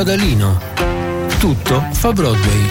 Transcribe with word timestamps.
Padalino. 0.00 0.58
Tutto 1.38 1.84
fa 1.92 2.10
Broadway. 2.14 2.70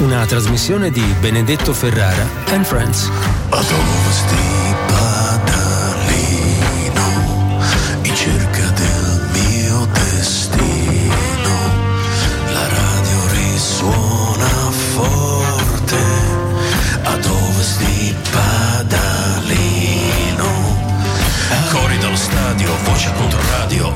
Una 0.00 0.24
trasmissione 0.24 0.90
di 0.90 1.04
Benedetto 1.20 1.74
Ferrara 1.74 2.26
and 2.52 2.64
Friends. 2.64 3.10
Ad 3.50 3.70
ovest 3.70 4.30
di 4.30 4.74
Padalino, 4.86 6.00
in 8.00 8.14
cerca 8.14 8.66
del 8.70 9.28
mio 9.34 9.86
destino, 9.92 11.54
la 12.50 12.66
radio 12.66 13.28
risuona 13.32 14.70
forte. 14.94 16.00
Ad 17.02 17.26
ovest 17.26 17.78
di 17.84 18.14
Padalino, 18.30 19.28
cori 21.70 21.98
dallo 21.98 22.16
stadio, 22.16 22.74
voce 22.84 23.12
contro 23.18 23.38
radio, 23.50 23.92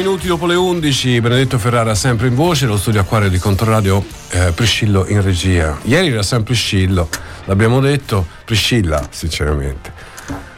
minuti 0.00 0.28
dopo 0.28 0.46
le 0.46 0.54
11, 0.54 1.20
Benedetto 1.20 1.58
Ferrara 1.58 1.94
sempre 1.94 2.28
in 2.28 2.34
voce, 2.34 2.64
lo 2.64 2.78
studio 2.78 3.02
acquario 3.02 3.28
di 3.28 3.36
Controradio 3.36 4.02
eh, 4.30 4.50
Priscillo 4.52 5.06
in 5.06 5.20
regia. 5.20 5.78
Ieri 5.82 6.08
era 6.08 6.22
sempre 6.22 6.54
Priscillo, 6.54 7.06
l'abbiamo 7.44 7.80
detto, 7.80 8.26
Priscilla 8.46 9.06
sinceramente. 9.10 9.92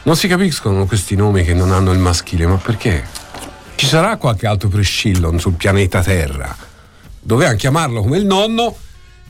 Non 0.03 0.15
si 0.15 0.29
capiscono 0.29 0.85
questi 0.85 1.17
nomi 1.17 1.43
che 1.43 1.53
non 1.53 1.73
hanno 1.73 1.91
il 1.91 1.99
maschile, 1.99 2.47
ma 2.47 2.55
perché? 2.55 3.05
Ci 3.75 3.85
sarà 3.85 4.15
qualche 4.15 4.47
altro 4.47 4.69
Priscillo 4.69 5.37
sul 5.37 5.55
pianeta 5.55 6.01
Terra? 6.01 6.55
Dovevano 7.19 7.57
chiamarlo 7.57 8.01
come 8.01 8.15
il 8.19 8.25
nonno 8.25 8.77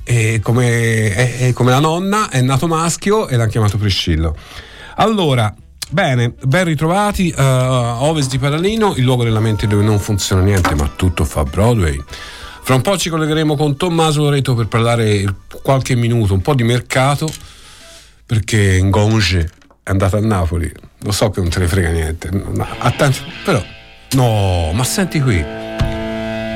e 0.04 0.40
come, 0.44 1.16
e- 1.16 1.48
e 1.48 1.54
come 1.54 1.72
la 1.72 1.80
nonna 1.80 2.30
è 2.30 2.40
nato 2.42 2.68
maschio 2.68 3.28
e 3.28 3.36
l'hanno 3.36 3.50
chiamato 3.50 3.80
Priscillo. 3.80 4.36
Allora, 4.98 5.52
bene, 5.94 6.34
ben 6.42 6.66
ritrovati 6.66 7.30
eh, 7.30 7.36
a 7.38 8.04
ovest 8.04 8.32
di 8.32 8.40
Padalino, 8.40 8.96
il 8.96 9.04
luogo 9.04 9.24
della 9.24 9.40
mente 9.40 9.68
dove 9.68 9.84
non 9.84 10.00
funziona 10.00 10.42
niente, 10.42 10.74
ma 10.74 10.88
tutto 10.88 11.24
fa 11.24 11.44
Broadway. 11.44 12.02
Fra 12.64 12.74
un 12.76 12.82
po' 12.82 12.98
ci 12.98 13.10
collegheremo 13.10 13.56
con 13.56 13.78
Tommaso 13.78 14.24
Loreto 14.24 14.56
per 14.56 14.68
parlare 14.68 15.24
qualche 15.62 15.96
minuto, 15.96 16.34
un 16.34 16.42
po' 16.42 16.56
di 16.56 16.64
mercato, 16.64 17.32
perché 18.26 18.82
Ngonge 18.82 19.50
è 19.84 19.92
andato 19.92 20.18
a 20.18 20.20
Napoli. 20.20 20.72
Lo 21.02 21.12
so 21.12 21.30
che 21.30 21.42
non 21.42 21.50
te 21.50 21.60
ne 21.60 21.68
frega 21.68 21.90
niente, 21.90 22.32
tanti- 22.98 23.22
però 23.44 23.64
no, 24.14 24.72
ma 24.74 24.84
senti 24.84 25.22
qui. 25.22 25.46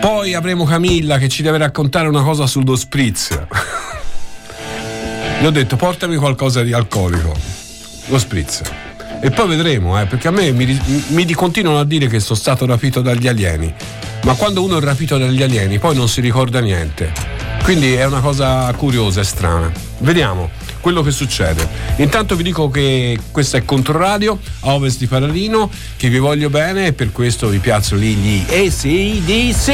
Poi 0.01 0.33
avremo 0.33 0.63
Camilla 0.63 1.17
che 1.19 1.27
ci 1.27 1.43
deve 1.43 1.59
raccontare 1.59 2.07
una 2.07 2.23
cosa 2.23 2.47
sullo 2.47 2.75
spritz. 2.75 3.37
Gli 5.39 5.45
ho 5.45 5.51
detto 5.51 5.75
portami 5.75 6.15
qualcosa 6.15 6.63
di 6.63 6.73
alcolico, 6.73 7.35
lo 8.07 8.17
spritz. 8.17 8.86
E 9.19 9.31
poi 9.31 9.47
vedremo, 9.47 9.99
eh, 9.99 10.05
perché 10.05 10.27
a 10.27 10.31
me 10.31 10.51
mi, 10.51 10.79
mi 11.07 11.33
continuano 11.33 11.79
a 11.79 11.85
dire 11.85 12.07
che 12.07 12.19
sono 12.19 12.37
stato 12.37 12.65
rapito 12.65 13.01
dagli 13.01 13.27
alieni. 13.27 13.73
Ma 14.23 14.33
quando 14.33 14.63
uno 14.63 14.77
è 14.77 14.81
rapito 14.81 15.17
dagli 15.17 15.41
alieni 15.41 15.79
poi 15.79 15.95
non 15.95 16.07
si 16.07 16.21
ricorda 16.21 16.59
niente. 16.59 17.11
Quindi 17.63 17.93
è 17.93 18.05
una 18.05 18.19
cosa 18.19 18.71
curiosa 18.73 19.21
e 19.21 19.23
strana. 19.23 19.71
Vediamo 19.99 20.49
quello 20.81 21.01
che 21.01 21.11
succede. 21.11 21.67
Intanto 21.97 22.35
vi 22.35 22.43
dico 22.43 22.69
che 22.69 23.19
questa 23.31 23.57
è 23.57 23.65
Controradio 23.65 24.39
a 24.61 24.73
ovest 24.73 24.99
di 24.99 25.07
Paralino, 25.07 25.69
che 25.97 26.07
vi 26.09 26.19
voglio 26.19 26.49
bene 26.49 26.87
e 26.87 26.93
per 26.93 27.11
questo 27.11 27.49
vi 27.49 27.59
piazzo 27.59 27.95
lì 27.95 28.13
gli 28.13 28.45
ACDC. 28.47 29.65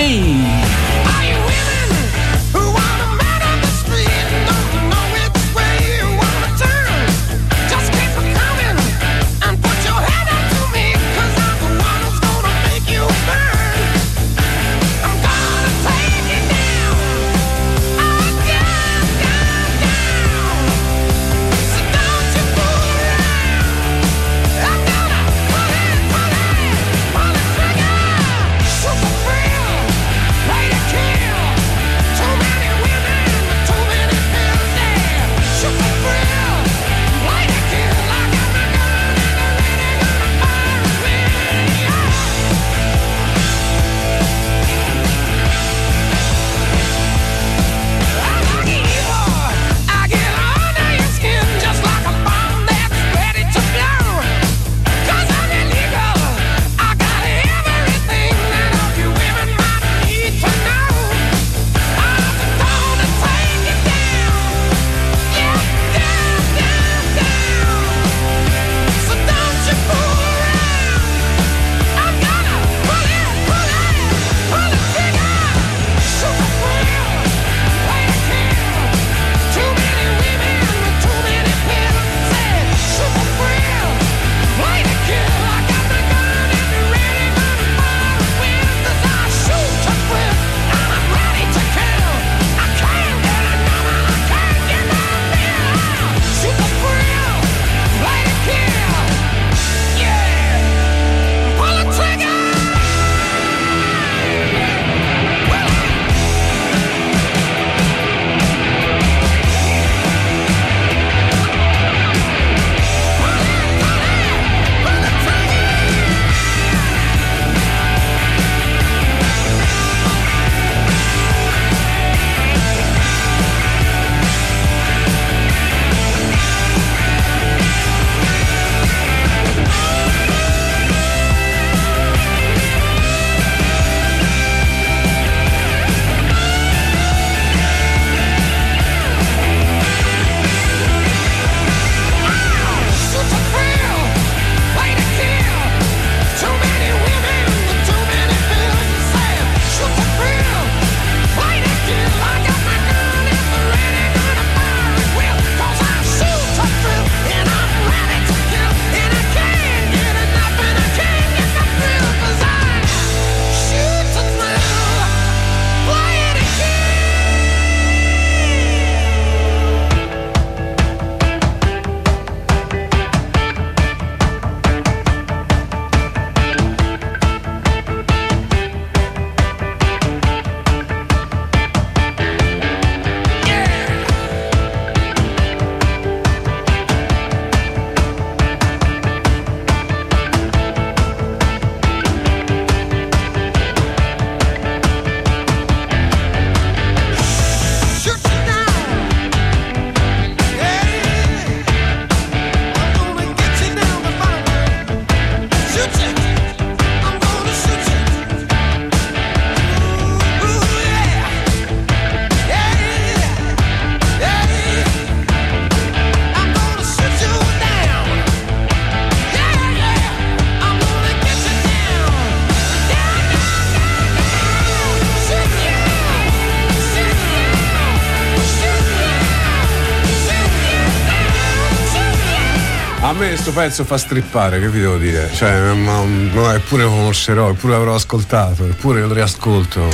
Pezzo 233.53 233.85
fa 233.85 233.97
strippare, 233.97 234.59
che 234.59 234.67
vi 234.67 234.79
devo 234.79 234.97
dire? 234.97 235.29
Cioè, 235.31 235.73
ma, 235.73 236.03
no, 236.03 236.51
eppure 236.51 236.83
lo 236.83 236.89
conoscerò, 236.89 237.51
eppure 237.51 237.73
l'avrò 237.73 237.93
ascoltato, 237.93 238.65
eppure 238.65 239.01
lo 239.01 239.13
riascolto. 239.13 239.87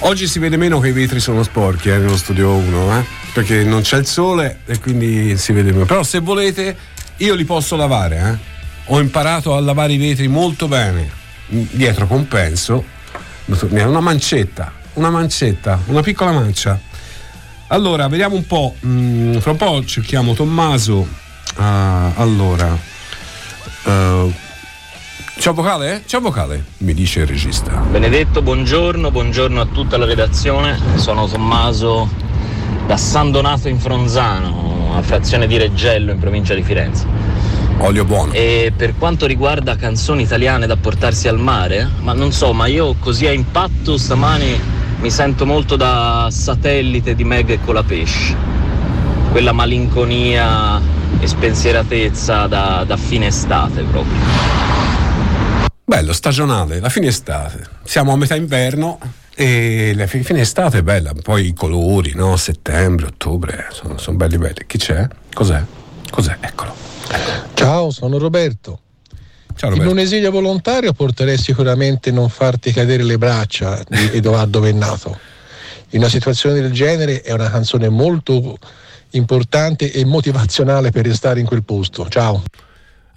Oggi 0.00 0.26
si 0.26 0.38
vede 0.38 0.56
meno 0.56 0.80
che 0.80 0.88
i 0.88 0.92
vetri 0.92 1.20
sono 1.20 1.42
sporchi 1.42 1.90
eh, 1.90 1.98
nello 1.98 2.16
studio 2.16 2.54
1, 2.54 2.98
eh? 2.98 3.04
perché 3.34 3.62
non 3.62 3.82
c'è 3.82 3.98
il 3.98 4.06
sole 4.06 4.60
e 4.64 4.78
quindi 4.78 5.36
si 5.36 5.52
vede 5.52 5.70
meno. 5.70 5.84
Però 5.84 6.02
se 6.02 6.20
volete 6.20 6.76
io 7.18 7.34
li 7.34 7.44
posso 7.44 7.76
lavare, 7.76 8.18
eh? 8.18 8.54
Ho 8.86 9.00
imparato 9.00 9.54
a 9.54 9.60
lavare 9.60 9.92
i 9.92 9.98
vetri 9.98 10.26
molto 10.26 10.66
bene. 10.66 11.10
Dietro 11.48 12.06
compenso, 12.06 12.84
una 13.68 14.00
mancetta, 14.00 14.72
una 14.94 15.10
mancetta, 15.10 15.78
una 15.86 16.00
piccola 16.00 16.32
mancia. 16.32 16.80
Allora, 17.68 18.08
vediamo 18.08 18.34
un 18.34 18.46
po'. 18.46 18.74
Mm, 18.84 19.36
fra 19.38 19.50
un 19.50 19.56
po' 19.56 19.84
cerchiamo 19.84 20.32
Tommaso 20.32 21.24
Ah, 21.56 22.12
allora. 22.16 22.78
Uh, 23.84 24.32
ciao 25.38 25.54
vocale? 25.54 26.02
Ciao 26.04 26.20
vocale, 26.20 26.64
mi 26.78 26.92
dice 26.92 27.20
il 27.20 27.26
regista. 27.26 27.70
Benedetto, 27.78 28.42
buongiorno, 28.42 29.10
buongiorno 29.10 29.60
a 29.60 29.66
tutta 29.66 29.96
la 29.96 30.04
redazione. 30.04 30.78
Sono 30.96 31.26
Tommaso 31.26 32.08
da 32.86 32.98
San 32.98 33.30
Donato 33.30 33.68
in 33.68 33.78
Fronzano, 33.78 34.92
a 34.96 35.02
frazione 35.02 35.46
di 35.46 35.56
Reggello 35.56 36.12
in 36.12 36.18
provincia 36.18 36.54
di 36.54 36.62
Firenze. 36.62 37.06
Olio 37.78 38.04
buono. 38.04 38.32
E 38.32 38.72
per 38.76 38.96
quanto 38.98 39.24
riguarda 39.26 39.76
canzoni 39.76 40.22
italiane 40.22 40.66
da 40.66 40.76
portarsi 40.76 41.26
al 41.26 41.38
mare, 41.38 41.88
ma 42.00 42.12
non 42.12 42.32
so, 42.32 42.52
ma 42.52 42.66
io 42.66 42.96
così 42.98 43.26
a 43.26 43.32
impatto 43.32 43.96
stamani 43.96 44.60
mi 45.00 45.10
sento 45.10 45.46
molto 45.46 45.76
da 45.76 46.28
satellite 46.30 47.14
di 47.14 47.24
Meg 47.24 47.48
e 47.48 47.60
Colapesce. 47.64 48.36
Quella 49.30 49.52
malinconia 49.52 50.80
e 51.26 51.28
spensieratezza 51.28 52.46
da, 52.46 52.84
da 52.86 52.96
fine 52.96 53.26
estate 53.26 53.82
proprio. 53.82 54.14
Bello, 55.84 56.12
stagionale, 56.12 56.78
la 56.78 56.88
fine 56.88 57.08
estate. 57.08 57.66
Siamo 57.82 58.12
a 58.12 58.16
metà 58.16 58.36
inverno 58.36 58.98
e 59.34 59.92
la 59.96 60.06
fine 60.06 60.40
estate 60.40 60.78
è 60.78 60.82
bella, 60.82 61.12
poi 61.20 61.48
i 61.48 61.52
colori, 61.52 62.12
no? 62.14 62.36
Settembre, 62.36 63.06
ottobre, 63.06 63.66
sono, 63.70 63.98
sono 63.98 64.16
belli 64.16 64.38
belli. 64.38 64.64
Chi 64.66 64.78
c'è? 64.78 65.06
Cos'è? 65.32 65.62
Cos'è? 66.10 66.36
Eccolo. 66.40 66.74
Ciao, 67.54 67.90
sono 67.90 68.18
Roberto. 68.18 68.80
Ciao, 69.56 69.70
Roberto. 69.70 69.90
In 69.90 69.96
un 69.96 70.02
esilio 70.02 70.30
volontario 70.30 70.92
porterei 70.92 71.38
sicuramente 71.38 72.12
non 72.12 72.28
farti 72.28 72.72
cadere 72.72 73.02
le 73.02 73.18
braccia 73.18 73.82
di 73.88 74.10
Edoardo 74.12 74.60
Bennato. 74.60 75.18
In 75.90 76.00
una 76.00 76.08
situazione 76.08 76.60
del 76.60 76.72
genere 76.72 77.22
è 77.22 77.32
una 77.32 77.50
canzone 77.50 77.88
molto 77.88 78.58
importante 79.16 79.90
e 79.90 80.04
motivazionale 80.04 80.90
per 80.90 81.06
restare 81.06 81.40
in 81.40 81.46
quel 81.46 81.64
posto. 81.64 82.08
Ciao. 82.08 82.42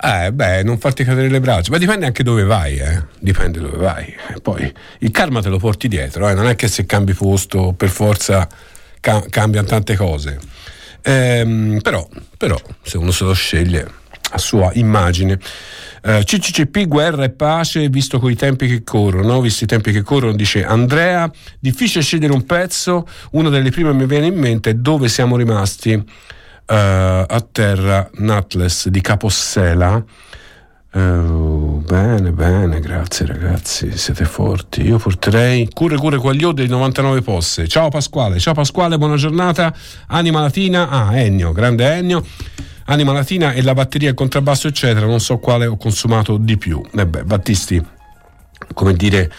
Eh, 0.02 0.32
beh, 0.32 0.64
non 0.64 0.78
farti 0.78 1.04
cadere 1.04 1.28
le 1.28 1.42
braccia, 1.42 1.72
ma 1.72 1.78
dipende 1.78 2.06
anche 2.06 2.24
dove 2.24 2.44
vai, 2.44 2.78
eh. 2.78 3.04
Dipende 3.20 3.60
dove 3.60 3.78
vai. 3.78 4.16
poi 4.42 4.74
il 5.00 5.12
karma 5.12 5.42
te 5.42 5.50
lo 5.50 5.58
porti 5.58 5.88
dietro, 5.88 6.30
eh. 6.30 6.34
Non 6.34 6.48
è 6.48 6.56
che 6.56 6.68
se 6.68 6.86
cambi 6.86 7.14
posto 7.14 7.74
per 7.74 7.90
forza 7.90 8.48
ca- 9.02 9.26
cambiano 9.30 9.68
tante 9.68 9.96
cose. 9.96 10.40
Ehm, 11.02 11.80
però, 11.82 12.08
però, 12.38 12.60
se 12.82 12.98
uno 12.98 13.12
se 13.12 13.24
lo 13.24 13.34
sceglie 13.34 13.99
sua 14.38 14.72
immagine. 14.74 15.40
Uh, 16.02 16.10
eh, 16.10 16.24
CCCP, 16.24 16.88
guerra 16.88 17.26
e 17.26 17.30
pace, 17.30 17.90
visto 17.90 18.20
coi 18.20 18.36
tempi 18.36 18.68
che 18.68 18.84
corrono, 18.84 19.42
visto 19.42 19.64
i 19.64 19.68
tempi 19.68 19.92
che 19.92 20.02
corrono, 20.02 20.34
dice 20.34 20.64
Andrea, 20.64 21.30
difficile 21.60 22.04
scegliere 22.04 22.34
un 22.34 22.46
pezzo, 22.46 23.08
una 23.32 23.50
delle 23.50 23.70
prime 23.70 23.94
mi 23.94 24.06
viene 24.06 24.28
in 24.28 24.36
mente 24.36 24.80
dove 24.80 25.10
siamo 25.10 25.36
rimasti 25.36 25.94
uh, 25.94 26.04
a 26.68 27.48
terra 27.52 28.10
Nutless 28.16 28.88
di 28.88 29.02
Capossela. 29.02 30.04
Uh, 30.92 31.84
bene, 31.86 32.32
bene, 32.32 32.80
grazie 32.80 33.28
ragazzi, 33.28 33.96
siete 33.96 34.26
forti. 34.26 34.82
Io 34.82 34.98
porterei 34.98 35.70
Curre 35.72 35.98
Curre 35.98 36.18
Quaglio 36.18 36.52
dei 36.52 36.68
99 36.68 37.22
posse. 37.22 37.68
Ciao 37.68 37.90
Pasquale, 37.90 38.40
ciao 38.40 38.54
Pasquale, 38.56 38.98
buona 38.98 39.16
giornata. 39.16 39.72
Anima 40.08 40.42
Latina, 40.42 40.90
ah 40.90 41.16
Ennio, 41.16 41.52
grande 41.52 41.94
Ennio. 41.94 42.26
Anima 42.90 43.14
Latina 43.14 43.52
e 43.52 43.62
la 43.62 43.74
batteria, 43.74 44.10
il 44.10 44.16
contrabbasso, 44.16 44.68
eccetera, 44.68 45.06
non 45.06 45.20
so 45.20 45.38
quale 45.38 45.68
ho 45.68 45.78
consumato 45.78 46.38
di 46.38 46.58
più. 46.58 46.82
E 46.92 47.06
beh, 47.06 47.24
Battisti, 47.24 47.84
come 48.74 48.94
dire, 48.94 49.32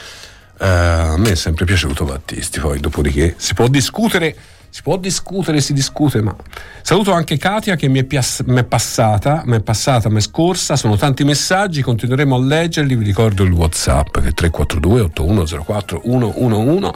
uh, 0.59 0.65
a 0.65 1.17
me 1.19 1.33
è 1.33 1.35
sempre 1.35 1.65
piaciuto 1.65 2.05
Battisti, 2.05 2.61
poi 2.61 2.79
dopodiché 2.79 3.35
si 3.37 3.55
può 3.55 3.67
discutere 3.67 4.37
si 4.73 4.83
può 4.83 4.97
discutere, 4.97 5.61
si 5.61 5.73
discute, 5.73 6.23
ma 6.23 6.33
saluto 6.81 7.11
anche 7.11 7.37
Katia 7.37 7.75
che 7.75 7.89
mi 7.89 7.99
è, 7.99 8.05
piass- 8.05 8.45
mi 8.45 8.61
è 8.61 8.65
passata, 8.65 9.43
mi 9.45 9.57
è 9.57 9.61
passata, 9.61 10.09
mi 10.09 10.19
è 10.19 10.21
scorsa, 10.21 10.77
sono 10.77 10.97
tanti 10.97 11.25
messaggi, 11.25 11.83
continueremo 11.83 12.37
a 12.37 12.39
leggerli, 12.39 12.95
vi 12.95 13.05
ricordo 13.05 13.43
il 13.43 13.51
Whatsapp 13.51 14.21
che 14.21 14.29
è 14.29 14.33
342 14.33 15.01
8104 15.01 16.03
111. 16.05 16.93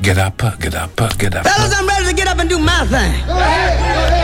Get 0.00 0.16
up, 0.16 0.56
get 0.56 0.74
up, 0.74 1.16
get 1.16 1.34
up. 1.34 1.46
Fellas, 1.46 1.78
I'm 1.78 1.86
ready 1.86 2.06
to 2.06 2.14
get 2.14 2.26
up 2.26 2.38
and 2.38 2.48
do 2.48 2.58
my 2.58 2.86
thing. 2.88 4.23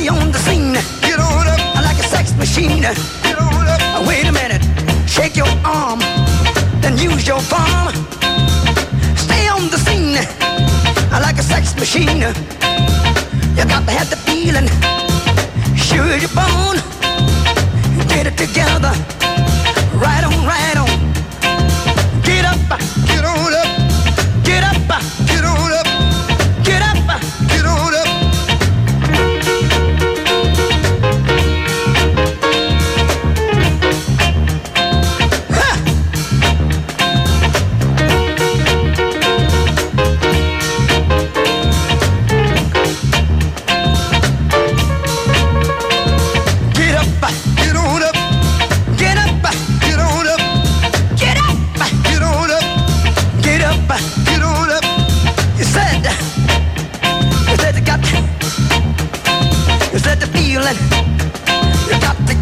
Stay 0.00 0.08
on 0.08 0.32
the 0.32 0.38
scene. 0.38 0.72
Get 1.02 1.20
on 1.20 1.46
up. 1.46 1.60
Like 1.84 1.98
a 1.98 2.08
sex 2.08 2.34
machine. 2.36 2.80
Get 2.80 3.38
on 3.38 3.68
up. 3.68 4.08
Wait 4.08 4.26
a 4.26 4.32
minute. 4.32 4.64
Shake 5.06 5.36
your 5.36 5.52
arm. 5.62 6.00
Then 6.80 6.96
use 6.96 7.26
your 7.26 7.40
palm. 7.50 7.92
Stay 9.14 9.46
on 9.48 9.68
the 9.68 9.76
scene 9.76 10.16
like 11.20 11.36
a 11.36 11.42
sex 11.42 11.74
machine. 11.76 12.22
You 13.56 13.64
got 13.68 13.84
to 13.84 13.92
have 13.92 14.08
the 14.08 14.16
feeling, 14.24 14.68
sure 15.76 16.16
your 16.16 16.32
bone. 16.32 16.78
Get 18.08 18.26
it 18.26 18.38
together, 18.38 18.92
right 20.00 20.24
on, 20.24 20.46
right 20.46 20.78
on. 20.80 20.96
Get 22.22 22.46
up, 22.46 22.80
get 23.06 23.24
on 23.24 23.52
up, 23.52 24.44
get 24.44 24.64
up, 24.64 25.19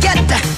Get 0.08 0.57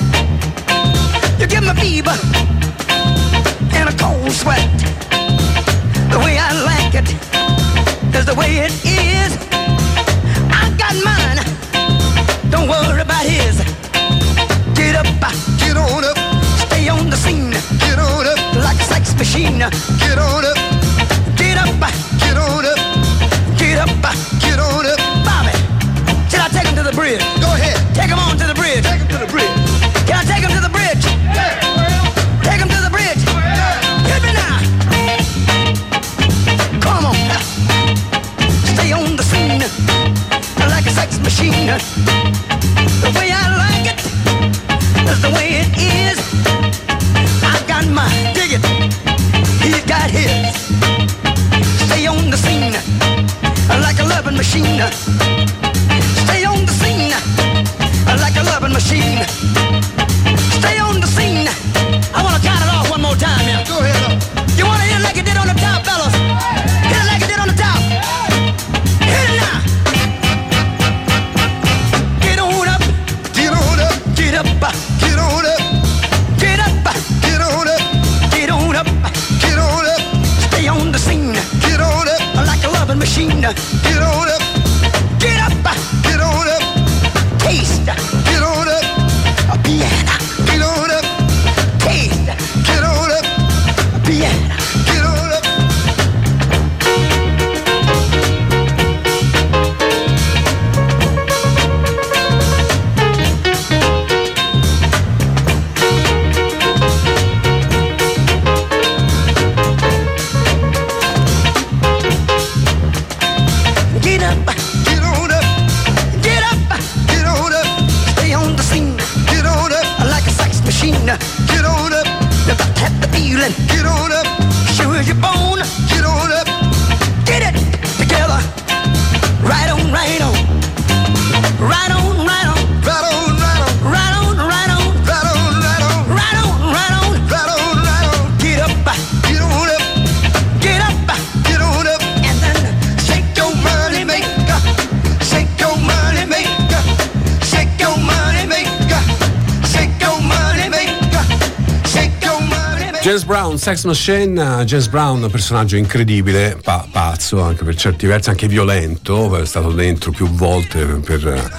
Sex 153.61 153.85
Machine, 153.85 154.65
James 154.65 154.89
Brown, 154.89 155.29
personaggio 155.31 155.77
incredibile, 155.77 156.59
pa- 156.63 156.89
pazzo 156.91 157.43
anche 157.43 157.63
per 157.63 157.75
certi 157.75 158.07
versi, 158.07 158.31
anche 158.31 158.49
violento, 158.49 159.37
è 159.37 159.45
stato 159.45 159.73
dentro 159.73 160.13
più 160.13 160.31
volte 160.31 160.83
per, 160.87 161.59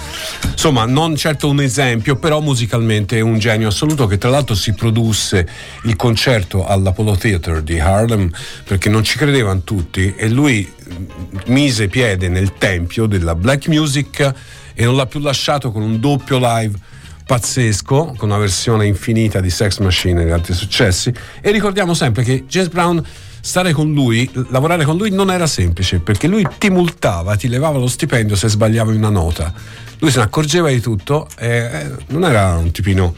insomma 0.49 0.85
non 0.85 1.15
certo 1.15 1.47
un 1.47 1.61
esempio, 1.61 2.15
però 2.15 2.41
musicalmente 2.41 3.17
è 3.17 3.21
un 3.21 3.37
genio 3.37 3.67
assoluto 3.67 4.07
che 4.07 4.17
tra 4.17 4.31
l'altro 4.31 4.55
si 4.55 4.73
produsse 4.73 5.47
il 5.83 5.95
concerto 5.95 6.65
all'Apollo 6.65 7.15
Theater 7.15 7.61
di 7.61 7.79
Harlem 7.79 8.31
perché 8.63 8.89
non 8.89 9.03
ci 9.03 9.19
credevano 9.19 9.61
tutti 9.61 10.15
e 10.17 10.27
lui 10.27 10.67
mm, 10.67 11.05
mise 11.53 11.87
piede 11.87 12.29
nel 12.29 12.53
tempio 12.57 13.05
della 13.05 13.35
black 13.35 13.67
music 13.67 14.33
e 14.73 14.85
non 14.85 14.95
l'ha 14.95 15.05
più 15.05 15.19
lasciato 15.19 15.71
con 15.71 15.83
un 15.83 15.99
doppio 15.99 16.39
live 16.41 16.79
pazzesco 17.25 18.15
con 18.17 18.29
una 18.29 18.37
versione 18.37 18.85
infinita 18.85 19.39
di 19.39 19.49
Sex 19.49 19.79
Machine 19.79 20.23
e 20.23 20.31
altri 20.31 20.53
successi. 20.53 21.13
E 21.41 21.51
ricordiamo 21.51 21.93
sempre 21.93 22.23
che 22.23 22.45
James 22.47 22.69
Brown 22.69 23.03
stare 23.41 23.73
con 23.73 23.91
lui, 23.91 24.29
lavorare 24.49 24.85
con 24.85 24.97
lui 24.97 25.09
non 25.09 25.31
era 25.31 25.47
semplice 25.47 25.99
perché 25.99 26.27
lui 26.27 26.47
ti 26.57 26.69
multava, 26.69 27.35
ti 27.35 27.47
levava 27.47 27.79
lo 27.79 27.87
stipendio 27.87 28.35
se 28.35 28.47
sbagliavi 28.47 28.95
una 28.95 29.09
nota. 29.09 29.53
Lui 29.99 30.11
se 30.11 30.17
ne 30.17 30.23
accorgeva 30.23 30.69
di 30.69 30.79
tutto 30.79 31.27
e 31.37 31.49
eh, 31.49 31.91
non 32.07 32.23
era 32.23 32.57
un 32.57 32.71
tipino, 32.71 33.15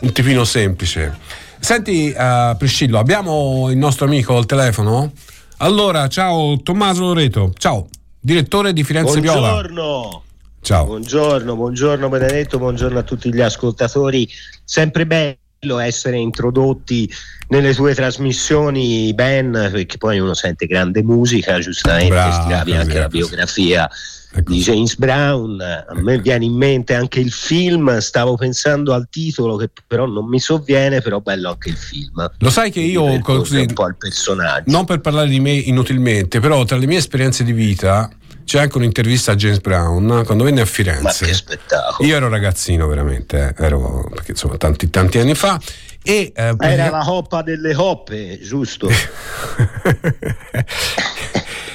un 0.00 0.12
tipino 0.12 0.44
semplice. 0.44 1.16
Senti 1.60 2.14
uh, 2.16 2.56
Priscillo 2.56 2.98
abbiamo 2.98 3.68
il 3.70 3.76
nostro 3.76 4.06
amico 4.06 4.36
al 4.36 4.46
telefono? 4.46 5.12
allora 5.58 6.08
ciao 6.08 6.60
Tommaso 6.62 7.02
Loreto. 7.02 7.52
Ciao 7.56 7.88
direttore 8.20 8.72
di 8.72 8.84
Firenze 8.84 9.20
Viola. 9.20 9.50
Buongiorno. 9.50 10.22
Ciao 10.60 10.84
Buongiorno, 10.86 11.54
buongiorno 11.56 12.08
Benedetto, 12.08 12.58
buongiorno 12.58 12.98
a 12.98 13.02
tutti 13.02 13.32
gli 13.32 13.40
ascoltatori. 13.40 14.28
Sempre 14.64 15.06
bello 15.06 15.78
essere 15.78 16.18
introdotti 16.18 17.10
nelle 17.48 17.74
tue 17.74 17.94
trasmissioni, 17.94 19.12
Ben, 19.14 19.52
perché 19.72 19.96
poi 19.96 20.18
uno 20.18 20.34
sente 20.34 20.66
grande 20.66 21.02
musica, 21.02 21.58
giustamente 21.58 22.08
Bravo, 22.10 22.36
così, 22.36 22.52
anche 22.52 22.94
la 22.94 23.00
ecco. 23.00 23.08
biografia 23.08 23.88
Ecco. 24.34 24.52
di 24.52 24.60
James 24.60 24.96
Brown. 24.96 25.60
A 25.60 25.94
me 25.94 26.18
viene 26.18 26.44
in 26.44 26.52
mente 26.54 26.94
anche 26.94 27.20
il 27.20 27.32
film, 27.32 27.96
stavo 27.98 28.36
pensando 28.36 28.92
al 28.92 29.08
titolo 29.10 29.56
che 29.56 29.70
però 29.86 30.04
non 30.04 30.28
mi 30.28 30.38
sovviene, 30.38 31.00
però 31.00 31.20
bello 31.20 31.48
anche 31.48 31.70
il 31.70 31.76
film. 31.76 32.30
Lo 32.38 32.50
sai 32.50 32.70
che 32.70 32.80
io 32.80 33.18
così, 33.20 33.60
un 33.60 33.72
po' 33.72 33.88
il 33.88 33.96
personaggio. 33.96 34.70
non 34.70 34.84
per 34.84 35.00
parlare 35.00 35.28
di 35.30 35.40
me 35.40 35.52
inutilmente, 35.52 36.40
però 36.40 36.62
tra 36.64 36.76
le 36.76 36.86
mie 36.86 36.98
esperienze 36.98 37.42
di 37.42 37.52
vita 37.52 38.10
c'è 38.48 38.60
anche 38.60 38.78
un'intervista 38.78 39.32
a 39.32 39.34
James 39.34 39.60
Brown 39.60 40.22
quando 40.24 40.42
venne 40.42 40.62
a 40.62 40.64
Ma 40.64 40.70
che 40.70 40.72
Firenze. 40.72 41.34
spettacolo. 41.34 42.08
Io 42.08 42.16
ero 42.16 42.30
ragazzino 42.30 42.86
veramente, 42.86 43.54
eh, 43.54 43.62
ero 43.62 44.08
perché 44.10 44.30
insomma 44.30 44.56
tanti, 44.56 44.88
tanti 44.88 45.18
anni 45.18 45.34
fa 45.34 45.60
e 46.02 46.32
eh, 46.34 46.54
Era 46.58 46.88
la 46.88 47.04
coppa 47.04 47.42
delle 47.42 47.74
coppe, 47.74 48.40
giusto? 48.40 48.88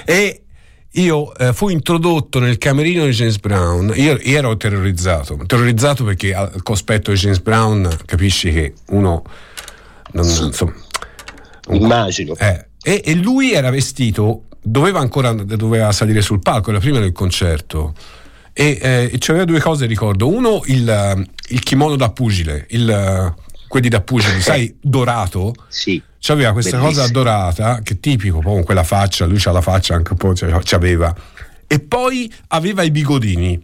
e 0.04 0.42
io 0.90 1.36
eh, 1.36 1.54
fui 1.54 1.74
introdotto 1.74 2.40
nel 2.40 2.58
camerino 2.58 3.06
di 3.06 3.12
James 3.12 3.38
Brown. 3.38 3.94
Io, 3.96 4.18
io 4.20 4.38
ero 4.40 4.58
terrorizzato, 4.58 5.38
terrorizzato 5.46 6.04
perché 6.04 6.34
al 6.34 6.64
cospetto 6.64 7.12
di 7.12 7.18
James 7.18 7.40
Brown 7.40 7.88
capisci 8.06 8.52
che 8.52 8.74
uno 8.88 9.24
non, 10.14 10.26
insomma, 10.26 10.74
Immagino. 11.70 12.36
Eh, 12.36 12.66
e, 12.82 13.04
e 13.06 13.14
lui 13.14 13.54
era 13.54 13.70
vestito, 13.70 14.46
doveva 14.64 15.00
ancora 15.00 15.34
doveva 15.34 15.92
salire 15.92 16.22
sul 16.22 16.40
palco, 16.40 16.70
era 16.70 16.80
prima 16.80 17.00
del 17.00 17.12
concerto. 17.12 17.94
E, 18.54 18.80
eh, 18.82 19.10
e 19.12 19.18
c'aveva 19.20 19.46
due 19.46 19.60
cose, 19.60 19.86
ricordo. 19.86 20.28
Uno, 20.28 20.62
il, 20.66 21.28
il 21.50 21.60
kimono 21.62 21.96
da 21.96 22.10
pugile, 22.12 22.66
il, 22.70 23.34
quelli 23.68 23.90
da 23.90 24.02
pugile, 24.02 24.40
sai, 24.42 24.76
dorato. 24.80 25.54
Sì. 25.68 26.02
C'aveva 26.20 26.54
questa 26.54 26.78
Bellissimo. 26.78 27.02
cosa 27.02 27.12
dorata, 27.12 27.82
che 27.84 27.96
è 27.96 28.00
tipico, 28.00 28.40
poi 28.40 28.54
con 28.54 28.64
quella 28.64 28.84
faccia, 28.84 29.26
lui 29.26 29.38
c'ha 29.40 29.52
la 29.52 29.60
faccia 29.60 29.96
anche 29.96 30.14
un 30.14 30.18
po', 30.18 30.34
c'aveva. 30.34 31.14
E 31.68 31.80
poi 31.80 32.32
aveva 32.48 32.84
i 32.84 32.92
bigodini. 32.92 33.62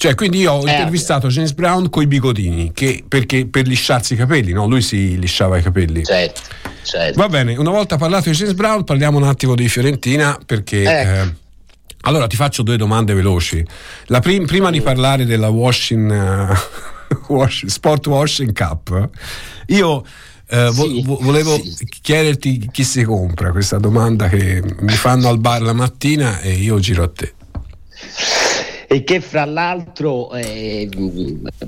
Cioè, 0.00 0.14
quindi 0.14 0.38
io 0.38 0.52
ho 0.52 0.66
Eh, 0.66 0.70
intervistato 0.70 1.28
James 1.28 1.52
Brown 1.52 1.90
coi 1.90 2.06
bigodini, 2.06 2.72
che, 2.72 3.04
perché 3.06 3.44
per 3.46 3.66
lisciarsi 3.66 4.14
i 4.14 4.16
capelli, 4.16 4.50
no? 4.50 4.66
Lui 4.66 4.80
si 4.80 5.18
lisciava 5.18 5.58
i 5.58 5.62
capelli. 5.62 6.02
Certo, 6.02 6.40
certo. 6.84 7.20
Va 7.20 7.28
bene, 7.28 7.54
una 7.58 7.68
volta 7.70 7.98
parlato 7.98 8.30
di 8.30 8.34
James 8.34 8.54
Brown, 8.54 8.82
parliamo 8.84 9.18
un 9.18 9.24
attimo 9.24 9.54
di 9.54 9.68
Fiorentina 9.68 10.38
perché. 10.46 10.84
Ecco. 10.84 11.10
eh, 11.28 11.34
allora 12.04 12.26
ti 12.28 12.36
faccio 12.36 12.62
due 12.62 12.78
domande 12.78 13.12
veloci. 13.12 13.62
La 14.06 14.20
prim- 14.20 14.46
prima 14.46 14.70
di 14.70 14.80
parlare 14.80 15.26
della 15.26 15.50
washing, 15.50 16.10
eh, 16.10 16.54
wash- 17.28 17.66
Sport 17.66 18.06
Washing 18.06 18.54
Cup, 18.54 19.06
io 19.66 20.02
eh, 20.48 20.70
vo- 20.72 20.88
Sì, 20.88 21.02
vo- 21.04 21.18
volevo 21.20 21.60
sì. 21.62 21.86
chiederti 22.00 22.70
chi 22.72 22.84
si 22.84 23.04
compra 23.04 23.50
questa 23.50 23.76
domanda 23.76 24.30
che 24.30 24.62
mi 24.80 24.94
fanno 24.94 25.28
al 25.28 25.36
bar 25.38 25.60
la 25.60 25.74
mattina 25.74 26.40
e 26.40 26.52
io 26.52 26.78
giro 26.78 27.02
a 27.02 27.10
te. 27.14 27.34
E 28.92 29.04
che 29.04 29.20
fra 29.20 29.44
l'altro 29.44 30.32
eh, 30.32 30.88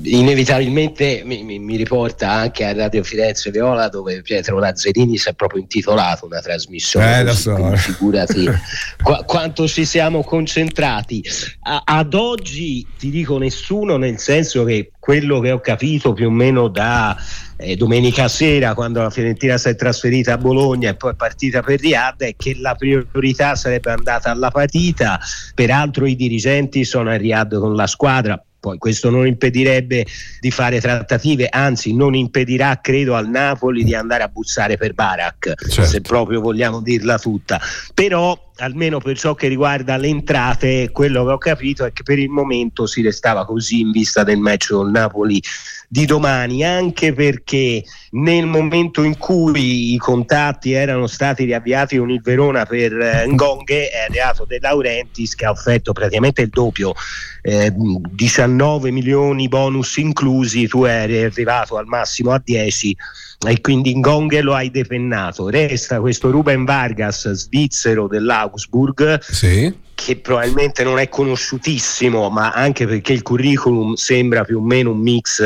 inevitabilmente 0.02 1.22
mi, 1.24 1.44
mi- 1.44 1.58
mi 1.60 1.76
riporta 1.76 2.28
anche 2.30 2.64
a 2.64 2.72
Radio 2.72 3.04
Firenze 3.04 3.50
Viola 3.50 3.88
dove 3.88 4.22
Pietro 4.22 4.58
Lazzarini 4.58 5.16
si 5.16 5.28
è 5.28 5.32
proprio 5.32 5.60
intitolato 5.60 6.26
una 6.26 6.40
trasmissione. 6.40 7.18
Eh, 7.18 7.22
lo 7.24 7.34
so, 7.34 7.54
quindi. 7.54 7.76
Figurati 7.76 8.46
qua- 9.02 9.22
quanto 9.24 9.68
ci 9.68 9.84
siamo 9.84 10.24
concentrati. 10.24 11.22
A- 11.62 11.82
ad 11.84 12.14
oggi 12.14 12.84
ti 12.98 13.10
dico 13.10 13.38
nessuno, 13.38 13.96
nel 13.96 14.18
senso 14.18 14.64
che 14.64 14.90
quello 15.02 15.40
che 15.40 15.50
ho 15.50 15.58
capito 15.58 16.12
più 16.12 16.28
o 16.28 16.30
meno 16.30 16.68
da 16.68 17.16
eh, 17.56 17.74
domenica 17.74 18.28
sera 18.28 18.72
quando 18.72 19.02
la 19.02 19.10
Fiorentina 19.10 19.58
si 19.58 19.68
è 19.68 19.74
trasferita 19.74 20.34
a 20.34 20.38
Bologna 20.38 20.90
e 20.90 20.94
poi 20.94 21.10
è 21.10 21.14
partita 21.16 21.60
per 21.60 21.80
Riyadh 21.80 22.22
è 22.22 22.34
che 22.36 22.56
la 22.60 22.76
priorità 22.76 23.56
sarebbe 23.56 23.90
andata 23.90 24.30
alla 24.30 24.52
partita 24.52 25.18
peraltro 25.56 26.06
i 26.06 26.14
dirigenti 26.14 26.84
sono 26.84 27.10
a 27.10 27.16
Riyadh 27.16 27.58
con 27.58 27.74
la 27.74 27.88
squadra 27.88 28.40
poi 28.60 28.78
questo 28.78 29.10
non 29.10 29.26
impedirebbe 29.26 30.06
di 30.38 30.50
fare 30.52 30.80
trattative, 30.80 31.48
anzi 31.50 31.96
non 31.96 32.14
impedirà 32.14 32.78
credo 32.80 33.16
al 33.16 33.28
Napoli 33.28 33.82
di 33.82 33.92
andare 33.92 34.22
a 34.22 34.28
bussare 34.28 34.76
per 34.76 34.94
Barak, 34.94 35.54
Certo. 35.68 35.82
se 35.82 36.00
proprio 36.00 36.40
vogliamo 36.40 36.80
dirla 36.80 37.18
tutta. 37.18 37.60
Però 37.92 38.51
almeno 38.56 38.98
per 38.98 39.18
ciò 39.18 39.34
che 39.34 39.48
riguarda 39.48 39.96
le 39.96 40.08
entrate, 40.08 40.90
quello 40.92 41.24
che 41.24 41.32
ho 41.32 41.38
capito 41.38 41.84
è 41.84 41.92
che 41.92 42.02
per 42.02 42.18
il 42.18 42.28
momento 42.28 42.86
si 42.86 43.02
restava 43.02 43.44
così 43.44 43.80
in 43.80 43.90
vista 43.90 44.22
del 44.24 44.38
match 44.38 44.72
con 44.72 44.90
Napoli 44.90 45.42
di 45.88 46.06
domani, 46.06 46.64
anche 46.64 47.12
perché 47.12 47.84
nel 48.12 48.46
momento 48.46 49.02
in 49.02 49.18
cui 49.18 49.92
i 49.92 49.98
contatti 49.98 50.72
erano 50.72 51.06
stati 51.06 51.44
riavviati 51.44 51.98
con 51.98 52.10
il 52.10 52.22
Verona 52.22 52.64
per 52.64 52.92
eh, 52.98 53.26
Ngonghe 53.26 53.90
è 53.90 54.04
arrivato 54.08 54.46
De 54.46 54.58
Laurentiis 54.60 55.34
che 55.34 55.44
ha 55.44 55.50
offerto 55.50 55.92
praticamente 55.92 56.42
il 56.42 56.48
doppio, 56.48 56.94
eh, 57.42 57.72
19 57.74 58.90
milioni 58.90 59.48
bonus 59.48 59.96
inclusi, 59.98 60.66
tu 60.66 60.84
eri 60.84 61.24
arrivato 61.24 61.76
al 61.76 61.86
massimo 61.86 62.32
a 62.32 62.40
10 62.42 62.96
e 63.44 63.60
quindi 63.60 63.96
Ngonghe 63.96 64.40
lo 64.40 64.54
hai 64.54 64.70
depennato. 64.70 65.48
Resta 65.48 66.00
questo 66.00 66.30
Ruben 66.30 66.64
Vargas, 66.64 67.30
svizzero 67.32 68.06
dell'Augsburg, 68.06 69.20
Sì. 69.20 69.74
che 69.94 70.16
probabilmente 70.16 70.82
non 70.84 70.98
è 70.98 71.08
conosciutissimo, 71.08 72.28
ma 72.28 72.50
anche 72.50 72.86
perché 72.86 73.12
il 73.12 73.22
curriculum 73.22 73.94
sembra 73.94 74.44
più 74.44 74.58
o 74.58 74.62
meno 74.62 74.90
un 74.90 74.98
mix 74.98 75.42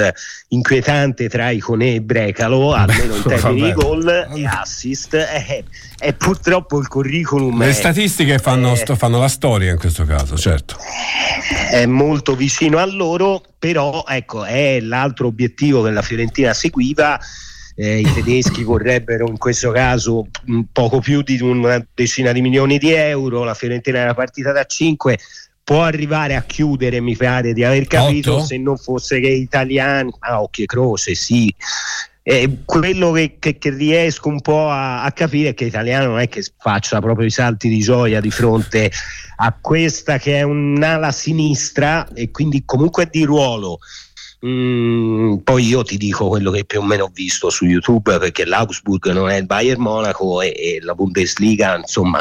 inquietante 0.49 1.29
tra 1.29 1.51
Icone 1.51 1.95
e 1.95 2.01
Brecalo, 2.01 2.73
almeno 2.73 3.17
in 3.17 3.23
termini 3.23 3.63
di 3.67 3.73
gol 3.73 4.29
e 4.35 4.47
assist. 4.47 5.15
E, 5.15 5.65
e 5.99 6.13
purtroppo 6.13 6.79
il 6.79 6.89
curriculum 6.89 7.59
Le 7.59 7.69
è, 7.69 7.73
statistiche 7.73 8.39
fanno, 8.39 8.73
eh, 8.73 8.77
sto- 8.77 8.97
fanno 8.97 9.19
la 9.19 9.29
storia 9.29 9.73
in 9.73 9.79
questo 9.79 10.05
caso, 10.05 10.37
certo. 10.37 10.77
è 11.71 11.85
molto 11.87 12.35
vicino 12.35 12.79
a 12.79 12.87
loro, 12.87 13.43
però 13.59 14.05
ecco, 14.07 14.45
è 14.45 14.81
l'altro 14.81 15.27
obiettivo 15.27 15.83
che 15.83 15.91
la 15.91 16.03
Fiorentina 16.03 16.53
seguiva. 16.55 17.19
Eh, 17.79 18.01
I 18.01 18.13
tedeschi 18.15 18.63
vorrebbero 18.63 19.29
in 19.29 19.37
questo 19.37 19.71
caso 19.71 20.27
un 20.47 20.65
poco 20.73 21.01
più 21.01 21.21
di 21.21 21.39
una 21.43 21.85
decina 21.95 22.33
di 22.33 22.41
milioni 22.41 22.79
di 22.79 22.91
euro, 22.93 23.45
la 23.45 23.53
Fiorentina 23.53 23.99
era 23.99 24.15
partita 24.15 24.51
da 24.51 24.65
5, 24.65 25.19
può 25.63 25.83
arrivare 25.83 26.37
a 26.37 26.43
chiudere, 26.43 27.01
mi 27.01 27.17
pare 27.17 27.53
di 27.53 27.63
aver 27.65 27.87
capito, 27.87 28.37
Otto? 28.37 28.45
se 28.45 28.57
non 28.57 28.79
fosse 28.79 29.21
che 29.21 29.29
italiani, 29.29 30.11
a 30.21 30.41
occhio 30.41 30.65
e 30.65 30.67
croce, 30.67 31.15
sì. 31.15 31.55
Eh, 32.23 32.59
quello 32.65 33.13
che, 33.13 33.37
che- 33.39 33.57
che 33.59 33.71
riesco 33.71 34.29
un 34.29 34.41
po' 34.41 34.69
a, 34.69 35.03
a 35.05 35.13
capire 35.13 35.51
è 35.51 35.55
che 35.55 35.65
l'italiano 35.65 36.07
non 36.13 36.19
è 36.19 36.29
che 36.29 36.45
faccia 36.59 36.99
proprio 37.01 37.27
i 37.27 37.31
salti 37.31 37.69
di 37.69 37.79
gioia 37.79 38.21
di 38.21 38.33
fronte 38.33 38.91
a 39.37 39.57
questa 39.61 40.19
che 40.19 40.39
è 40.39 40.43
un'ala 40.43 41.13
sinistra 41.13 42.09
e 42.15 42.33
quindi 42.33 42.65
comunque 42.65 43.05
è 43.05 43.09
di 43.11 43.23
ruolo. 43.23 43.79
Mm, 44.47 45.39
poi 45.39 45.67
io 45.67 45.83
ti 45.83 45.97
dico 45.97 46.29
quello 46.29 46.53
che 46.53 46.65
più 46.65 46.81
o 46.81 46.85
meno 46.85 47.05
ho 47.05 47.11
visto 47.13 47.51
su 47.51 47.65
YouTube 47.65 48.19
perché 48.19 48.45
l'Augsburg 48.45 49.11
non 49.11 49.29
è 49.29 49.39
il 49.39 49.47
Bayern 49.47 49.81
Monaco 49.81 50.41
e, 50.41 50.55
e 50.57 50.79
la 50.83 50.95
Bundesliga, 50.95 51.77
insomma, 51.77 52.21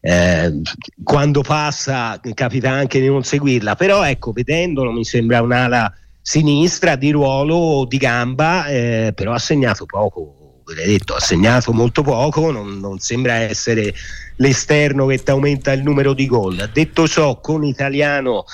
eh, 0.00 0.60
quando 1.04 1.42
passa 1.42 2.18
capita 2.34 2.70
anche 2.70 2.98
di 2.98 3.06
non 3.06 3.22
seguirla, 3.22 3.76
però 3.76 4.02
ecco, 4.02 4.32
vedendolo 4.32 4.90
mi 4.90 5.04
sembra 5.04 5.42
un'ala 5.42 5.92
sinistra 6.20 6.96
di 6.96 7.12
ruolo 7.12 7.84
di 7.86 7.98
gamba, 7.98 8.66
eh, 8.66 9.12
però 9.14 9.32
ha 9.32 9.38
segnato 9.38 9.86
poco, 9.86 10.62
ve 10.66 10.74
l'hai 10.74 10.86
detto, 10.86 11.14
ha 11.14 11.20
segnato 11.20 11.72
molto 11.72 12.02
poco, 12.02 12.50
non, 12.50 12.78
non 12.80 12.98
sembra 12.98 13.34
essere 13.34 13.94
l'esterno 14.36 15.06
che 15.06 15.22
ti 15.22 15.30
aumenta 15.30 15.70
il 15.72 15.82
numero 15.82 16.14
di 16.14 16.26
gol. 16.26 16.68
Detto 16.72 17.06
ciò, 17.06 17.40
con 17.40 17.62
italiano 17.62 18.44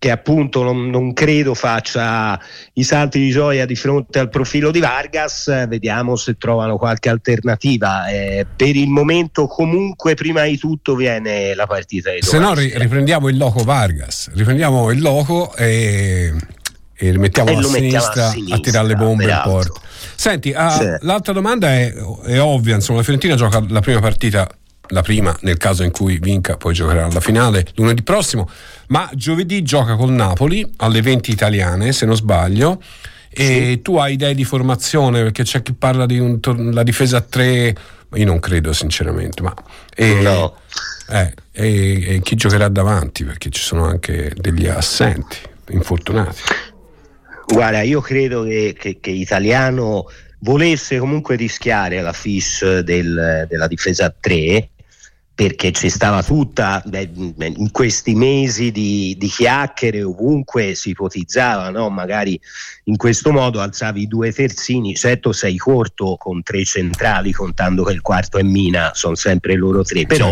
che 0.00 0.10
appunto 0.10 0.62
non, 0.62 0.88
non 0.88 1.12
credo 1.12 1.52
faccia 1.52 2.40
i 2.72 2.82
salti 2.84 3.18
di 3.18 3.28
gioia 3.28 3.66
di 3.66 3.76
fronte 3.76 4.18
al 4.18 4.30
profilo 4.30 4.70
di 4.70 4.80
Vargas, 4.80 5.66
vediamo 5.68 6.16
se 6.16 6.38
trovano 6.38 6.78
qualche 6.78 7.10
alternativa. 7.10 8.08
Eh, 8.08 8.46
per 8.56 8.76
il 8.76 8.88
momento 8.88 9.46
comunque 9.46 10.14
prima 10.14 10.44
di 10.44 10.56
tutto 10.56 10.94
viene 10.94 11.54
la 11.54 11.66
partita 11.66 12.12
di 12.12 12.22
Se 12.22 12.38
no 12.38 12.54
ri- 12.54 12.72
riprendiamo 12.76 13.28
il 13.28 13.36
loco 13.36 13.62
Vargas, 13.62 14.30
riprendiamo 14.32 14.90
il 14.90 15.02
loco 15.02 15.54
e, 15.54 16.32
e 16.94 17.06
E 17.06 17.08
a 17.10 17.12
lo 17.12 17.20
mettiamo 17.20 17.58
a 17.58 17.62
sinistra, 17.62 18.26
a, 18.28 18.30
sinistra, 18.30 18.58
tirare 18.60 18.86
le 18.86 18.96
bombe 18.96 19.24
in 19.24 19.40
porta. 19.44 19.80
Senti, 20.16 20.54
ah, 20.54 20.70
Sì. 20.70 20.96
l'altra 21.00 21.34
domanda 21.34 21.68
è, 21.74 21.92
è 22.24 22.40
ovvia, 22.40 22.74
insomma, 22.74 22.98
la 22.98 23.04
Fiorentina 23.04 23.34
gioca 23.34 23.62
la 23.68 23.80
prima 23.80 24.00
partita, 24.00 24.48
la 24.90 25.02
prima 25.02 25.36
nel 25.42 25.56
caso 25.56 25.82
in 25.82 25.90
cui 25.90 26.18
vinca, 26.18 26.56
poi 26.56 26.74
giocherà 26.74 27.08
la 27.10 27.20
finale 27.20 27.66
lunedì 27.74 28.02
prossimo, 28.02 28.48
ma 28.88 29.08
giovedì 29.14 29.62
gioca 29.62 29.96
col 29.96 30.10
Napoli 30.12 30.68
alle 30.76 31.00
20 31.02 31.30
italiane, 31.30 31.92
se 31.92 32.06
non 32.06 32.16
sbaglio. 32.16 32.80
E 33.32 33.78
tu 33.82 33.96
hai 33.96 34.14
idee 34.14 34.34
di 34.34 34.42
formazione 34.44 35.22
perché 35.22 35.44
c'è 35.44 35.62
chi 35.62 35.72
parla 35.72 36.04
di 36.04 36.18
un 36.18 36.40
tor- 36.40 36.58
la 36.58 36.82
difesa 36.82 37.18
a 37.18 37.20
tre, 37.20 37.74
io 38.14 38.24
non 38.26 38.40
credo 38.40 38.72
sinceramente, 38.72 39.40
ma 39.42 39.54
e- 39.94 40.20
No. 40.20 40.56
eh, 41.10 41.32
e, 41.52 42.14
e 42.16 42.20
chi 42.22 42.34
giocherà 42.34 42.66
davanti 42.68 43.22
perché 43.24 43.50
ci 43.50 43.62
sono 43.62 43.84
anche 43.84 44.32
degli 44.34 44.66
assenti, 44.66 45.36
infortunati. 45.70 46.40
Guarda, 47.46 47.82
io 47.82 48.00
credo 48.00 48.42
che, 48.42 48.74
che, 48.76 48.98
che 49.00 49.10
Italiano 49.10 50.06
volesse 50.40 50.98
comunque 50.98 51.36
rischiare 51.36 52.00
la 52.00 52.12
fish 52.12 52.80
del- 52.80 53.46
della 53.48 53.66
difesa 53.68 54.06
a 54.06 54.14
3 54.18 54.68
perché 55.40 55.72
ci 55.72 55.88
stava 55.88 56.22
tutta 56.22 56.82
beh, 56.84 57.12
in 57.14 57.70
questi 57.70 58.14
mesi 58.14 58.70
di, 58.70 59.16
di 59.18 59.26
chiacchiere 59.26 60.02
ovunque 60.02 60.74
si 60.74 60.90
ipotizzava 60.90 61.70
no? 61.70 61.88
magari 61.88 62.38
in 62.84 62.98
questo 62.98 63.32
modo 63.32 63.62
alzavi 63.62 64.02
i 64.02 64.06
due 64.06 64.32
terzini 64.32 64.94
certo 64.94 65.32
sei 65.32 65.56
corto 65.56 66.16
con 66.18 66.42
tre 66.42 66.62
centrali 66.66 67.32
contando 67.32 67.84
che 67.84 67.94
il 67.94 68.02
quarto 68.02 68.36
è 68.36 68.42
Mina 68.42 68.90
sono 68.92 69.14
sempre 69.14 69.54
loro 69.54 69.82
tre 69.82 70.04
però 70.04 70.30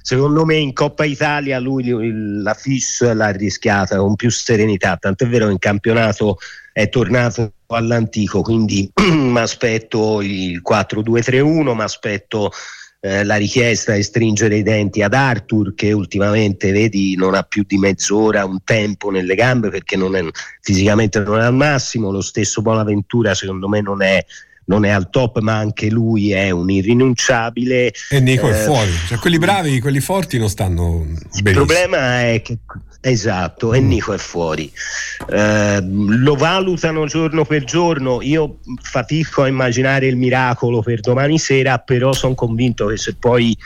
secondo 0.00 0.46
me 0.46 0.54
in 0.54 0.72
Coppa 0.72 1.04
Italia 1.04 1.58
lui 1.58 1.92
la 2.40 2.54
Fish 2.54 3.12
l'ha 3.12 3.32
rischiata 3.32 3.98
con 3.98 4.16
più 4.16 4.30
serenità 4.30 4.96
tant'è 4.96 5.28
vero 5.28 5.48
che 5.48 5.52
in 5.52 5.58
campionato 5.58 6.38
è 6.72 6.88
tornato 6.88 7.52
all'antico 7.66 8.40
quindi 8.40 8.90
mi 9.04 9.38
aspetto 9.38 10.22
il 10.22 10.62
4-2-3-1 10.66 11.74
mi 11.74 11.82
aspetto 11.82 12.50
eh, 13.06 13.24
la 13.24 13.36
richiesta 13.36 13.94
di 13.94 14.02
stringere 14.02 14.56
i 14.56 14.62
denti 14.62 15.02
ad 15.02 15.14
Arthur 15.14 15.74
che 15.74 15.92
ultimamente 15.92 16.72
vedi 16.72 17.14
non 17.16 17.34
ha 17.34 17.42
più 17.42 17.62
di 17.66 17.78
mezz'ora 17.78 18.44
un 18.44 18.58
tempo 18.64 19.10
nelle 19.10 19.34
gambe 19.34 19.68
perché 19.70 19.96
non 19.96 20.16
è, 20.16 20.24
fisicamente 20.60 21.20
non 21.20 21.38
è 21.38 21.44
al 21.44 21.54
massimo. 21.54 22.10
Lo 22.10 22.20
stesso 22.20 22.62
Bonaventura 22.62 23.34
secondo 23.34 23.68
me 23.68 23.80
non 23.80 24.02
è, 24.02 24.24
non 24.66 24.84
è 24.84 24.90
al 24.90 25.08
top 25.10 25.38
ma 25.40 25.56
anche 25.56 25.88
lui 25.88 26.32
è 26.32 26.50
un 26.50 26.68
irrinunciabile. 26.68 27.92
E 28.10 28.20
Nico 28.20 28.48
è 28.48 28.52
Eh, 28.52 28.64
fuori, 28.64 28.90
cioè 29.06 29.18
quelli 29.18 29.38
bravi, 29.38 29.80
quelli 29.80 30.00
forti 30.00 30.38
non 30.38 30.48
stanno 30.48 31.04
il 31.06 31.42
benissimo. 31.42 31.64
problema 31.64 32.22
è 32.28 32.42
che 32.42 32.58
esatto, 33.10 33.72
e 33.72 33.80
Mm. 33.80 33.88
Nico 33.88 34.12
è 34.12 34.18
fuori. 34.18 34.70
Eh, 35.30 35.80
lo 35.82 36.34
valutano 36.34 37.06
giorno 37.06 37.44
per 37.44 37.64
giorno. 37.64 38.20
Io 38.22 38.58
fatico 38.82 39.42
a 39.42 39.48
immaginare 39.48 40.06
il 40.06 40.16
miracolo 40.16 40.82
per 40.82 41.00
domani 41.00 41.38
sera, 41.38 41.78
però 41.78 42.12
sono 42.12 42.34
convinto 42.34 42.86
che 42.86 42.96
se 42.96 43.14
poi 43.14 43.56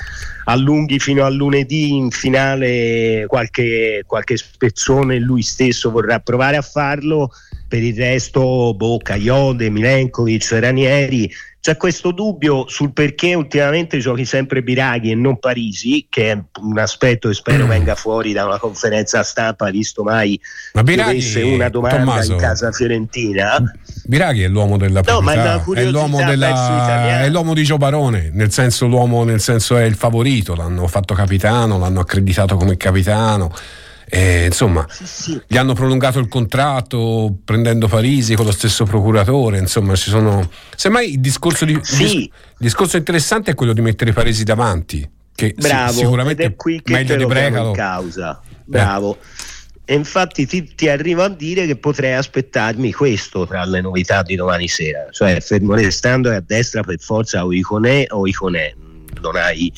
allunghi 0.45 0.99
fino 0.99 1.25
a 1.25 1.29
lunedì 1.29 1.95
in 1.95 2.11
finale 2.11 3.25
qualche, 3.27 4.03
qualche 4.07 4.37
spezzone 4.37 5.19
lui 5.19 5.43
stesso 5.43 5.91
vorrà 5.91 6.19
provare 6.21 6.57
a 6.57 6.63
farlo. 6.63 7.31
Per 7.69 7.83
il 7.83 7.95
resto, 7.95 8.75
Bocca, 8.75 9.15
Iode, 9.15 9.71
Milenkovic, 9.71 10.51
Ranieri. 10.59 11.31
C'è 11.61 11.77
questo 11.77 12.11
dubbio 12.11 12.67
sul 12.69 12.95
perché 12.95 13.35
ultimamente 13.35 13.99
giochi 13.99 14.25
sempre 14.25 14.63
Biraghi 14.63 15.11
e 15.11 15.15
non 15.15 15.39
Parisi, 15.39 16.07
che 16.09 16.33
è 16.33 16.43
un 16.63 16.79
aspetto 16.79 17.29
che 17.29 17.35
spero 17.35 17.67
venga 17.67 17.95
fuori 17.95 18.33
da 18.33 18.47
una 18.47 18.59
conferenza 18.59 19.23
stampa, 19.23 19.69
visto 19.69 20.03
mai 20.03 20.41
Ma 20.73 20.83
Biraghi, 20.83 21.43
una 21.43 21.69
domanda 21.69 21.99
Tommaso, 21.99 22.33
in 22.33 22.39
casa 22.39 22.73
fiorentina. 22.73 23.63
Biraghi 24.05 24.43
è 24.43 24.49
l'uomo 24.49 24.79
della 24.79 25.03
No, 25.05 25.19
proprietà, 25.19 25.63
una 25.67 25.81
è 25.81 25.85
l'uomo, 25.85 26.25
della, 26.25 27.21
è 27.21 27.29
l'uomo 27.29 27.53
di 27.53 27.63
Gio 27.63 27.77
Barone, 27.77 28.31
nel 28.33 28.51
senso 28.51 28.87
l'uomo 28.87 29.23
nel 29.25 29.41
senso 29.41 29.77
è 29.77 29.85
il 29.85 29.97
favorito, 29.97 30.55
l'hanno 30.55 30.87
fatto 30.87 31.13
capitano, 31.13 31.79
l'hanno 31.79 32.01
accreditato 32.01 32.57
come 32.57 32.79
capitano. 32.79 33.53
E, 34.13 34.47
insomma, 34.47 34.85
Sì, 34.91 35.07
sì. 35.07 35.41
gli 35.47 35.57
hanno 35.57 35.73
prolungato 35.73 36.19
il 36.19 36.27
contratto 36.29 37.37
prendendo 37.45 37.87
Parisi 37.87 38.35
con 38.35 38.45
lo 38.45 38.51
stesso 38.53 38.85
procuratore. 38.85 39.59
Insomma, 39.59 39.95
ci 39.95 40.11
sono. 40.11 40.49
Semmai 40.75 41.13
il 41.13 41.21
discorso, 41.21 41.65
di, 41.65 41.79
Sì. 41.83 41.97
dis- 42.05 42.13
il 42.15 42.31
discorso 42.59 42.97
interessante 42.97 43.53
è 43.53 43.55
quello 43.55 43.73
di 43.73 43.81
mettere 43.81 44.13
Parisi 44.13 44.43
davanti. 44.45 45.09
Che 45.33 45.55
Bravo, 45.57 45.93
sicuramente 45.93 46.43
ed 46.43 46.51
è 46.53 46.55
qui 46.57 46.83
che 46.83 46.93
meglio 46.93 47.17
di 47.17 47.23
lo 47.23 47.29
chiamo 47.29 47.49
Brecalo. 47.49 47.69
in 47.69 47.75
causa. 47.75 48.41
Bravo. 48.65 49.17
E 49.85 49.95
infatti 49.95 50.47
ti, 50.47 50.75
ti 50.75 50.89
arrivo 50.89 51.23
a 51.23 51.29
dire 51.29 51.67
che 51.67 51.77
potrei 51.77 52.13
aspettarmi 52.15 52.93
questo 52.93 53.47
tra 53.47 53.65
le 53.65 53.81
novità 53.81 54.23
di 54.23 54.37
domani 54.37 54.69
sera, 54.69 55.07
cioè 55.11 55.41
fermo 55.41 55.75
restando 55.75 56.31
a 56.31 56.41
destra 56.45 56.83
per 56.83 56.99
forza 57.01 57.45
o 57.45 57.53
Iconè 57.53 58.07
o 58.11 58.27
Iconè, 58.27 58.75
non 59.21 59.35
hai 59.37 59.73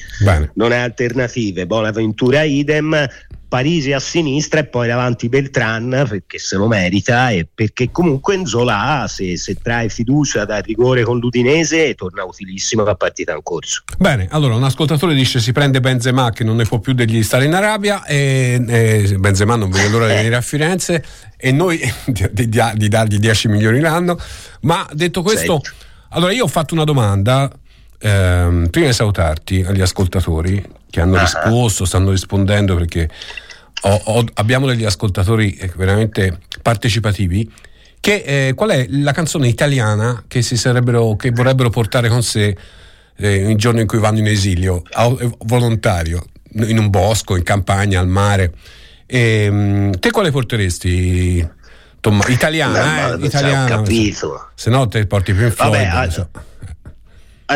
non 0.54 0.72
hai 0.72 0.80
alternative. 0.80 1.64
Bonaventura 1.66 2.42
idem. 2.42 3.06
Parisi 3.52 3.92
a 3.92 4.00
sinistra 4.00 4.60
e 4.60 4.64
poi 4.64 4.88
davanti 4.88 5.28
Beltran 5.28 6.06
perché 6.08 6.38
se 6.38 6.56
lo 6.56 6.68
merita 6.68 7.28
e 7.28 7.46
perché 7.54 7.90
comunque 7.90 8.34
Nzola 8.38 9.04
se, 9.06 9.36
se 9.36 9.58
trae 9.60 9.90
fiducia 9.90 10.46
dal 10.46 10.62
rigore 10.62 11.04
con 11.04 11.18
l'Udinese 11.18 11.94
torna 11.94 12.24
utilissimo 12.24 12.82
la 12.82 12.94
partita 12.94 13.34
in 13.34 13.42
corso. 13.42 13.82
Bene, 13.98 14.26
allora 14.30 14.54
un 14.54 14.64
ascoltatore 14.64 15.12
dice 15.12 15.38
si 15.38 15.52
prende 15.52 15.80
Benzema 15.80 16.30
che 16.30 16.44
non 16.44 16.56
ne 16.56 16.64
può 16.64 16.78
più 16.78 16.94
degli 16.94 17.22
stare 17.22 17.44
in 17.44 17.52
Arabia 17.52 18.06
e, 18.06 18.58
e 18.66 19.16
Benzema 19.18 19.54
non 19.54 19.68
vede 19.68 19.90
l'ora 19.90 20.06
di 20.06 20.14
venire 20.14 20.36
a 20.36 20.40
Firenze 20.40 21.04
e 21.36 21.52
noi 21.52 21.78
di, 22.08 22.30
di, 22.32 22.48
di 22.48 22.88
dargli 22.88 23.18
10 23.18 23.48
milioni 23.48 23.80
l'anno, 23.80 24.18
ma 24.62 24.88
detto 24.94 25.20
questo, 25.20 25.60
Certo. 25.60 25.84
allora 26.08 26.32
io 26.32 26.44
ho 26.44 26.48
fatto 26.48 26.72
una 26.72 26.84
domanda 26.84 27.52
ehm, 27.98 28.68
prima 28.70 28.86
di 28.86 28.94
salutarti 28.94 29.62
agli 29.62 29.82
ascoltatori 29.82 30.80
che 30.92 31.00
hanno 31.00 31.16
Ah. 31.16 31.20
risposto, 31.20 31.86
stanno 31.86 32.10
rispondendo 32.10 32.76
perché 32.76 33.08
ho- 33.84 34.00
ho- 34.04 34.24
abbiamo 34.34 34.66
degli 34.66 34.84
ascoltatori 34.84 35.54
eh, 35.54 35.72
veramente 35.74 36.38
partecipativi. 36.60 37.50
Che, 37.98 38.48
eh, 38.48 38.52
qual 38.54 38.70
è 38.70 38.86
la 38.90 39.12
canzone 39.12 39.48
italiana 39.48 40.22
che, 40.28 40.42
si 40.42 40.58
sarebbero, 40.58 41.16
che 41.16 41.30
vorrebbero 41.30 41.70
portare 41.70 42.08
con 42.10 42.22
sé 42.22 42.54
eh, 43.16 43.34
il 43.50 43.56
giorno 43.56 43.80
in 43.80 43.86
cui 43.86 43.98
vanno 44.00 44.18
in 44.18 44.26
esilio, 44.26 44.82
au- 44.92 45.18
eh, 45.18 45.30
volontario, 45.46 46.24
in 46.54 46.76
un 46.78 46.90
bosco, 46.90 47.36
in 47.36 47.42
campagna, 47.42 48.00
al 48.00 48.08
mare? 48.08 48.52
Ehm, 49.06 49.98
te 49.98 50.10
quale 50.10 50.30
porteresti? 50.30 51.48
Tomma- 52.00 52.26
italiana, 52.28 53.12
eh, 53.16 53.24
italiana. 53.24 53.64
ho 53.64 53.82
capito. 53.82 54.48
Se 54.56 54.68
no 54.68 54.88
te 54.88 55.06
porti 55.06 55.32
più 55.32 55.44
in 55.46 55.54
Vabbè, 55.56 55.70
Floyd. 55.88 55.88
ah, 55.94 56.00
non 56.00 56.10
so. 56.10 56.28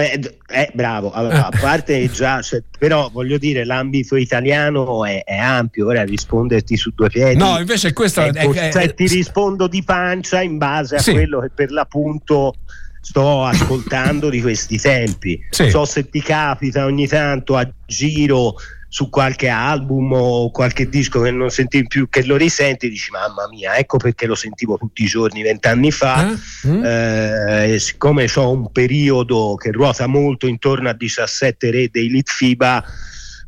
Eh, 0.01 0.19
d- 0.19 0.35
eh, 0.49 0.71
bravo, 0.75 1.11
allora, 1.13 1.47
a 1.47 1.53
parte 1.61 2.09
già, 2.11 2.43
cioè, 2.43 2.63
però 2.79 3.09
voglio 3.13 3.39
dire, 3.39 3.65
l'ambito 3.65 4.17
italiano 4.17 5.05
è, 5.05 5.23
è 5.25 5.37
ampio, 5.37 5.87
ora 5.87 6.05
risponderti 6.05 6.77
su 6.77 6.91
due 6.95 7.09
piedi. 7.09 7.37
No, 7.37 7.59
invece 7.59 7.93
questo 7.93 8.21
è, 8.23 8.31
Ecco, 8.35 8.53
è- 8.53 8.71
cioè, 8.73 8.83
è- 8.83 8.95
ti 8.95 9.07
rispondo 9.07 9.67
di 9.67 9.83
pancia 9.83 10.41
in 10.43 10.59
base 10.59 10.97
a 10.97 10.99
Sì. 11.01 11.13
quello 11.13 11.41
che 11.41 11.51
per 11.55 11.71
l'appunto 11.71 12.55
sto 13.01 13.45
ascoltando 13.45 14.29
di 14.29 14.41
questi 14.41 14.79
tempi. 14.81 15.41
Sì. 15.51 15.71
So 15.71 15.85
se 15.85 16.09
ti 16.11 16.21
capita 16.21 16.85
ogni 16.85 17.07
tanto 17.07 17.57
a 17.57 17.69
giro 17.87 18.55
su 18.97 19.11
qualche 19.11 19.51
album 19.51 20.11
o 20.15 20.51
qualche 20.51 20.89
disco 20.89 21.21
che 21.21 21.31
non 21.31 21.51
sentivi 21.51 21.87
più, 21.87 22.09
che 22.09 22.25
lo 22.25 22.37
risenti, 22.37 22.89
dici 22.89 23.11
mamma 23.11 23.47
mia, 23.47 23.77
ecco 23.77 23.99
perché 23.99 24.25
lo 24.25 24.35
sentivo 24.35 24.79
tutti 24.79 25.03
i 25.03 25.07
giorni 25.07 25.43
vent'anni 25.43 25.91
fa. 25.91 26.31
Eh? 26.31 26.69
Mm? 26.69 26.83
Eh, 26.83 27.79
siccome 27.79 28.27
ho 28.35 28.51
un 28.51 28.73
periodo 28.73 29.55
che 29.57 29.71
ruota 29.71 30.07
molto 30.07 30.47
intorno 30.47 30.89
a 30.89 30.95
17 30.95 31.71
re 31.71 31.89
dei 31.93 32.09
Litfiba, 32.09 32.83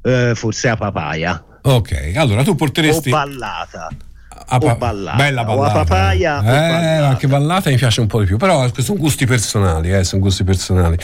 eh, 0.03 0.33
forse 0.35 0.69
a 0.69 0.77
papaya 0.77 1.43
Ok, 1.63 2.13
allora 2.15 2.43
tu 2.43 2.55
porteresti 2.55 3.09
o 3.09 3.13
ballata. 3.13 3.89
a 4.49 4.57
o 4.57 4.77
ballata, 4.77 5.17
bella 5.17 5.41
o 5.41 5.45
a 5.45 5.47
ballata. 5.47 5.73
papaya 5.73 6.41
eh, 6.41 6.43
ballata. 6.43 7.09
anche 7.09 7.27
ballata 7.27 7.71
mi 7.71 7.77
piace 7.77 8.03
un 8.03 8.07
po' 8.07 8.21
di 8.21 8.27
più, 8.27 8.37
però 8.37 8.71
sono 8.77 8.99
gusti 8.99 9.25
personali, 9.25 9.95
eh, 9.95 10.05
sono 10.05 10.21
gusti 10.21 10.45
personali. 10.45 10.99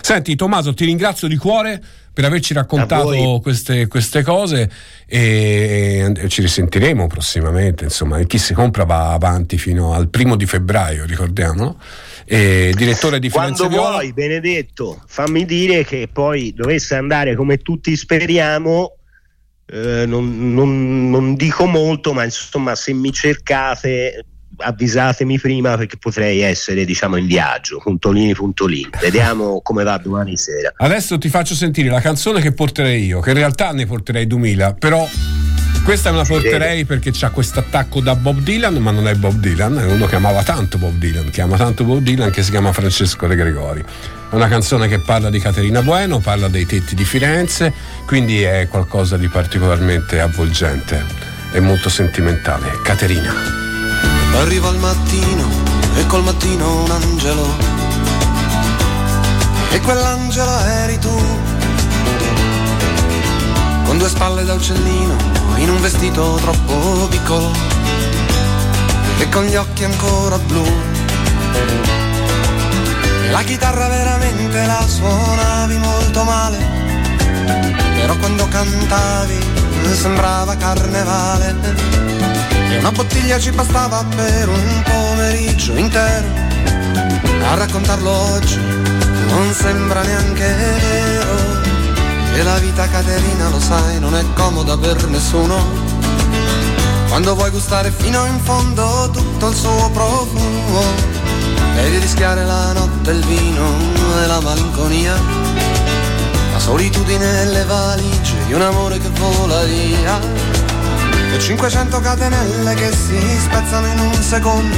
Senti 0.00 0.36
Tommaso, 0.36 0.72
ti 0.72 0.84
ringrazio 0.84 1.26
di 1.26 1.36
cuore 1.36 1.82
per 2.18 2.26
averci 2.26 2.52
raccontato 2.52 3.38
queste, 3.40 3.86
queste 3.86 4.24
cose 4.24 4.68
e, 5.06 6.12
e 6.16 6.28
ci 6.28 6.40
risentiremo 6.40 7.06
prossimamente, 7.06 7.84
insomma, 7.84 8.18
e 8.18 8.26
chi 8.26 8.38
si 8.38 8.54
compra 8.54 8.82
va 8.82 9.12
avanti 9.12 9.56
fino 9.56 9.92
al 9.94 10.08
primo 10.08 10.34
di 10.34 10.44
febbraio, 10.44 11.04
ricordiamolo. 11.04 11.80
E 12.24 12.72
direttore 12.74 13.20
di 13.20 13.30
Firenze 13.30 13.62
Quando 13.62 13.68
Viola. 13.68 13.90
vuoi, 13.98 14.12
Benedetto, 14.12 15.00
fammi 15.06 15.44
dire 15.44 15.84
che 15.84 16.08
poi 16.12 16.52
dovesse 16.52 16.96
andare 16.96 17.36
come 17.36 17.58
tutti 17.58 17.94
speriamo. 17.94 18.96
eh, 19.70 20.04
non, 20.04 20.54
non- 20.54 21.10
non 21.10 21.36
dico 21.36 21.66
molto, 21.66 22.12
ma 22.14 22.24
insomma, 22.24 22.74
se 22.74 22.92
mi 22.94 23.12
cercate, 23.12 24.24
avvisatemi 24.56 25.38
prima 25.38 25.76
perché 25.76 25.96
potrei 25.96 26.40
essere, 26.40 26.84
diciamo, 26.84 27.16
in 27.16 27.26
viaggio. 27.26 27.78
Puntolini, 27.78 28.34
puntolini. 28.34 28.90
Vediamo 29.00 29.60
come 29.62 29.84
va 29.84 29.98
domani 29.98 30.36
sera. 30.36 30.72
Adesso 30.76 31.18
ti 31.18 31.28
faccio 31.28 31.54
sentire 31.54 31.88
la 31.90 32.00
canzone 32.00 32.40
che 32.40 32.52
porterei 32.52 33.04
io, 33.04 33.20
che 33.20 33.30
in 33.30 33.36
realtà 33.36 33.72
ne 33.72 33.86
porterei 33.86 34.26
2000, 34.26 34.74
però 34.74 35.08
questa 35.84 36.10
me 36.10 36.18
la 36.18 36.24
porterei 36.24 36.84
perché 36.84 37.10
c'ha 37.12 37.30
questo 37.30 37.60
attacco 37.60 38.00
da 38.00 38.14
Bob 38.14 38.40
Dylan, 38.40 38.74
ma 38.76 38.90
non 38.90 39.08
è 39.08 39.14
Bob 39.14 39.36
Dylan, 39.36 39.78
è 39.78 39.84
uno 39.84 40.06
che 40.06 40.16
amava 40.16 40.42
tanto 40.42 40.76
Bob 40.76 40.98
Dylan, 40.98 41.30
che 41.30 41.40
ama 41.40 41.56
tanto 41.56 41.84
Bob 41.84 42.02
Dylan, 42.02 42.30
che 42.30 42.42
si 42.42 42.50
chiama 42.50 42.72
Francesco 42.72 43.26
De 43.26 43.34
Gregori. 43.34 43.82
È 44.30 44.34
una 44.34 44.48
canzone 44.48 44.88
che 44.88 44.98
parla 44.98 45.30
di 45.30 45.38
Caterina 45.38 45.80
Bueno, 45.80 46.18
parla 46.18 46.48
dei 46.48 46.66
tetti 46.66 46.94
di 46.94 47.04
Firenze, 47.04 47.72
quindi 48.04 48.42
è 48.42 48.68
qualcosa 48.68 49.16
di 49.16 49.28
particolarmente 49.28 50.20
avvolgente 50.20 51.02
e 51.52 51.60
molto 51.60 51.88
sentimentale. 51.88 52.80
Caterina. 52.82 53.67
Arriva 54.36 54.68
il 54.70 54.78
mattino 54.78 55.48
e 55.96 56.06
col 56.06 56.22
mattino 56.22 56.82
un 56.82 56.90
angelo. 56.90 57.46
E 59.70 59.80
quell'angelo 59.80 60.58
eri 60.60 60.98
tu. 60.98 61.20
Con 63.84 63.98
due 63.98 64.08
spalle 64.08 64.44
da 64.44 64.54
uccellino, 64.54 65.16
in 65.56 65.70
un 65.70 65.80
vestito 65.80 66.38
troppo 66.40 67.06
piccolo. 67.08 67.50
E 69.18 69.28
con 69.28 69.44
gli 69.44 69.56
occhi 69.56 69.84
ancora 69.84 70.38
blu. 70.38 70.64
La 73.30 73.42
chitarra 73.42 73.88
veramente 73.88 74.66
la 74.66 74.84
suonavi 74.86 75.76
molto 75.78 76.24
male. 76.24 77.87
Però 78.00 78.16
quando 78.16 78.48
cantavi 78.48 79.38
sembrava 79.92 80.56
carnevale. 80.56 81.54
E 82.70 82.78
una 82.78 82.92
bottiglia 82.92 83.38
ci 83.38 83.50
bastava 83.50 84.04
per 84.14 84.48
un 84.48 84.82
pomeriggio 84.84 85.76
intero. 85.76 86.26
A 87.50 87.54
raccontarlo 87.54 88.10
oggi 88.10 88.60
non 89.28 89.52
sembra 89.52 90.02
neanche 90.02 90.46
vero. 90.46 91.66
E 92.34 92.42
la 92.42 92.58
vita 92.58 92.88
Caterina, 92.88 93.48
lo 93.48 93.60
sai, 93.60 93.98
non 93.98 94.14
è 94.14 94.24
comoda 94.34 94.76
per 94.76 95.08
nessuno. 95.08 95.56
Quando 97.08 97.34
vuoi 97.34 97.50
gustare 97.50 97.90
fino 97.90 98.24
in 98.26 98.38
fondo 98.38 99.08
tutto 99.12 99.48
il 99.48 99.56
suo 99.56 99.90
profumo, 99.90 100.82
devi 101.74 101.98
rischiare 101.98 102.44
la 102.44 102.72
notte, 102.72 103.10
il 103.10 103.24
vino 103.24 103.66
e 104.22 104.26
la 104.26 104.40
malinconia. 104.40 105.47
Solitudine 106.68 107.46
le 107.46 107.64
valigie 107.64 108.44
di 108.44 108.52
un 108.52 108.60
amore 108.60 108.98
che 108.98 109.08
vola 109.08 109.64
via. 109.64 110.20
E 111.32 111.38
500 111.38 111.98
catenelle 111.98 112.74
che 112.74 112.92
si 112.92 113.18
spezzano 113.40 113.86
in 113.86 113.98
un 113.98 114.12
secondo. 114.12 114.76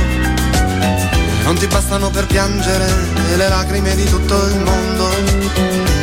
Non 1.42 1.57
ti 1.57 1.66
bastano 1.66 2.09
per 2.11 2.26
piangere 2.26 2.87
le 3.35 3.48
lacrime 3.48 3.96
di 3.96 4.05
tutto 4.05 4.40
il 4.46 4.61
mondo. 4.61 5.09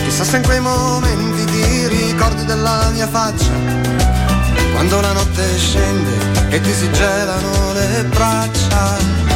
Chissà 0.04 0.26
se 0.26 0.36
in 0.36 0.44
quei 0.44 0.60
momenti 0.60 1.46
ti 1.46 1.88
ricordi 1.88 2.44
della 2.44 2.90
mia 2.92 3.08
faccia. 3.08 3.54
Quando 4.74 5.00
la 5.00 5.14
notte 5.14 5.58
scende 5.58 6.50
e 6.50 6.60
ti 6.60 6.74
si 6.74 6.92
gelano 6.92 7.72
le 7.72 8.04
braccia. 8.10 9.27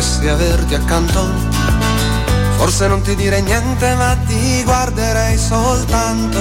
Potessi 0.00 0.28
averti 0.28 0.74
accanto, 0.74 1.28
forse 2.56 2.86
non 2.88 3.02
ti 3.02 3.14
direi 3.14 3.42
niente, 3.42 3.94
ma 3.96 4.16
ti 4.26 4.62
guarderei 4.64 5.36
soltanto. 5.36 6.38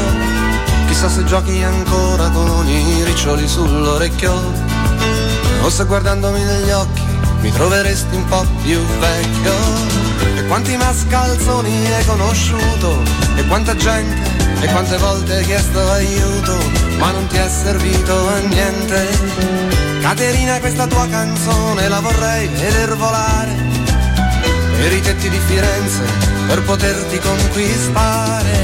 Chissà 0.87 1.09
se 1.09 1.25
giochi 1.25 1.61
ancora 1.61 2.29
con 2.29 2.65
i 2.65 3.03
riccioli 3.03 3.45
sull'orecchio, 3.45 4.33
o 5.61 5.69
se 5.69 5.83
guardandomi 5.83 6.41
negli 6.41 6.69
occhi 6.69 7.01
mi 7.41 7.51
troveresti 7.51 8.15
un 8.15 8.25
po' 8.27 8.45
più 8.63 8.79
vecchio. 8.79 9.53
E 10.37 10.45
quanti 10.47 10.77
mascalzoni 10.77 11.93
hai 11.93 12.05
conosciuto, 12.05 13.03
e 13.35 13.45
quanta 13.47 13.75
gente, 13.75 14.61
e 14.61 14.67
quante 14.67 14.95
volte 14.95 15.35
hai 15.35 15.43
chiesto 15.43 15.79
aiuto, 15.91 16.57
ma 16.97 17.11
non 17.11 17.27
ti 17.27 17.35
è 17.35 17.49
servito 17.49 18.29
a 18.29 18.37
niente. 18.37 19.88
Caterina, 20.01 20.59
questa 20.59 20.87
tua 20.87 21.07
canzone 21.07 21.87
la 21.87 21.99
vorrei 21.99 22.47
veder 22.47 22.95
volare 22.95 23.55
per 24.77 24.93
i 24.93 25.01
tetti 25.01 25.29
di 25.29 25.39
Firenze 25.39 26.03
per 26.47 26.63
poterti 26.63 27.19
conquistare. 27.19 28.58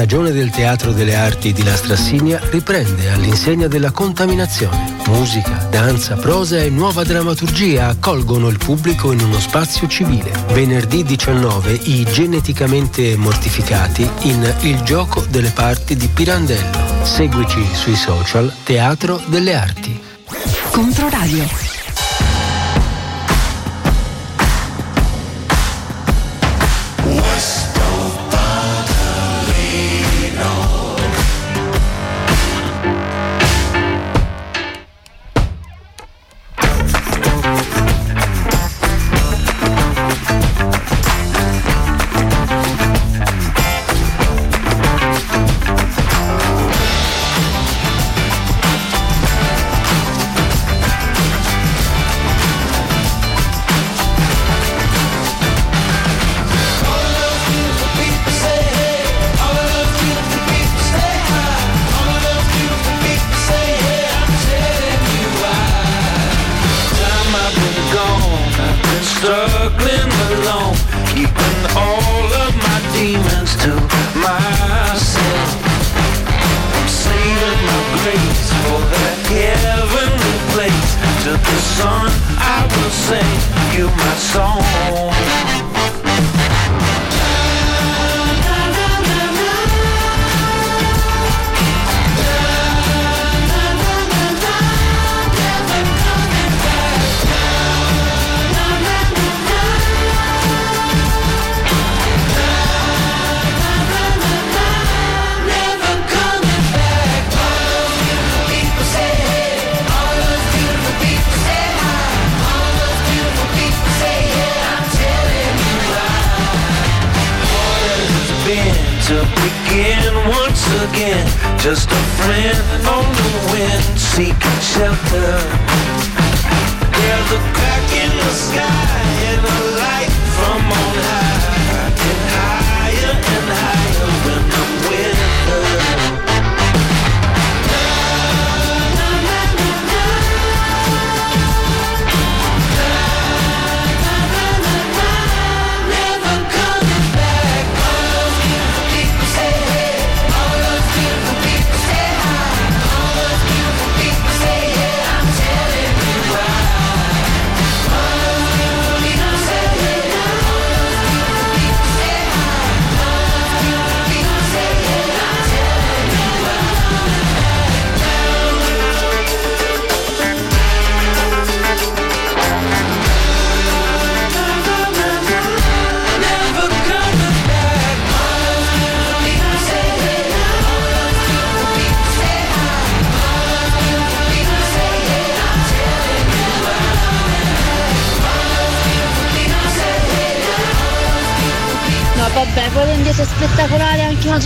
Stagione 0.00 0.32
del 0.32 0.48
Teatro 0.48 0.92
delle 0.92 1.14
Arti 1.14 1.52
di 1.52 1.62
La 1.62 1.76
Strassigna 1.76 2.40
riprende 2.44 3.10
all'insegna 3.10 3.66
della 3.68 3.90
contaminazione. 3.90 4.96
Musica, 5.08 5.68
danza, 5.70 6.16
prosa 6.16 6.56
e 6.56 6.70
nuova 6.70 7.04
drammaturgia 7.04 7.88
accolgono 7.88 8.48
il 8.48 8.56
pubblico 8.56 9.12
in 9.12 9.20
uno 9.20 9.38
spazio 9.38 9.86
civile. 9.88 10.32
Venerdì 10.52 11.04
19 11.04 11.80
i 11.82 12.04
geneticamente 12.10 13.14
mortificati 13.18 14.08
in 14.22 14.50
Il 14.62 14.80
gioco 14.84 15.22
delle 15.28 15.50
parti 15.50 15.94
di 15.96 16.08
Pirandello. 16.08 17.04
Seguici 17.04 17.62
sui 17.74 17.94
social 17.94 18.50
Teatro 18.64 19.20
delle 19.26 19.54
Arti. 19.54 20.00
Controradio. 20.70 21.69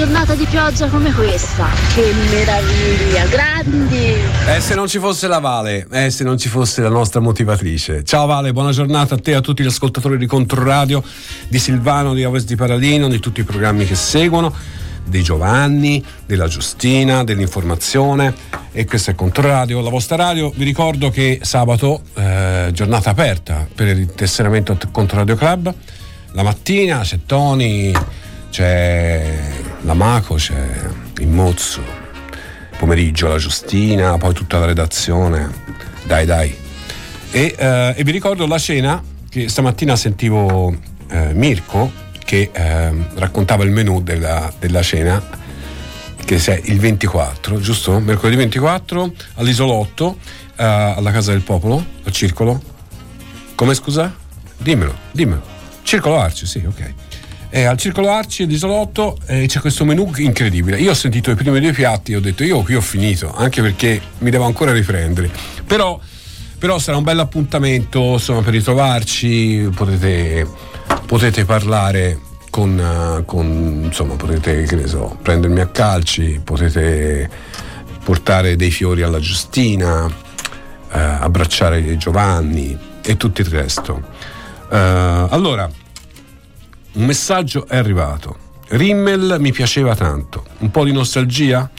Giornata 0.05 0.35
di 0.35 0.45
pioggia 0.45 0.87
come 0.89 1.11
questa. 1.15 1.67
Che 1.95 2.13
meraviglia, 2.31 3.25
grandi! 3.25 4.13
Eh, 4.55 4.61
se 4.61 4.75
non 4.75 4.87
ci 4.87 4.99
fosse 4.99 5.27
la 5.29 5.39
Vale, 5.39 5.87
eh, 5.91 6.11
se 6.11 6.25
non 6.25 6.37
ci 6.37 6.51
fosse 6.51 6.83
la 6.83 6.91
nostra 6.91 7.21
motivatrice. 7.21 8.05
Ciao 8.05 8.27
Vale, 8.27 8.53
buona 8.53 8.71
giornata 8.71 9.15
a 9.15 9.19
te 9.19 9.31
e 9.31 9.35
a 9.37 9.41
tutti 9.41 9.63
gli 9.63 9.67
ascoltatori 9.67 10.19
di 10.19 10.27
Controradio, 10.27 11.03
di 11.49 11.59
Silvano, 11.59 12.13
di 12.13 12.23
Ovest 12.23 12.47
di 12.47 12.55
Paradino, 12.55 13.09
di 13.09 13.19
tutti 13.19 13.41
i 13.41 13.45
programmi 13.45 13.87
che 13.87 13.95
seguono, 13.95 14.53
di 15.07 15.23
Giovanni, 15.23 16.05
della 16.27 16.49
Giustina, 16.49 17.25
dell'informazione. 17.25 18.35
E 18.73 18.85
questo 18.85 19.11
è 19.11 19.15
Controradio, 19.15 19.81
la 19.81 19.89
vostra 19.89 20.17
radio. 20.17 20.53
Vi 20.55 20.65
ricordo 20.65 21.09
che 21.09 21.39
sabato, 21.41 22.03
eh, 22.13 22.69
giornata 22.75 23.09
aperta 23.09 23.67
per 23.75 23.87
il 23.87 24.13
tesseramento 24.13 24.77
Controradio 24.91 25.35
Club. 25.35 25.75
La 26.33 26.43
mattina 26.43 27.01
c'è 27.01 27.21
Tony, 27.25 27.91
c'è 28.51 29.73
la 29.85 29.95
Maco, 29.95 30.35
c'è 30.37 30.91
il 31.19 31.29
Mozzo, 31.29 31.83
pomeriggio 32.79 33.29
la 33.29 33.39
Giustina, 33.39 34.17
poi 34.17 34.35
tutta 34.35 34.59
la 34.59 34.67
redazione. 34.67 35.51
Dai, 36.05 36.27
dai. 36.27 36.57
E, 37.31 37.55
eh, 37.57 37.95
e 37.97 38.05
vi 38.05 38.11
ricordo 38.11 38.47
la 38.47 38.59
cena 38.59 39.03
che 39.29 39.49
stamattina 39.49 39.97
sentivo 39.97 40.75
eh, 41.09 41.35
Mirko 41.35 41.91
che 42.25 42.51
ehm, 42.53 43.17
raccontava 43.17 43.65
il 43.65 43.71
menù 43.71 44.01
della, 44.03 44.53
della 44.59 44.83
cena 44.83 45.23
che 46.25 46.37
è 46.37 46.61
il 46.65 46.79
24, 46.79 47.61
giusto? 47.61 48.01
Mercoledì 48.01 48.37
24 48.37 49.13
all'isolotto, 49.35 50.17
eh, 50.57 50.65
alla 50.65 51.11
Casa 51.11 51.33
del 51.33 51.43
Popolo, 51.43 51.85
al 52.05 52.13
Circolo. 52.13 52.63
Come 53.55 53.75
scusa? 53.75 54.15
Dimmelo, 54.57 54.97
dimmelo. 55.11 55.43
Circolo 55.83 56.19
Arci, 56.19 56.47
sì, 56.47 56.65
ok. 56.67 57.04
E 57.57 57.67
al 57.67 57.79
Circolo 57.79 58.11
Arci 58.11 58.43
all'isolotto 58.43 59.17
eh, 59.27 59.47
c'è 59.47 59.61
questo 59.61 59.85
menù 59.85 60.11
incredibile. 60.17 60.77
Io 60.81 60.91
ho 60.91 60.95
sentito 60.95 61.31
i 61.31 61.37
primi 61.37 61.61
due 61.61 61.71
piatti 61.71 62.11
e 62.11 62.17
ho 62.17 62.21
detto 62.21 62.43
io 62.43 62.61
qui 62.63 62.75
ho 62.75 62.81
finito, 62.81 63.33
anche 63.33 63.63
perché 63.63 64.01
mi 64.19 64.31
devo 64.31 64.43
ancora 64.43 64.73
riprendere. 64.73 65.31
Però, 65.65 66.01
però 66.59 66.81
sarà 66.81 66.97
un 66.97 67.05
bel 67.05 67.21
appuntamento, 67.21 68.15
insomma, 68.15 68.41
per 68.41 68.55
ritrovarci, 68.55 69.71
potete, 69.73 70.49
potete 71.07 71.45
parlare 71.45 72.19
con, 72.51 72.77
eh, 72.77 73.25
con, 73.25 73.83
insomma 73.85 74.17
potete 74.17 74.67
so, 74.89 75.17
prendermi 75.23 75.61
a 75.61 75.69
calci, 75.69 76.41
potete 76.43 77.31
portare 78.03 78.57
dei 78.57 78.73
fiori 78.73 79.03
alla 79.03 79.21
Giustina, 79.21 80.13
eh, 80.91 80.99
abbracciare 80.99 81.97
Giovanni 81.99 82.77
e 83.01 83.17
tutto 83.17 83.43
il 83.43 83.47
resto. 83.47 84.03
Eh, 84.73 84.77
allora, 84.77 85.71
un 86.95 87.05
messaggio 87.05 87.67
è 87.67 87.77
arrivato. 87.77 88.37
Rimmel 88.69 89.37
mi 89.39 89.53
piaceva 89.53 89.95
tanto, 89.95 90.45
un 90.59 90.71
po' 90.71 90.85
di 90.85 90.93
nostalgia? 90.93 91.71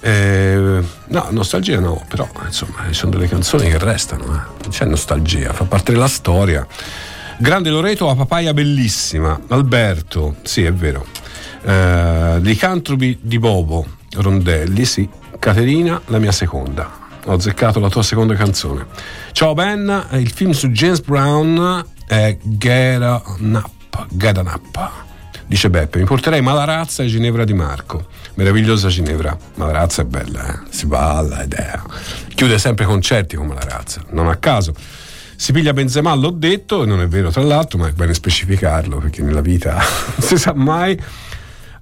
Eh, 0.00 0.82
no, 1.06 1.26
nostalgia 1.30 1.78
no, 1.78 2.04
però 2.08 2.28
insomma 2.44 2.84
ci 2.88 2.94
sono 2.94 3.12
delle 3.12 3.28
canzoni 3.28 3.68
che 3.68 3.78
restano, 3.78 4.34
eh. 4.34 4.68
c'è 4.68 4.84
nostalgia, 4.84 5.52
fa 5.52 5.64
parte 5.64 5.92
della 5.92 6.08
storia. 6.08 6.66
Grande 7.38 7.70
Loreto 7.70 8.08
a 8.08 8.14
papaya 8.14 8.52
bellissima. 8.52 9.40
Alberto, 9.48 10.36
sì, 10.42 10.64
è 10.64 10.72
vero. 10.72 11.06
Eh, 11.62 12.38
Licantropi 12.40 13.18
di 13.20 13.38
Bobo, 13.38 13.86
Rondelli, 14.14 14.84
sì. 14.84 15.08
Caterina, 15.38 16.00
la 16.06 16.18
mia 16.18 16.32
seconda. 16.32 17.00
Ho 17.24 17.32
azzeccato 17.32 17.80
la 17.80 17.88
tua 17.88 18.02
seconda 18.02 18.34
canzone. 18.34 18.86
Ciao 19.32 19.54
Ben, 19.54 20.06
il 20.12 20.30
film 20.30 20.52
su 20.52 20.68
James 20.68 21.00
Brown 21.00 21.84
è 22.06 22.36
Get 22.42 23.00
Up, 23.00 23.38
Get 24.10 24.36
Up. 24.38 24.90
Dice 25.46 25.68
Beppe, 25.68 25.98
mi 25.98 26.04
porterei 26.04 26.40
Malarazza 26.40 27.02
e 27.02 27.06
Ginevra 27.06 27.44
di 27.44 27.52
Marco. 27.52 28.06
Meravigliosa 28.34 28.88
Ginevra. 28.88 29.36
Malarazza 29.56 30.02
è 30.02 30.04
bella, 30.06 30.46
eh? 30.46 30.58
si 30.70 30.86
balla 30.86 31.42
ed. 31.42 31.54
Chiude 32.34 32.58
sempre 32.58 32.86
concerti 32.86 33.36
con 33.36 33.46
Malarazza, 33.48 34.02
non 34.10 34.28
a 34.28 34.36
caso. 34.36 34.74
Si 35.36 35.52
piglia 35.52 35.72
Benzema, 35.72 36.14
l'ho 36.14 36.30
detto, 36.30 36.86
non 36.86 37.00
è 37.00 37.06
vero 37.08 37.30
tra 37.30 37.42
l'altro, 37.42 37.78
ma 37.78 37.88
è 37.88 37.92
bene 37.92 38.14
specificarlo 38.14 38.98
perché 38.98 39.22
nella 39.22 39.40
vita 39.40 39.74
non 39.74 39.82
si 40.26 40.38
sa 40.38 40.54
mai. 40.54 40.98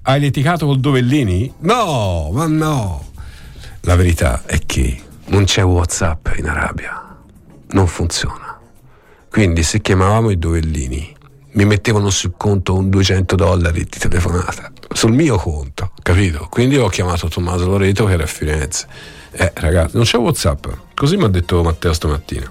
Hai 0.03 0.19
litigato 0.19 0.67
col 0.67 0.81
Dovellini? 0.81 1.53
No, 1.59 2.31
ma 2.33 2.47
no. 2.47 3.11
La 3.83 3.95
verità 3.97 4.43
è 4.47 4.59
che 4.65 5.01
non 5.27 5.45
c'è 5.45 5.63
WhatsApp 5.63 6.29
in 6.39 6.49
Arabia. 6.49 7.17
Non 7.69 7.87
funziona. 7.87 8.59
Quindi 9.31 9.63
se 9.63 9.81
chiamavamo 9.81 10.31
i 10.31 10.39
Dovellini 10.39 11.19
mi 11.53 11.65
mettevano 11.65 12.11
sul 12.11 12.35
conto 12.37 12.75
un 12.75 12.91
200 12.91 13.35
dollari 13.37 13.87
di 13.89 13.99
telefonata 13.99 14.71
sul 14.93 15.13
mio 15.13 15.37
conto, 15.37 15.93
capito? 16.03 16.47
Quindi 16.51 16.77
ho 16.77 16.89
chiamato 16.89 17.29
Tommaso 17.29 17.67
Loreto 17.67 18.05
che 18.07 18.13
era 18.13 18.25
a 18.25 18.27
Firenze. 18.27 18.87
Eh, 19.33 19.53
ragazzi, 19.55 19.97
non 19.97 20.05
c'è 20.05 20.19
WhatsApp. 20.19 20.67
Così 20.95 21.17
mi 21.17 21.25
ha 21.25 21.29
detto 21.29 21.63
Matteo 21.63 21.93
stamattina. 21.93 22.49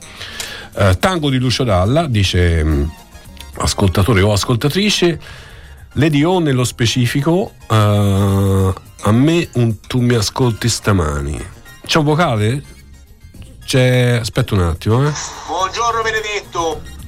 Eh, 0.75 0.97
Tango 0.99 1.29
di 1.29 1.37
Lucio 1.37 1.63
Dalla 1.63 2.07
dice 2.07 2.63
mh, 2.63 2.91
ascoltatore 3.57 4.21
o 4.21 4.31
ascoltatrice 4.31 5.19
Lady 5.93 6.23
O 6.23 6.39
nello 6.39 6.63
specifico 6.63 7.53
eh, 7.67 8.73
a 9.01 9.11
me 9.11 9.49
un 9.53 9.79
tu 9.81 9.99
mi 9.99 10.13
ascolti 10.13 10.69
stamani 10.69 11.43
c'è 11.85 11.97
un 11.97 12.05
vocale? 12.05 12.63
c'è 13.65 14.19
aspetta 14.21 14.53
un 14.53 14.61
attimo 14.61 15.07
eh. 15.07 15.11
Buongiorno 15.47 16.01
Benedetto. 16.03 16.98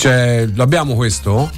C'è 0.00 0.46
l'abbiamo 0.54 0.94
questo? 0.94 1.50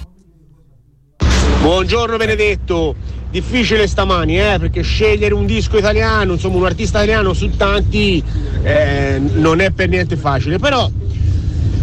Buongiorno 1.60 2.16
Benedetto. 2.16 2.96
Difficile 3.30 3.86
stamani, 3.86 4.36
eh, 4.36 4.56
perché 4.58 4.82
scegliere 4.82 5.32
un 5.32 5.46
disco 5.46 5.78
italiano, 5.78 6.32
insomma 6.32 6.56
un 6.56 6.64
artista 6.64 6.98
italiano 6.98 7.34
su 7.34 7.56
tanti 7.56 8.20
eh, 8.64 9.20
non 9.34 9.60
è 9.60 9.70
per 9.70 9.88
niente 9.88 10.16
facile, 10.16 10.58
però 10.58 10.90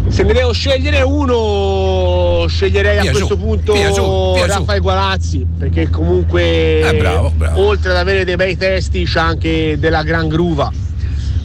se 0.08 0.22
ne 0.22 0.34
devo 0.34 0.52
scegliere 0.52 1.00
uno 1.00 2.44
sceglierei 2.46 3.00
Via 3.00 3.10
a 3.10 3.14
questo 3.14 3.38
punto 3.38 3.72
via. 3.72 4.46
Raffaele 4.46 4.80
Gualazzi, 4.80 5.46
perché 5.58 5.88
comunque 5.88 6.80
Eh, 6.80 6.94
bravo, 6.98 7.32
bravo. 7.34 7.68
oltre 7.68 7.92
ad 7.92 7.96
avere 7.96 8.26
dei 8.26 8.36
bei 8.36 8.58
testi 8.58 9.04
c'ha 9.06 9.24
anche 9.24 9.78
della 9.78 10.02
gran 10.02 10.28
gruva. 10.28 10.70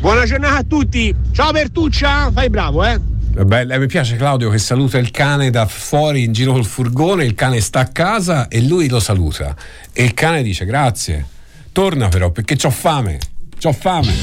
Buona 0.01 0.25
giornata 0.25 0.57
a 0.57 0.63
tutti, 0.67 1.15
ciao 1.31 1.51
Bertuccia, 1.51 2.29
fai 2.33 2.49
bravo 2.49 2.83
eh. 2.83 3.13
Vabbè, 3.35 3.67
eh, 3.69 3.79
mi 3.79 3.87
piace 3.87 4.15
Claudio 4.15 4.49
che 4.49 4.57
saluta 4.57 4.97
il 4.97 5.11
cane 5.11 5.49
da 5.49 5.65
fuori 5.65 6.23
in 6.23 6.31
giro 6.31 6.53
col 6.53 6.63
furgone, 6.63 7.25
il 7.25 7.35
cane 7.35 7.59
sta 7.59 7.81
a 7.81 7.87
casa 7.87 8.47
e 8.47 8.61
lui 8.61 8.87
lo 8.87 9.01
saluta. 9.01 9.53
E 9.91 10.05
il 10.05 10.13
cane 10.13 10.41
dice 10.41 10.63
grazie. 10.63 11.25
Torna 11.73 12.07
però 12.07 12.31
perché 12.31 12.55
c'ho 12.55 12.69
fame. 12.69 13.19
C'ho 13.59 13.73
fame. 13.73 14.13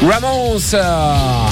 Ramones! 0.00 0.70
Sheena 0.70 1.50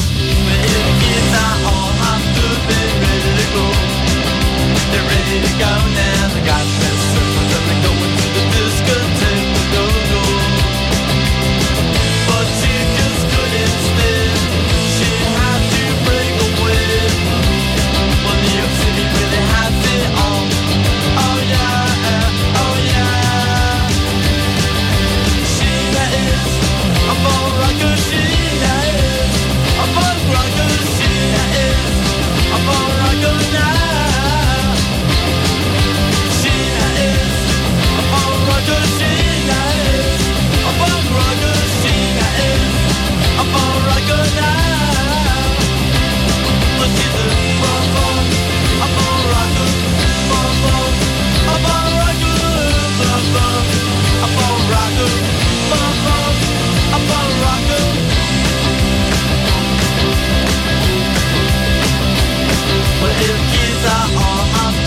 is 63.03 63.85
a 63.87 64.11
born 64.15 64.41
rocker. 64.55 64.81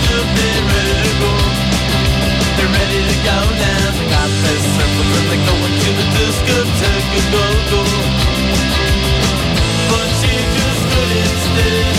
Sheena 11.54 11.93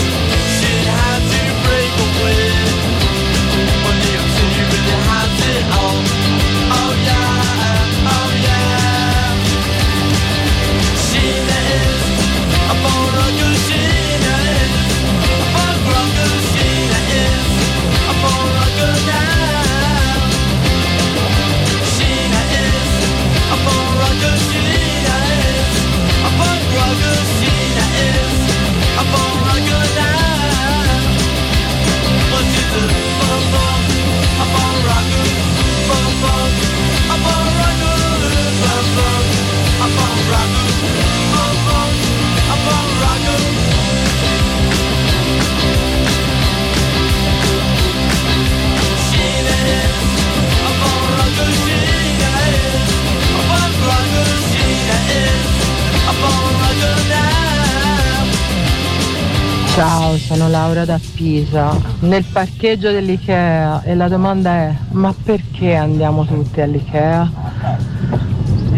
Ciao, 59.76 60.16
sono 60.16 60.48
Laura 60.48 60.86
da 60.86 60.98
Pisa, 61.12 61.78
nel 61.98 62.24
parcheggio 62.24 62.90
dell'Ikea 62.90 63.82
e 63.82 63.94
la 63.94 64.08
domanda 64.08 64.50
è 64.54 64.76
ma 64.92 65.12
perché 65.12 65.74
andiamo 65.74 66.24
tutti 66.24 66.62
all'Ikea? 66.62 67.30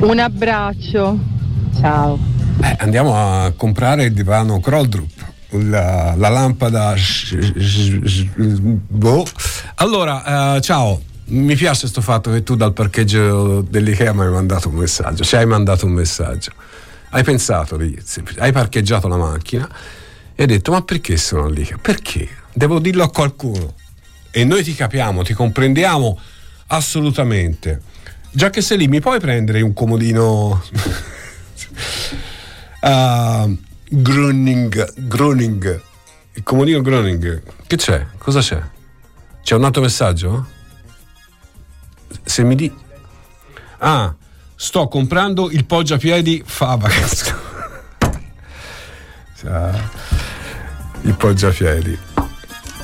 Un 0.01 0.19
abbraccio, 0.19 1.17
ciao. 1.79 2.19
Eh, 2.61 2.77
andiamo 2.81 3.15
a 3.15 3.53
comprare 3.57 4.07
il 4.07 4.13
divano 4.13 4.59
Croldrup. 4.59 5.27
La, 5.51 6.15
la 6.17 6.29
lampada 6.31 6.97
boh. 8.89 9.25
allora 9.77 10.57
eh, 10.57 10.61
ciao 10.61 11.01
mi 11.27 11.55
piace 11.55 11.81
questo 11.81 12.01
fatto 12.03 12.33
che 12.33 12.43
tu 12.43 12.57
dal 12.57 12.73
parcheggio 12.73 13.63
dell'Ikea 13.63 14.13
mi 14.13 14.23
hai 14.23 14.31
mandato 14.31 14.69
un 14.69 14.75
messaggio 14.75 15.23
ci 15.23 15.37
hai 15.37 15.47
mandato 15.47 15.87
un 15.87 15.93
messaggio 15.93 16.51
hai 17.11 17.23
pensato 17.23 17.79
hai 18.39 18.53
parcheggiato 18.53 19.09
la 19.09 19.17
macchina 19.17 19.67
e 20.39 20.43
hai 20.43 20.47
detto 20.47 20.71
ma 20.71 20.83
perché 20.83 21.17
sono 21.17 21.47
all'Ikea 21.47 21.79
perché 21.79 22.29
devo 22.53 22.79
dirlo 22.79 23.03
a 23.03 23.11
qualcuno 23.11 23.75
e 24.31 24.45
noi 24.45 24.63
ti 24.63 24.75
capiamo 24.75 25.25
ti 25.25 25.35
comprendiamo 25.35 26.17
assolutamente 26.69 27.83
già 28.31 28.51
che 28.51 28.61
sei 28.61 28.79
lì 28.79 28.87
mi 28.87 29.01
puoi 29.01 29.19
prendere 29.19 29.63
un 29.63 29.73
comodino 29.73 30.63
uh, 32.83 33.59
Groning, 33.91 35.07
Groning, 35.07 35.83
il 36.35 36.43
comodino 36.43 36.83
Groning. 36.83 37.43
Che 37.67 37.77
c'è? 37.77 38.07
Cosa 38.19 38.41
c'è? 38.41 38.61
C'è 39.43 39.55
un 39.55 39.65
altro 39.65 39.81
messaggio? 39.81 40.47
Se 42.23 42.45
mi 42.45 42.55
di... 42.55 42.71
Ah, 43.79 44.15
sto 44.55 44.89
comprando 44.89 45.51
il 45.51 45.65
poggiapiedi 45.65 46.43
Fabacas. 46.45 47.35
il 51.03 51.15
poggiapiedi. 51.15 51.99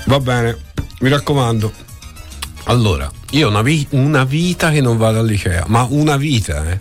Va 0.07 0.21
bene, 0.21 0.57
mi 1.01 1.09
raccomando. 1.09 1.73
Allora, 2.65 3.11
io 3.31 3.49
una, 3.49 3.63
vi- 3.63 3.87
una 3.91 4.25
vita 4.25 4.71
che 4.71 4.81
non 4.81 4.97
vado 4.97 5.19
all'Ikea, 5.21 5.65
ma 5.69 5.87
una 5.91 6.17
vita, 6.17 6.71
eh. 6.71 6.81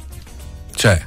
Cioè, 0.76 1.02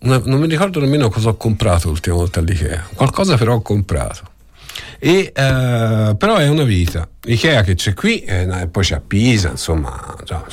una- 0.00 0.22
non 0.24 0.40
mi 0.40 0.46
ricordo 0.46 0.80
nemmeno 0.80 1.08
cosa 1.10 1.30
ho 1.30 1.36
comprato 1.36 1.88
l'ultima 1.88 2.16
volta 2.16 2.40
all'Ikea. 2.40 2.86
Qualcosa 2.94 3.36
però 3.36 3.54
ho 3.54 3.62
comprato. 3.62 4.30
E, 4.98 5.32
eh, 5.34 6.14
però 6.16 6.36
è 6.36 6.48
una 6.48 6.62
vita. 6.64 7.06
Ikea 7.24 7.62
che 7.62 7.74
c'è 7.74 7.92
qui, 7.94 8.20
eh, 8.20 8.68
poi 8.70 8.82
c'è 8.84 8.94
a 8.96 9.02
Pisa, 9.06 9.50
insomma, 9.50 10.14
insomma, 10.20 10.44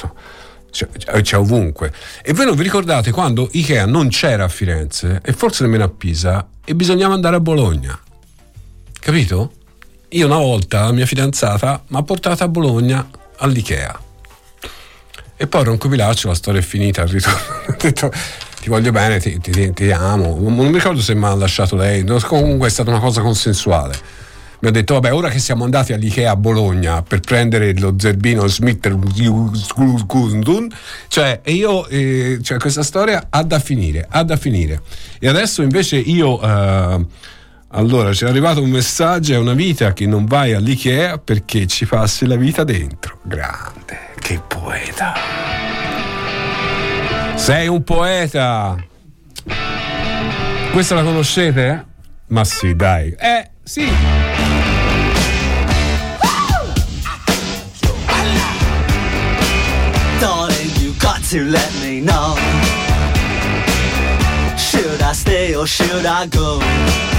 c'è, 0.71 0.87
c'è- 0.97 1.21
c'è 1.21 1.37
ovunque. 1.37 1.93
E 2.23 2.33
voi 2.33 2.45
non 2.45 2.55
vi 2.55 2.63
ricordate 2.63 3.11
quando 3.11 3.47
Ikea 3.51 3.85
non 3.85 4.09
c'era 4.09 4.43
a 4.45 4.47
Firenze 4.49 5.21
e 5.23 5.31
forse 5.33 5.63
nemmeno 5.63 5.83
a 5.85 5.89
Pisa 5.89 6.47
e 6.65 6.75
bisognava 6.75 7.13
andare 7.13 7.35
a 7.37 7.39
Bologna? 7.39 7.97
Capito? 8.99 9.51
Io 10.09 10.25
una 10.25 10.37
volta 10.37 10.85
la 10.85 10.91
mia 10.91 11.05
fidanzata 11.05 11.83
mi 11.87 11.97
ha 11.97 12.03
portato 12.03 12.43
a 12.43 12.47
Bologna 12.47 13.07
all'Ikea. 13.37 13.99
E 15.37 15.47
poi 15.47 15.61
a 15.61 15.63
Ronco 15.63 15.87
Pilaccio 15.87 16.27
la 16.27 16.33
storia 16.33 16.59
è 16.59 16.63
finita, 16.63 17.03
al 17.03 17.07
ritorno. 17.07 17.39
Ho 17.67 17.75
detto 17.79 18.11
ti 18.61 18.67
voglio 18.67 18.91
bene, 18.91 19.19
ti, 19.19 19.39
ti- 19.39 19.71
ti 19.73 19.91
amo. 19.91 20.37
Non 20.39 20.53
mi 20.53 20.73
ricordo 20.73 21.01
se 21.01 21.15
mi 21.15 21.25
ha 21.25 21.33
lasciato 21.33 21.75
lei, 21.75 22.03
comunque 22.21 22.67
è 22.67 22.69
stata 22.69 22.89
una 22.89 22.99
cosa 22.99 23.21
consensuale. 23.21 23.97
Mi 24.61 24.67
ha 24.67 24.71
detto, 24.71 24.95
vabbè, 24.95 25.13
ora 25.13 25.29
che 25.29 25.39
siamo 25.39 25.63
andati 25.63 25.93
all'Ikea 25.93 26.31
a 26.31 26.35
Bologna 26.35 27.01
per 27.01 27.21
prendere 27.21 27.73
lo 27.79 27.95
zerbino 27.97 28.45
Smith 28.47 28.85
cioè, 31.07 31.39
io, 31.45 31.87
eh, 31.87 32.39
cioè, 32.43 32.57
questa 32.57 32.83
storia 32.83 33.27
ha 33.29 33.41
da 33.43 33.59
finire, 33.59 34.05
ha 34.09 34.21
da 34.23 34.35
finire. 34.35 34.81
E 35.19 35.29
adesso 35.29 35.61
invece 35.61 35.95
io, 35.95 36.41
eh, 36.41 37.05
allora, 37.71 38.13
ci 38.13 38.25
è 38.25 38.27
arrivato 38.27 38.61
un 38.61 38.69
messaggio, 38.69 39.33
è 39.33 39.37
una 39.37 39.53
vita 39.53 39.93
che 39.93 40.07
non 40.07 40.25
vai 40.25 40.53
all'Ikea 40.53 41.19
perché 41.19 41.67
ci 41.67 41.85
passi 41.85 42.25
la 42.25 42.35
vita 42.35 42.63
dentro. 42.63 43.19
Grande, 43.23 44.13
che 44.19 44.41
poeta. 44.47 45.13
Sei 47.35 47.67
un 47.67 47.83
poeta. 47.83 48.75
Questa 50.71 50.95
la 50.95 51.03
conoscete? 51.03 51.85
Ma 52.27 52.43
sì, 52.43 52.75
dai. 52.75 53.15
Eh, 53.17 53.49
sì. 53.63 53.87
To 61.29 61.43
let 61.43 61.71
me 61.79 62.01
know. 62.01 62.35
Should 64.57 64.99
I 64.99 65.13
stay 65.13 65.53
or 65.53 65.67
should 65.67 66.03
I 66.03 66.25
go? 66.25 67.18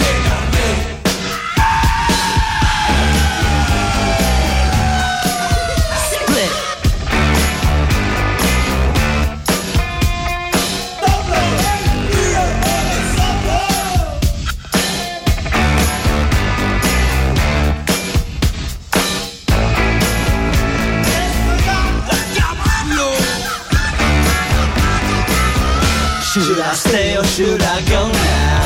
Should 26.33 26.61
I 26.61 26.71
stay 26.71 27.17
or 27.17 27.25
should 27.25 27.61
I 27.61 27.81
go 27.89 28.07
now? 28.07 28.63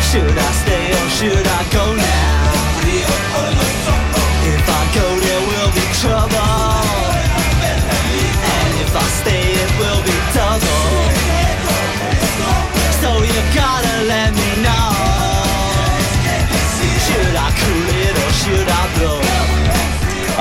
Should 0.00 0.38
I 0.38 0.52
stay 0.62 0.90
or 0.90 1.08
should 1.10 1.46
I 1.46 1.68
go 1.70 1.94
now? 1.94 2.52
If 4.54 4.68
I 4.70 4.94
go 4.94 5.20
there 5.20 5.40
will 5.48 5.70
be 5.74 5.84
trouble 6.00 6.71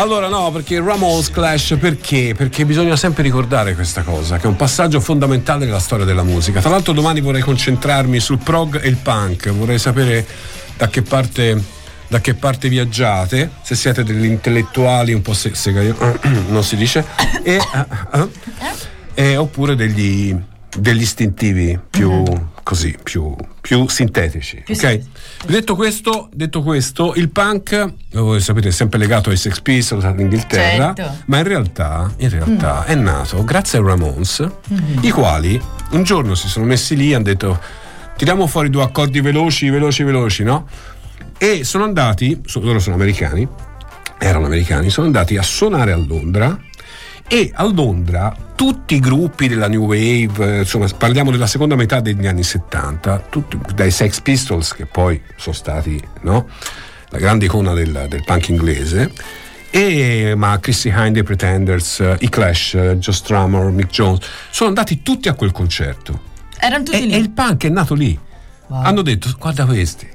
Allora 0.02 0.30
no, 0.30 0.50
perché 0.50 0.82
Ramones 0.82 1.30
Clash 1.30 1.78
perché? 1.80 2.34
Perché 2.36 2.66
bisogna 2.66 2.96
sempre 2.96 3.22
ricordare 3.22 3.76
questa 3.76 4.02
cosa, 4.02 4.38
che 4.38 4.46
è 4.46 4.48
un 4.48 4.56
passaggio 4.56 5.00
fondamentale 5.00 5.66
nella 5.66 5.78
storia 5.78 6.06
della 6.06 6.24
musica. 6.24 6.60
Tra 6.60 6.72
l'altro 6.72 6.92
domani 6.92 7.22
vorrei 7.22 7.44
concentrarmi 7.44 8.20
sul 8.20 8.40
prog 8.40 8.84
e 8.84 8.88
il 8.88 8.96
punk, 8.96 9.52
vorrei 9.52 9.78
sapere 9.78 10.26
da 10.76 10.90
che 10.90 11.04
parte 11.04 11.64
da 12.08 12.20
che 12.20 12.34
parte 12.34 12.68
viaggiate, 12.68 13.52
se 13.62 13.76
siete 13.76 14.04
degli 14.04 14.26
intellettuali 14.26 15.14
un 15.14 15.22
po' 15.22 15.36
se, 15.36 15.52
non 16.50 16.64
si 16.64 16.76
dice, 16.76 17.06
e, 17.44 17.54
eh, 17.62 18.28
eh, 19.14 19.14
e 19.14 19.38
oppure 19.38 19.76
degli, 19.76 20.36
degli 20.78 21.02
istintivi 21.02 21.78
più 21.90 22.24
così, 22.64 22.96
più, 23.02 23.36
più 23.60 23.88
sintetici. 23.90 24.64
ok? 24.68 25.02
Detto 25.48 25.76
questo, 25.76 26.30
detto 26.34 26.62
questo, 26.62 27.14
il 27.16 27.30
punk, 27.30 27.94
voi 28.14 28.40
sapete, 28.40 28.70
è 28.70 28.72
sempre 28.72 29.00
legato 29.00 29.30
ai 29.30 29.38
Sex 29.38 29.60
Pistols, 29.62 30.04
all'Inghilterra, 30.04 30.94
Certo. 30.96 31.18
ma 31.26 31.38
in 31.40 31.44
realtà, 31.44 32.14
in 32.18 32.30
realtà 32.30 32.86
è 32.86 32.96
nato 32.96 33.44
grazie 33.44 33.80
ai 33.80 33.86
Ramones, 33.86 34.48
i 35.02 35.10
quali 35.10 35.60
un 35.92 36.04
giorno 36.04 36.36
si 36.36 36.48
sono 36.48 36.66
messi 36.66 36.96
lì 36.96 37.12
e 37.12 37.16
hanno 37.16 37.24
detto 37.26 37.60
tiriamo 38.16 38.46
fuori 38.48 38.70
due 38.70 38.84
accordi 38.84 39.20
veloci, 39.20 39.70
veloci, 39.70 40.04
veloci, 40.04 40.44
no? 40.44 40.68
E 41.38 41.64
sono 41.64 41.84
andati, 41.84 42.40
loro 42.54 42.78
sono 42.80 42.96
americani, 42.96 43.48
erano 44.20 44.46
americani, 44.46 44.90
sono 44.92 45.08
andati 45.08 45.36
a 45.38 45.42
suonare 45.42 45.92
a 45.92 45.98
Londra 45.98 46.58
e 47.34 47.50
a 47.54 47.64
Londra 47.64 48.36
tutti 48.56 48.96
i 48.96 49.00
gruppi 49.00 49.48
della 49.48 49.70
New 49.70 49.86
Wave, 49.86 50.58
eh, 50.58 50.60
insomma 50.60 50.86
parliamo 50.98 51.32
della 51.32 51.48
seconda 51.48 51.78
metà 51.78 52.02
degli 52.02 52.28
anni 52.28 52.44
70, 52.44 53.20
tutti- 53.30 53.58
dai 53.74 53.90
Sex 53.90 54.20
Pistols 54.20 54.74
che 54.74 54.86
poi 54.86 55.22
sono 55.38 55.56
stati 55.56 55.98
no? 56.24 56.50
la 57.08 57.18
grande 57.20 57.46
icona 57.46 57.72
del, 57.74 58.08
del 58.10 58.22
punk 58.26 58.50
inglese, 58.50 59.14
e, 59.70 60.34
ma 60.36 60.60
Chrissy 60.60 60.92
Hynde, 60.94 61.22
i 61.22 61.24
Pretenders, 61.24 62.02
eh, 62.02 62.18
i 62.20 62.28
Clash, 62.28 62.74
eh, 62.74 62.98
Joe 62.98 63.14
Strummer, 63.14 63.64
Mick 63.72 63.90
Jones, 63.92 64.26
sono 64.50 64.68
andati 64.68 65.02
tutti 65.02 65.30
a 65.30 65.34
quel 65.34 65.54
concerto. 65.54 66.20
Erano 66.60 66.84
tutti 66.84 66.98
E, 66.98 67.06
lì. 67.06 67.14
e 67.14 67.18
il 67.18 67.30
punk 67.30 67.64
è 67.64 67.70
nato 67.70 67.94
lì. 67.94 68.20
Hanno 68.68 69.02
detto, 69.02 69.34
guarda 69.40 69.66
questi. 69.66 70.06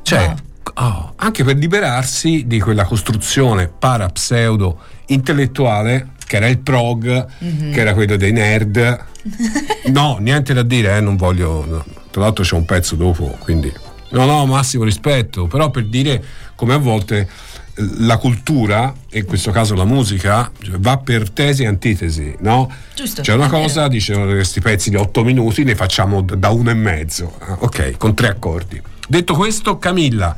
Cioè, 0.00 0.34
oh, 0.74 1.12
anche 1.16 1.44
per 1.44 1.56
liberarsi 1.56 2.44
di 2.46 2.60
quella 2.60 2.84
costruzione 2.84 3.68
para-pseudo 3.68 4.78
intellettuale 5.08 6.11
che 6.32 6.38
era 6.38 6.48
il 6.48 6.58
prog, 6.60 7.26
Mhm. 7.40 7.72
che 7.72 7.80
era 7.80 7.92
quello 7.92 8.16
dei 8.16 8.32
nerd. 8.32 8.98
No, 9.92 10.16
niente 10.18 10.54
da 10.54 10.62
dire, 10.62 10.96
eh, 10.96 11.00
non 11.00 11.16
voglio. 11.16 11.64
no. 11.68 11.84
Tra 12.10 12.22
l'altro 12.22 12.42
c'è 12.44 12.54
un 12.54 12.64
pezzo 12.64 12.94
dopo, 12.96 13.36
quindi. 13.40 13.70
No, 14.10 14.24
no, 14.24 14.46
massimo 14.46 14.84
rispetto, 14.84 15.46
però 15.46 15.70
per 15.70 15.84
dire 15.86 16.22
come 16.54 16.72
a 16.74 16.78
volte 16.78 17.28
eh, 17.74 17.82
la 18.00 18.16
cultura, 18.16 18.94
e 19.10 19.18
in 19.20 19.24
questo 19.26 19.50
caso 19.50 19.74
la 19.74 19.84
musica, 19.84 20.50
cioè, 20.62 20.76
va 20.78 20.96
per 20.98 21.28
tesi 21.30 21.62
e 21.64 21.66
antitesi, 21.66 22.34
no? 22.40 22.70
Giusto, 22.94 23.20
C'è 23.22 23.34
una 23.34 23.48
cosa, 23.48 23.88
dicevano 23.88 24.30
questi 24.32 24.60
pezzi 24.60 24.88
di 24.90 24.96
otto 24.96 25.22
minuti, 25.24 25.64
ne 25.64 25.74
facciamo 25.74 26.22
da 26.22 26.48
uno 26.48 26.70
e 26.70 26.74
mezzo, 26.74 27.34
Ah, 27.40 27.56
ok, 27.60 27.96
con 27.98 28.14
tre 28.14 28.28
accordi. 28.28 28.80
Detto 29.06 29.34
questo, 29.34 29.78
Camilla, 29.78 30.34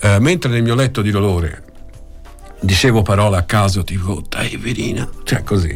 eh, 0.00 0.18
mentre 0.20 0.50
nel 0.50 0.62
mio 0.62 0.74
letto 0.76 1.02
di 1.02 1.10
dolore 1.10 1.62
dicevo 2.60 3.02
parole 3.02 3.36
a 3.36 3.42
caso 3.42 3.84
tipo 3.84 4.22
dai 4.28 4.56
Verina, 4.56 5.08
cioè 5.24 5.42
così, 5.42 5.72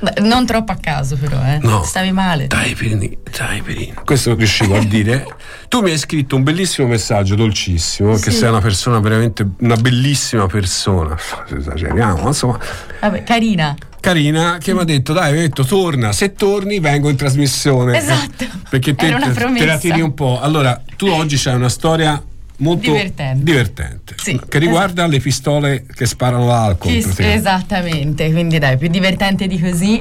Beh, 0.00 0.20
Non 0.22 0.46
troppo 0.46 0.72
a 0.72 0.76
caso, 0.80 1.16
però, 1.16 1.38
eh. 1.44 1.58
No. 1.62 1.82
Stavi 1.84 2.12
male. 2.12 2.46
dai 2.46 2.74
Verina, 2.74 3.06
dai 3.36 3.60
Verina, 3.60 4.02
questo 4.04 4.34
riuscivo 4.34 4.76
a 4.76 4.84
dire. 4.84 5.26
Tu 5.68 5.80
mi 5.80 5.90
hai 5.90 5.98
scritto 5.98 6.36
un 6.36 6.42
bellissimo 6.42 6.88
messaggio, 6.88 7.34
dolcissimo, 7.34 8.14
che 8.14 8.30
Sì. 8.30 8.38
sei 8.38 8.48
una 8.48 8.60
persona 8.60 8.98
veramente, 9.00 9.46
una 9.60 9.76
bellissima 9.76 10.46
persona, 10.46 11.16
esageriamo, 11.56 12.22
ma 12.22 12.28
insomma, 12.28 12.58
Vabbè, 13.00 13.22
carina. 13.24 13.76
carina 14.00 14.58
che 14.60 14.72
mi 14.72 14.80
ha 14.80 14.84
detto 14.84 15.12
dai, 15.12 15.32
mi 15.32 15.38
ha 15.38 15.42
detto 15.42 15.64
torna, 15.64 16.12
se 16.12 16.32
torni 16.32 16.78
vengo 16.80 17.08
in 17.10 17.16
trasmissione. 17.16 17.96
Esatto. 17.98 18.44
Perché 18.70 18.94
te, 18.94 19.14
te- 19.14 19.64
la 19.66 19.78
tiri 19.78 20.00
un 20.00 20.14
po'. 20.14 20.40
Allora, 20.40 20.80
tu 20.96 21.06
oggi 21.06 21.36
c'hai 21.36 21.54
una 21.54 21.68
storia 21.68 22.20
molto 22.58 22.90
Divertente. 22.92 23.42
divertente, 23.44 24.14
Sì, 24.16 24.40
che 24.48 24.58
riguarda 24.58 25.06
le 25.06 25.18
pistole 25.20 25.84
che 25.92 26.06
sparano 26.06 26.46
l'alcol. 26.46 26.92
Che- 27.14 27.32
esattamente, 27.34 28.30
quindi 28.30 28.58
dai, 28.58 28.76
più 28.78 28.88
divertente 28.88 29.46
di 29.46 29.60
così. 29.60 30.00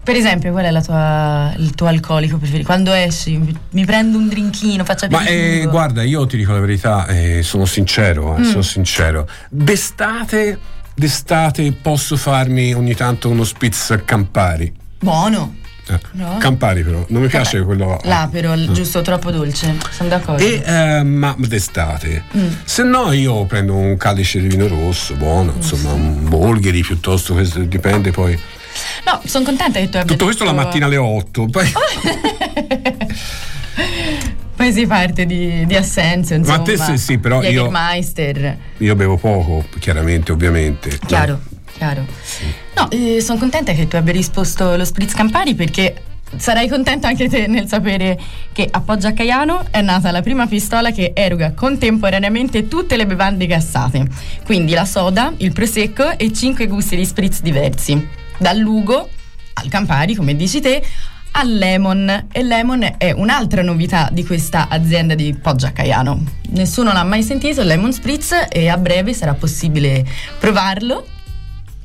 Per 0.00 0.16
esempio, 0.16 0.52
qual 0.52 0.64
è 0.64 0.70
la 0.70 0.80
tua- 0.80 1.52
il 1.58 1.74
tuo 1.74 1.86
alcolico 1.86 2.38
preferito? 2.38 2.64
Quando 2.64 2.92
esci, 2.92 3.36
mi, 3.70 3.84
prendo 3.84 4.16
un 4.16 4.26
drinkino, 4.28 4.82
faccio 4.84 5.06
Ma 5.10 5.26
eh, 5.26 5.66
guarda, 5.68 6.02
io 6.02 6.24
ti 6.26 6.38
dico 6.38 6.52
la 6.52 6.60
verità, 6.60 7.06
eh, 7.08 7.42
sono 7.42 7.66
sincero, 7.66 8.36
eh, 8.36 8.40
Mm. 8.40 8.44
sono 8.44 8.62
sincero. 8.62 9.28
D'estate, 9.50 10.58
d'estate 10.94 11.72
posso 11.72 12.16
farmi 12.16 12.72
ogni 12.72 12.94
tanto 12.94 13.28
uno 13.28 13.44
spritz 13.44 14.00
Campari. 14.06 14.72
Buono. 14.98 15.56
Eh, 15.90 15.98
No? 16.12 16.36
Campari 16.38 16.82
però, 16.82 17.04
non 17.08 17.22
mi 17.22 17.28
piace 17.28 17.62
quello... 17.62 17.98
L'apero, 18.04 18.52
Ah. 18.52 18.72
giusto, 18.72 19.00
troppo 19.02 19.30
dolce. 19.30 19.76
Sono 19.90 20.08
d'accordo. 20.08 20.42
E, 20.42 20.62
eh, 20.64 21.02
ma 21.02 21.34
d'estate. 21.38 22.24
Mm. 22.36 22.48
Se 22.64 22.82
no 22.82 23.12
io 23.12 23.44
prendo 23.46 23.74
un 23.74 23.96
calice 23.96 24.40
di 24.40 24.48
vino 24.48 24.66
rosso, 24.68 25.14
buono, 25.14 25.52
insomma, 25.56 25.92
un 25.92 26.28
Bolgheri 26.28 26.82
piuttosto, 26.82 27.34
questo 27.34 27.60
dipende 27.60 28.10
poi. 28.10 28.38
No, 29.06 29.20
sono 29.24 29.44
contenta 29.44 29.78
che 29.80 29.88
tu 29.88 29.96
abbia 29.96 30.04
Tutto 30.12 30.24
questo 30.24 30.44
la 30.44 30.52
mattina 30.52 30.86
alle 30.86 30.96
8. 30.98 31.46
Poi, 31.46 31.72
Poi 34.56 34.72
si 34.72 34.86
parte 34.88 35.24
di, 35.24 35.64
di 35.66 35.76
assenze, 35.76 36.34
Ma 36.34 36.40
insomma. 36.40 36.62
te 36.62 36.76
sì, 36.76 36.98
sì, 36.98 37.18
però 37.18 37.42
io- 37.44 37.70
io 38.78 38.94
bevo 38.96 39.16
poco, 39.16 39.64
chiaramente, 39.78 40.32
ovviamente. 40.32 40.98
Chiaro, 41.06 41.40
chiaro. 41.78 42.04
No, 42.74 42.88
sono 43.20 43.38
contenta 43.38 43.72
che 43.72 43.88
tu 43.88 43.96
abbia 43.96 44.12
risposto 44.12 44.76
lo 44.76 44.84
Spritz 44.84 45.14
Campari 45.14 45.54
perché 45.54 46.02
sarai 46.36 46.68
contento 46.68 47.06
anche 47.06 47.26
te 47.28 47.46
nel 47.46 47.66
sapere 47.66 48.20
che 48.52 48.68
a 48.70 48.80
Poggio 48.80 49.06
a 49.06 49.12
Caiano 49.12 49.64
è 49.70 49.80
nata 49.80 50.10
la 50.10 50.20
prima 50.20 50.46
pistola 50.46 50.90
che 50.90 51.12
eroga 51.14 51.52
contemporaneamente 51.52 52.68
tutte 52.68 52.96
le 52.96 53.06
bevande 53.06 53.46
gassate. 53.46 54.06
Quindi 54.44 54.74
la 54.74 54.84
soda, 54.84 55.32
il 55.38 55.52
prosecco 55.52 56.18
e 56.18 56.32
cinque 56.32 56.66
gusti 56.66 56.96
di 56.96 57.06
spritz 57.06 57.40
diversi. 57.40 58.06
Dal 58.36 58.58
Lugo 58.58 59.08
al 59.54 59.68
Campari, 59.68 60.14
come 60.14 60.36
dici 60.36 60.60
te, 60.60 60.82
al 61.32 61.56
Lemon. 61.56 62.26
E 62.30 62.42
Lemon 62.42 62.96
è 62.98 63.10
un'altra 63.12 63.62
novità 63.62 64.08
di 64.12 64.24
questa 64.24 64.68
azienda 64.68 65.14
di 65.14 65.32
Poggio 65.34 65.66
a 65.66 65.70
Caiano. 65.70 66.22
Nessuno 66.50 66.92
l'ha 66.92 67.04
mai 67.04 67.22
sentito, 67.22 67.62
il 67.62 67.68
Lemon 67.68 67.92
Spritz, 67.92 68.46
e 68.50 68.68
a 68.68 68.76
breve 68.76 69.14
sarà 69.14 69.34
possibile 69.34 70.04
provarlo 70.38 71.06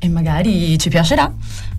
e 0.04 0.08
magari 0.10 0.76
ci 0.78 0.90
piacerà 0.90 1.32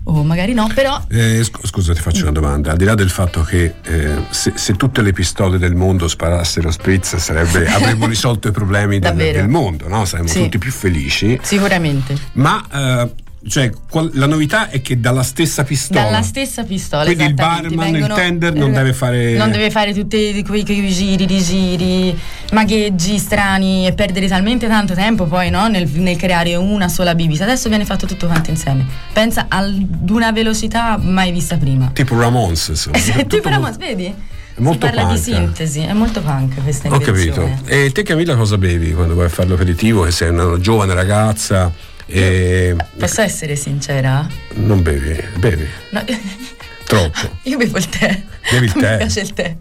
o 0.08 0.22
magari 0.24 0.52
no, 0.52 0.68
però 0.74 1.00
Eh, 1.08 1.42
sc- 1.44 1.64
scusa, 1.66 1.94
ti 1.94 2.00
faccio 2.00 2.22
una 2.22 2.32
domanda. 2.32 2.72
Al 2.72 2.76
di 2.76 2.84
là 2.84 2.94
del 2.94 3.10
fatto 3.10 3.42
che 3.42 3.74
eh, 3.82 4.14
se, 4.30 4.52
se 4.56 4.74
tutte 4.74 5.02
le 5.02 5.12
pistole 5.12 5.58
del 5.58 5.74
mondo 5.74 6.06
sparassero 6.08 6.70
spritz, 6.70 7.16
sarebbe, 7.16 7.66
avremmo 7.70 8.06
risolto 8.06 8.48
i 8.48 8.52
problemi 8.52 8.98
del, 8.98 9.14
del 9.14 9.48
mondo, 9.48 9.88
no? 9.88 10.04
Saremmo 10.04 10.28
Sì. 10.28 10.42
tutti 10.42 10.58
più 10.58 10.70
felici. 10.72 11.38
sicuramente 11.42 12.16
Ma 12.32 12.64
eh, 12.72 13.10
cioè, 13.48 13.70
qual- 13.88 14.10
la 14.14 14.26
novità 14.26 14.68
è 14.70 14.80
che 14.82 14.98
dalla 14.98 15.22
stessa 15.22 15.62
pistola. 15.62 16.02
dalla 16.02 16.22
stessa 16.22 16.64
pistola 16.64 17.04
Quindi 17.04 17.24
il 17.24 17.34
barman, 17.34 17.70
il 17.70 17.76
vengono- 17.92 18.14
tender 18.14 18.54
non 18.54 18.72
deve 18.72 18.92
fare- 18.92 19.36
non 19.36 19.50
deve 19.50 19.70
fare 19.70 19.94
tutti 19.94 20.42
quei, 20.44 20.64
quei 20.64 20.88
giri, 20.90 21.26
rigiri, 21.26 22.18
magheggi 22.52 23.18
strani 23.18 23.86
e 23.86 23.92
perdere 23.92 24.26
talmente 24.26 24.66
tanto 24.66 24.94
tempo 24.94 25.26
poi 25.26 25.50
no, 25.50 25.68
nel, 25.68 25.88
nel 25.88 26.16
creare 26.16 26.54
una 26.56 26.88
sola 26.88 27.14
bibita. 27.14 27.44
Adesso 27.44 27.68
viene 27.68 27.84
fatto 27.84 28.06
tutto 28.06 28.26
quanto 28.26 28.50
insieme. 28.50 28.84
Pensa 29.12 29.46
ad 29.48 30.10
una 30.10 30.32
velocità 30.32 30.98
mai 31.00 31.30
vista 31.30 31.56
prima. 31.56 31.90
Tipo 31.92 32.18
Ramones, 32.18 32.68
insomma. 32.68 32.98
tipo 33.28 33.48
Ramos, 33.48 33.76
vedi? 33.76 34.06
È 34.06 34.60
molto 34.60 34.86
si 34.86 34.92
parla 34.92 35.08
punk. 35.10 35.16
di 35.18 35.22
sintesi, 35.22 35.80
è 35.80 35.92
molto 35.92 36.20
punk 36.22 36.62
questa 36.62 36.88
Ho 36.88 36.98
capito. 36.98 37.42
invenzione. 37.42 37.60
E 37.66 37.92
te 37.92 38.02
Camilla 38.02 38.34
cosa 38.36 38.56
bevi 38.56 38.92
quando 38.94 39.14
vai 39.14 39.26
a 39.26 39.28
fare 39.28 39.48
l'aperitivo? 39.50 40.02
Che 40.02 40.10
sei 40.10 40.30
una 40.30 40.58
giovane 40.58 40.94
ragazza 40.94 41.70
e 42.06 42.76
Posso 42.98 43.20
essere 43.20 43.56
sincera? 43.56 44.26
non 44.54 44.82
bevi, 44.82 45.20
bevi 45.36 45.66
No, 45.90 46.04
troppo. 46.84 47.30
io 47.42 47.56
bevo 47.56 47.78
il 47.78 47.88
tè. 47.88 48.22
Bevi 48.50 48.66
il 48.66 48.72
tè? 48.72 48.90
Mi 48.92 48.96
piace 48.98 49.20
il 49.20 49.32
tè. 49.32 49.56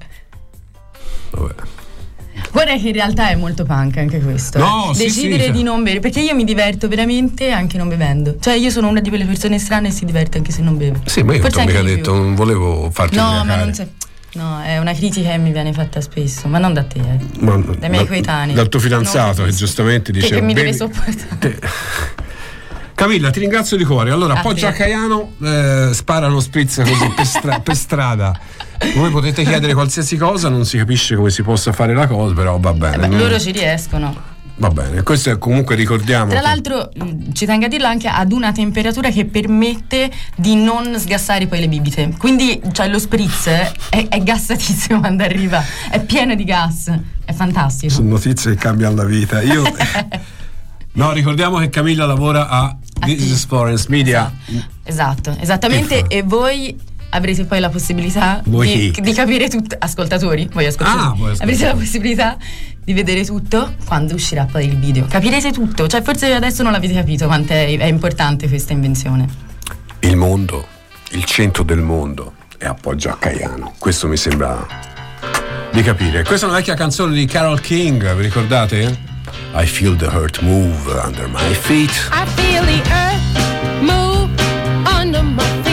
Vabbè. 1.32 1.54
Guarda 2.52 2.78
che 2.78 2.88
in 2.88 2.94
realtà 2.94 3.30
è 3.30 3.36
molto 3.36 3.66
punk 3.66 3.98
anche 3.98 4.20
questo. 4.20 4.60
No, 4.60 4.92
eh. 4.92 4.96
sì, 4.96 5.04
Decidere 5.06 5.46
sì, 5.46 5.52
di 5.52 5.58
sì. 5.58 5.64
non 5.64 5.84
bere, 5.84 6.00
perché 6.00 6.22
io 6.22 6.34
mi 6.36 6.44
diverto 6.46 6.88
veramente 6.88 7.52
anche 7.52 7.78
non 7.78 7.90
bevendo. 7.90 8.38
Cioè, 8.40 8.54
io 8.56 8.70
sono 8.70 8.88
una 8.88 9.02
di 9.02 9.10
quelle 9.10 9.26
persone 9.26 9.60
strane 9.60 9.90
e 9.90 9.92
si 9.92 10.06
diverte 10.06 10.38
anche 10.38 10.52
se 10.52 10.62
non 10.62 10.78
beve. 10.78 11.02
Sì, 11.06 11.24
ma 11.24 11.34
io 11.34 11.42
Forse 11.42 11.58
non 11.58 11.68
ho 11.68 11.70
mica 11.72 11.82
di 11.84 11.96
detto, 11.96 12.12
più. 12.14 12.22
non 12.22 12.36
volevo 12.36 12.90
farti 12.92 13.16
No, 13.16 13.44
ma 13.44 13.56
non 13.56 13.72
c'è. 13.72 13.88
No, 14.34 14.62
è 14.62 14.78
una 14.78 14.94
critica 14.94 15.32
che 15.32 15.38
mi 15.38 15.52
viene 15.52 15.72
fatta 15.74 16.00
spesso, 16.02 16.48
ma 16.48 16.58
non 16.60 16.74
da 16.74 16.84
te, 16.84 17.00
eh. 17.00 17.20
Ma- 17.40 17.56
dai 17.56 17.90
miei 17.90 18.04
da- 18.04 18.08
coetanei. 18.10 18.54
Dal 18.56 18.70
tuo 18.70 18.80
fidanzato 18.80 19.44
che 19.46 19.52
giustamente 19.52 20.12
Che, 20.12 20.20
dice 20.20 20.36
che 20.36 20.42
mi 20.42 20.54
deve 20.54 20.74
sopportare. 20.74 21.60
Camilla, 22.96 23.30
ti 23.30 23.42
ringrazio 23.42 23.76
di 23.76 23.84
cuore. 23.84 24.10
Allora, 24.12 24.36
appoggia 24.36 24.70
a. 24.70 24.72
Caiano, 24.72 25.34
eh, 25.44 25.90
sparano 25.92 26.40
spritz 26.40 26.78
così 26.78 27.12
per, 27.14 27.26
stra- 27.26 27.60
per 27.62 27.76
strada. 27.76 28.40
Voi 28.96 29.12
potete 29.12 29.44
chiedere 29.44 29.74
qualsiasi 29.74 30.16
cosa, 30.16 30.48
non 30.48 30.66
si 30.66 30.78
capisce 30.78 31.16
come 31.16 31.30
si 31.30 31.44
possa 31.44 31.74
fare 31.74 31.94
la 31.94 32.08
cosa, 32.08 32.34
però 32.34 32.58
va 32.58 32.74
bene. 32.74 32.98
Beh, 32.98 33.08
non- 33.08 33.20
loro 33.20 33.38
ci 33.40 33.52
riescono. 33.52 34.34
Va 34.58 34.70
bene, 34.70 35.04
questo 35.04 35.30
è 35.32 35.38
comunque 35.38 35.76
ricordiamo. 35.76 36.32
Tra 36.32 36.40
l'altro, 36.40 36.90
mh, 36.96 37.34
ci 37.34 37.46
tengo 37.46 37.66
a 37.66 37.68
dirlo 37.68 37.88
anche 37.88 38.08
ad 38.08 38.32
una 38.32 38.54
temperatura 38.54 39.10
che 39.10 39.26
permette 39.26 40.10
di 40.38 40.56
non 40.56 40.98
sgassare 40.98 41.48
poi 41.48 41.60
le 41.60 41.68
bibite. 41.68 42.14
Quindi, 42.18 42.62
cioè, 42.72 42.88
lo 42.88 42.98
spritz 42.98 43.48
è, 43.48 44.08
è 44.08 44.24
gassatissimo 44.24 45.00
quando 45.02 45.24
arriva, 45.24 45.62
è 45.92 46.00
pieno 46.02 46.36
di 46.36 46.46
gas, 46.46 46.90
è 47.26 47.34
fantastico. 47.34 47.92
Sono 47.92 48.12
notizie 48.12 48.52
che 48.52 48.58
cambiano 48.58 48.96
la 48.96 49.04
vita. 49.04 49.42
Io. 49.42 49.64
no, 50.94 51.12
ricordiamo 51.12 51.58
che 51.58 51.68
Camilla 51.68 52.06
lavora 52.06 52.48
a 52.48 52.78
This 53.06 53.30
is 53.30 53.46
Florence 53.46 53.86
Media. 53.90 54.32
Esatto, 54.84 55.36
esattamente. 55.40 56.06
E 56.08 56.24
voi 56.24 56.76
avrete 57.10 57.46
poi 57.46 57.60
la 57.60 57.70
possibilità 57.70 58.42
Voi 58.46 58.68
di, 58.68 58.92
chi? 58.92 59.02
di 59.02 59.14
capire 59.14 59.48
tutto. 59.48 59.76
Ascoltatori, 59.80 60.50
voi 60.52 60.66
ascoltatori. 60.66 61.32
Ah. 61.32 61.44
Avrete 61.44 61.66
la 61.66 61.74
possibilità 61.76 62.38
di 62.84 62.94
vedere 62.94 63.26
tutto 63.26 63.76
quando 63.86 64.14
uscirà 64.14 64.46
poi 64.46 64.66
il 64.66 64.78
video. 64.78 65.06
Capirete 65.08 65.52
tutto. 65.52 65.88
Cioè, 65.88 66.02
forse 66.02 66.34
adesso 66.34 66.64
non 66.64 66.72
l'avete 66.72 66.94
capito 66.94 67.26
quanto 67.26 67.54
è, 67.54 67.78
è 67.78 67.86
importante 67.86 68.48
questa 68.48 68.74
invenzione. 68.74 69.28
Il 70.00 70.18
mondo, 70.18 70.68
il 71.12 71.24
centro 71.24 71.64
del 71.64 71.80
mondo 71.80 72.34
è 72.58 72.66
a 72.66 72.74
Poggio 72.74 73.10
a 73.10 73.18
Caiano. 73.18 73.74
Questo 73.80 74.08
mi 74.08 74.18
sembra 74.18 74.66
di 75.72 75.82
capire. 75.82 76.24
Questa 76.24 76.46
è 76.46 76.50
una 76.50 76.58
vecchia 76.58 76.76
canzone 76.76 77.14
di 77.14 77.26
Carol 77.26 77.60
King, 77.60 78.14
vi 78.16 78.22
ricordate? 78.22 79.15
I 79.54 79.66
feel 79.66 79.96
the 79.96 80.10
hurt 80.10 80.42
move 80.42 80.88
under 80.88 81.28
my 81.28 81.54
feet. 81.54 81.92
I 82.12 82.26
feel 82.38 82.64
the 82.72 82.82
earth 83.04 83.28
move 83.82 84.30
under 84.88 85.24
my 85.24 85.44
feet. 85.64 85.65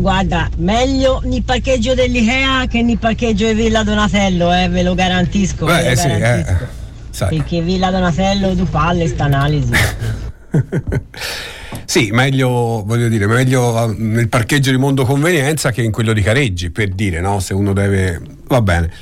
Guarda, 0.00 0.48
meglio 0.56 1.20
nel 1.24 1.42
parcheggio 1.42 1.94
dell'Ikea 1.94 2.66
che 2.66 2.82
nel 2.82 2.98
parcheggio 2.98 3.46
di 3.46 3.54
Villa 3.54 3.82
Donatello, 3.82 4.52
eh, 4.54 4.68
ve 4.68 4.82
lo 4.82 4.94
garantisco. 4.94 5.66
ve 5.66 5.72
Beh, 5.74 5.82
lo 5.84 5.90
eh 5.90 5.96
sì, 5.96 6.08
garantisco. 6.08 6.62
eh, 6.62 6.66
sai. 7.10 7.36
Perché 7.36 7.60
Villa 7.62 7.90
Donatello 7.90 8.54
tu 8.54 8.64
palle 8.68 9.06
sta 9.08 9.24
analisi. 9.24 9.70
Sì, 11.84 12.10
meglio, 12.12 12.84
voglio 12.86 13.08
dire, 13.08 13.26
meglio 13.26 13.90
eh, 13.90 13.94
nel 13.98 14.28
parcheggio 14.28 14.70
di 14.70 14.76
Mondo 14.76 15.04
Convenienza 15.04 15.72
che 15.72 15.82
in 15.82 15.90
quello 15.90 16.12
di 16.12 16.22
Careggi, 16.22 16.70
per 16.70 16.90
dire, 16.90 17.20
no? 17.20 17.40
Se 17.40 17.52
uno 17.52 17.72
deve. 17.72 18.20
Va 18.46 18.62
bene. 18.62 18.92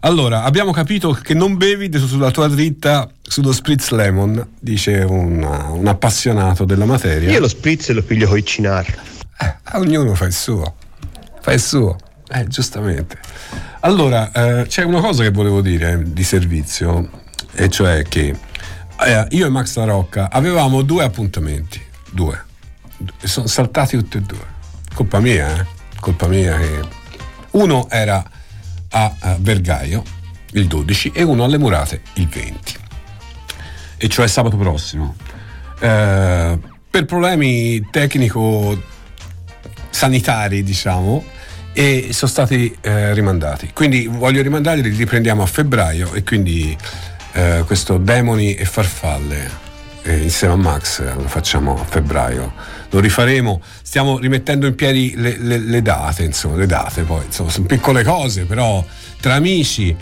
Allora, 0.00 0.42
abbiamo 0.42 0.72
capito 0.72 1.12
che 1.12 1.34
non 1.34 1.56
bevi 1.56 1.88
sulla 1.98 2.32
tua 2.32 2.48
dritta 2.48 3.08
sullo 3.22 3.52
spritz 3.52 3.90
lemon, 3.90 4.44
dice 4.58 5.04
un, 5.08 5.40
un 5.70 5.86
appassionato 5.86 6.64
della 6.64 6.84
materia. 6.84 7.30
Io 7.30 7.38
lo 7.38 7.48
spritz 7.48 7.90
lo 7.90 8.02
piglio 8.02 8.26
con 8.26 8.38
i 8.38 8.44
cinar. 8.44 8.86
Eh, 9.38 9.56
ognuno 9.74 10.14
fa 10.14 10.26
il 10.26 10.32
suo. 10.32 10.76
Fa 11.40 11.52
il 11.52 11.60
suo. 11.60 11.96
Eh, 12.28 12.46
giustamente. 12.46 13.18
Allora, 13.80 14.32
eh, 14.32 14.66
c'è 14.66 14.82
una 14.82 15.00
cosa 15.00 15.22
che 15.22 15.30
volevo 15.30 15.60
dire 15.60 16.02
di 16.04 16.24
servizio, 16.24 17.08
e 17.52 17.68
cioè 17.68 18.02
che 18.02 18.34
eh, 18.98 19.26
io 19.30 19.46
e 19.46 19.48
Max 19.48 19.76
La 19.76 19.84
Rocca 19.84 20.30
avevamo 20.30 20.82
due 20.82 21.04
appuntamenti. 21.04 21.80
Due. 22.10 22.44
Sono 23.22 23.46
saltati 23.46 23.96
tutti 23.96 24.16
e 24.16 24.20
due. 24.20 24.54
Colpa 24.94 25.20
mia, 25.20 25.54
eh? 25.54 25.66
Colpa 26.00 26.26
mia 26.26 26.56
che. 26.56 27.04
Uno 27.52 27.88
era 27.90 28.24
a, 28.90 29.14
a 29.18 29.36
Vergaio 29.38 30.02
il 30.52 30.66
12 30.66 31.12
e 31.14 31.22
uno 31.22 31.44
alle 31.44 31.58
Murate 31.58 32.02
il 32.14 32.28
20. 32.28 32.74
E 33.98 34.08
cioè 34.08 34.26
sabato 34.26 34.56
prossimo. 34.56 35.14
Eh, 35.78 36.58
per 36.90 37.04
problemi 37.04 37.86
tecnico 37.90 38.94
sanitari, 39.96 40.62
diciamo, 40.62 41.24
e 41.72 42.08
sono 42.12 42.30
stati 42.30 42.76
eh, 42.82 43.14
rimandati. 43.14 43.70
Quindi 43.72 44.06
voglio 44.06 44.42
rimandarli, 44.42 44.82
li 44.90 44.96
riprendiamo 44.96 45.42
a 45.42 45.46
febbraio 45.46 46.12
e 46.12 46.22
quindi 46.22 46.76
eh, 47.32 47.62
questo 47.66 47.96
Demoni 47.96 48.54
e 48.54 48.66
Farfalle 48.66 49.64
eh, 50.02 50.18
insieme 50.18 50.52
a 50.52 50.56
Max 50.56 51.00
eh, 51.00 51.14
lo 51.14 51.26
facciamo 51.28 51.80
a 51.80 51.84
febbraio. 51.84 52.52
Lo 52.90 53.00
rifaremo, 53.00 53.62
stiamo 53.82 54.18
rimettendo 54.18 54.66
in 54.66 54.74
piedi 54.74 55.14
le, 55.16 55.36
le- 55.38 55.58
le 55.58 55.82
date, 55.82 56.24
insomma, 56.24 56.56
le 56.56 56.66
date 56.66 57.02
poi, 57.02 57.24
insomma, 57.24 57.50
sono 57.50 57.66
piccole 57.66 58.04
cose, 58.04 58.44
però 58.44 58.84
tra 59.20 59.34
amici, 59.34 59.96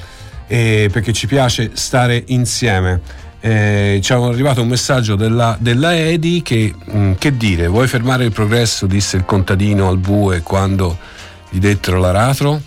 eh, 0.49 0.89
perché 0.93 1.13
ci 1.13 1.29
piace 1.29 1.71
stare 1.75 2.21
insieme. 2.27 3.23
Eh, 3.47 4.01
ci 4.03 4.11
è 4.11 4.15
arrivato 4.17 4.63
un 4.63 4.69
messaggio 4.69 5.17
della, 5.17 5.55
della 5.61 5.95
Edi 5.95 6.41
che, 6.41 6.75
mm, 6.91 7.13
che 7.19 7.37
dire, 7.37 7.67
vuoi 7.67 7.87
fermare 7.87 8.25
il 8.25 8.33
progresso, 8.33 8.87
disse 8.87 9.19
il 9.19 9.27
contadino 9.27 9.87
al 9.87 9.99
bue 9.99 10.41
quando 10.41 10.97
gli 11.51 11.59
dettero 11.59 11.99
l'aratro? 11.99 12.59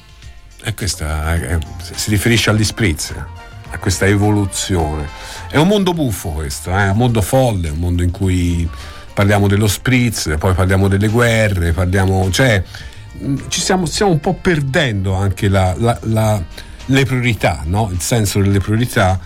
E 0.64 0.76
questa 0.76 1.34
eh, 1.34 1.58
si 1.96 2.12
riferisce 2.12 2.52
agli 2.52 2.64
spritz, 2.64 3.12
a 3.72 3.78
questa 3.80 4.06
evoluzione. 4.06 5.08
È 5.50 5.58
un 5.58 5.68
mondo 5.68 5.94
buffo 5.96 6.30
questo, 6.30 6.70
è 6.70 6.90
un 6.92 6.98
mondo 6.98 7.22
folle, 7.24 7.70
un 7.70 7.80
mondo 7.80 8.04
in 8.04 8.12
cui 8.12 8.70
parliamo 9.16 9.48
dello 9.48 9.66
spritz, 9.68 10.36
poi 10.38 10.54
parliamo 10.54 10.88
delle 10.88 11.08
guerre, 11.08 11.72
parliamo, 11.72 12.30
cioè 12.30 12.64
mh, 13.14 13.36
ci 13.48 13.62
stiamo, 13.62 13.88
stiamo 13.88 14.12
un 14.12 14.20
po' 14.20 14.36
perdendo 14.36 15.16
anche 15.16 15.50
la- 15.50 15.74
la- 15.76 15.98
la- 16.04 16.40
le 16.86 17.04
priorità, 17.06 17.64
no? 17.66 17.90
il 17.92 18.00
senso 18.00 18.40
delle 18.40 18.60
priorità. 18.60 19.20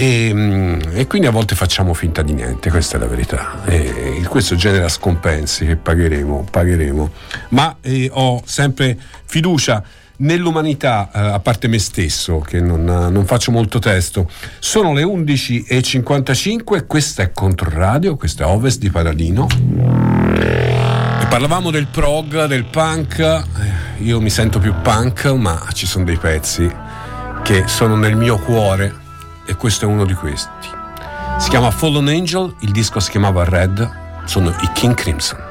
E, 0.00 0.32
mh, 0.32 0.90
e 0.92 1.08
quindi 1.08 1.26
a 1.26 1.32
volte 1.32 1.56
facciamo 1.56 1.92
finta 1.92 2.22
di 2.22 2.32
niente, 2.32 2.70
questa 2.70 2.96
è 2.96 3.00
la 3.00 3.08
verità. 3.08 3.64
E 3.64 4.24
questo 4.28 4.54
genera 4.54 4.88
scompensi 4.88 5.66
che 5.66 5.74
pagheremo, 5.74 6.46
pagheremo. 6.48 7.10
Ma 7.48 7.74
eh, 7.80 8.08
ho 8.12 8.40
sempre 8.44 8.96
fiducia 9.24 9.82
nell'umanità, 10.18 11.10
eh, 11.12 11.18
a 11.18 11.40
parte 11.40 11.66
me 11.66 11.80
stesso, 11.80 12.38
che 12.38 12.60
non, 12.60 12.84
non 12.84 13.26
faccio 13.26 13.50
molto 13.50 13.80
testo. 13.80 14.30
Sono 14.60 14.92
le 14.92 15.02
11.55, 15.02 16.86
questa 16.86 17.24
è 17.24 17.32
Controradio, 17.32 18.14
questa 18.14 18.44
è 18.44 18.46
Ovest 18.46 18.78
di 18.78 18.90
Paradino. 18.90 19.48
Parlavamo 21.28 21.72
del 21.72 21.88
prog, 21.88 22.44
del 22.44 22.66
punk, 22.66 23.18
eh, 23.18 23.42
io 24.04 24.20
mi 24.20 24.30
sento 24.30 24.60
più 24.60 24.72
punk, 24.80 25.24
ma 25.32 25.66
ci 25.72 25.86
sono 25.86 26.04
dei 26.04 26.18
pezzi 26.18 26.72
che 27.42 27.64
sono 27.66 27.96
nel 27.96 28.14
mio 28.14 28.38
cuore 28.38 29.06
e 29.48 29.56
questo 29.56 29.86
è 29.86 29.88
uno 29.88 30.04
di 30.04 30.12
questi. 30.12 30.68
Si 31.38 31.48
chiama 31.48 31.70
Fallen 31.70 32.08
Angel, 32.08 32.54
il 32.58 32.70
disco 32.70 33.00
si 33.00 33.10
chiamava 33.10 33.44
Red, 33.44 33.90
sono 34.26 34.50
i 34.50 34.70
King 34.74 34.94
Crimson. 34.94 35.47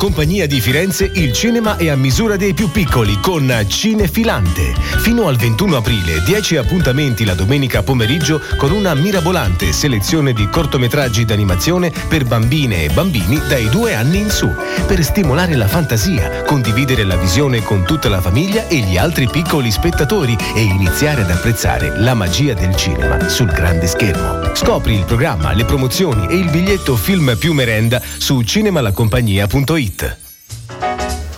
Compagnia 0.00 0.46
di 0.46 0.62
Firenze 0.62 1.10
il 1.12 1.34
cinema 1.34 1.76
è 1.76 1.90
a 1.90 1.94
misura 1.94 2.36
dei 2.36 2.54
più 2.54 2.70
piccoli 2.70 3.20
con 3.20 3.54
Cinefilante. 3.68 4.72
Fino 4.96 5.28
al 5.28 5.36
21 5.36 5.76
aprile 5.76 6.22
10 6.24 6.56
appuntamenti 6.56 7.26
la 7.26 7.34
domenica 7.34 7.82
pomeriggio 7.82 8.40
con 8.56 8.72
una 8.72 8.94
mirabolante 8.94 9.72
selezione 9.72 10.32
di 10.32 10.48
cortometraggi 10.48 11.26
d'animazione 11.26 11.92
per 12.08 12.24
bambine 12.24 12.84
e 12.84 12.88
bambini 12.88 13.42
dai 13.46 13.68
due 13.68 13.94
anni 13.94 14.20
in 14.20 14.30
su, 14.30 14.50
per 14.86 15.04
stimolare 15.04 15.54
la 15.54 15.68
fantasia, 15.68 16.44
condividere 16.44 17.04
la 17.04 17.16
visione 17.16 17.62
con 17.62 17.84
tutta 17.84 18.08
la 18.08 18.22
famiglia 18.22 18.68
e 18.68 18.78
gli 18.78 18.96
altri 18.96 19.28
piccoli 19.28 19.70
spettatori 19.70 20.34
e 20.54 20.62
iniziare 20.62 21.20
ad 21.20 21.30
apprezzare 21.30 22.00
la 22.00 22.14
magia 22.14 22.54
del 22.54 22.74
cinema 22.74 23.28
sul 23.28 23.52
grande 23.52 23.86
schermo. 23.86 24.39
Scopri 24.52 24.94
il 24.94 25.04
programma, 25.04 25.52
le 25.52 25.64
promozioni 25.64 26.26
e 26.28 26.36
il 26.36 26.50
biglietto 26.50 26.96
film 26.96 27.36
più 27.38 27.52
merenda 27.52 28.02
su 28.18 28.42
cinemalacompagnia.it. 28.42 30.16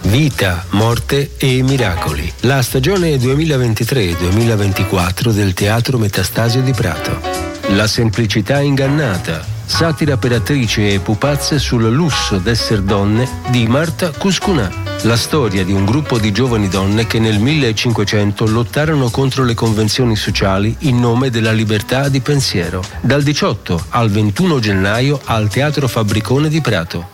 Vita, 0.02 0.64
morte 0.70 1.32
e 1.38 1.62
miracoli. 1.62 2.32
La 2.40 2.62
stagione 2.62 3.16
2023-2024 3.16 5.30
del 5.30 5.54
Teatro 5.54 5.98
Metastasio 5.98 6.60
di 6.60 6.72
Prato. 6.72 7.20
La 7.68 7.86
semplicità 7.86 8.60
ingannata. 8.60 9.51
Satira 9.72 10.18
per 10.18 10.32
attrici 10.32 10.92
e 10.92 11.00
pupazze 11.00 11.58
sul 11.58 11.90
lusso 11.90 12.36
d'esser 12.36 12.82
donne 12.82 13.26
di 13.48 13.66
Marta 13.66 14.10
Cuscunà. 14.10 14.70
La 15.04 15.16
storia 15.16 15.64
di 15.64 15.72
un 15.72 15.86
gruppo 15.86 16.18
di 16.18 16.30
giovani 16.30 16.68
donne 16.68 17.06
che 17.06 17.18
nel 17.18 17.38
1500 17.38 18.46
lottarono 18.48 19.08
contro 19.08 19.44
le 19.44 19.54
convenzioni 19.54 20.14
sociali 20.14 20.76
in 20.80 21.00
nome 21.00 21.30
della 21.30 21.52
libertà 21.52 22.10
di 22.10 22.20
pensiero. 22.20 22.84
Dal 23.00 23.22
18 23.22 23.86
al 23.88 24.10
21 24.10 24.60
gennaio 24.60 25.18
al 25.24 25.48
Teatro 25.48 25.88
Fabbricone 25.88 26.50
di 26.50 26.60
Prato. 26.60 27.11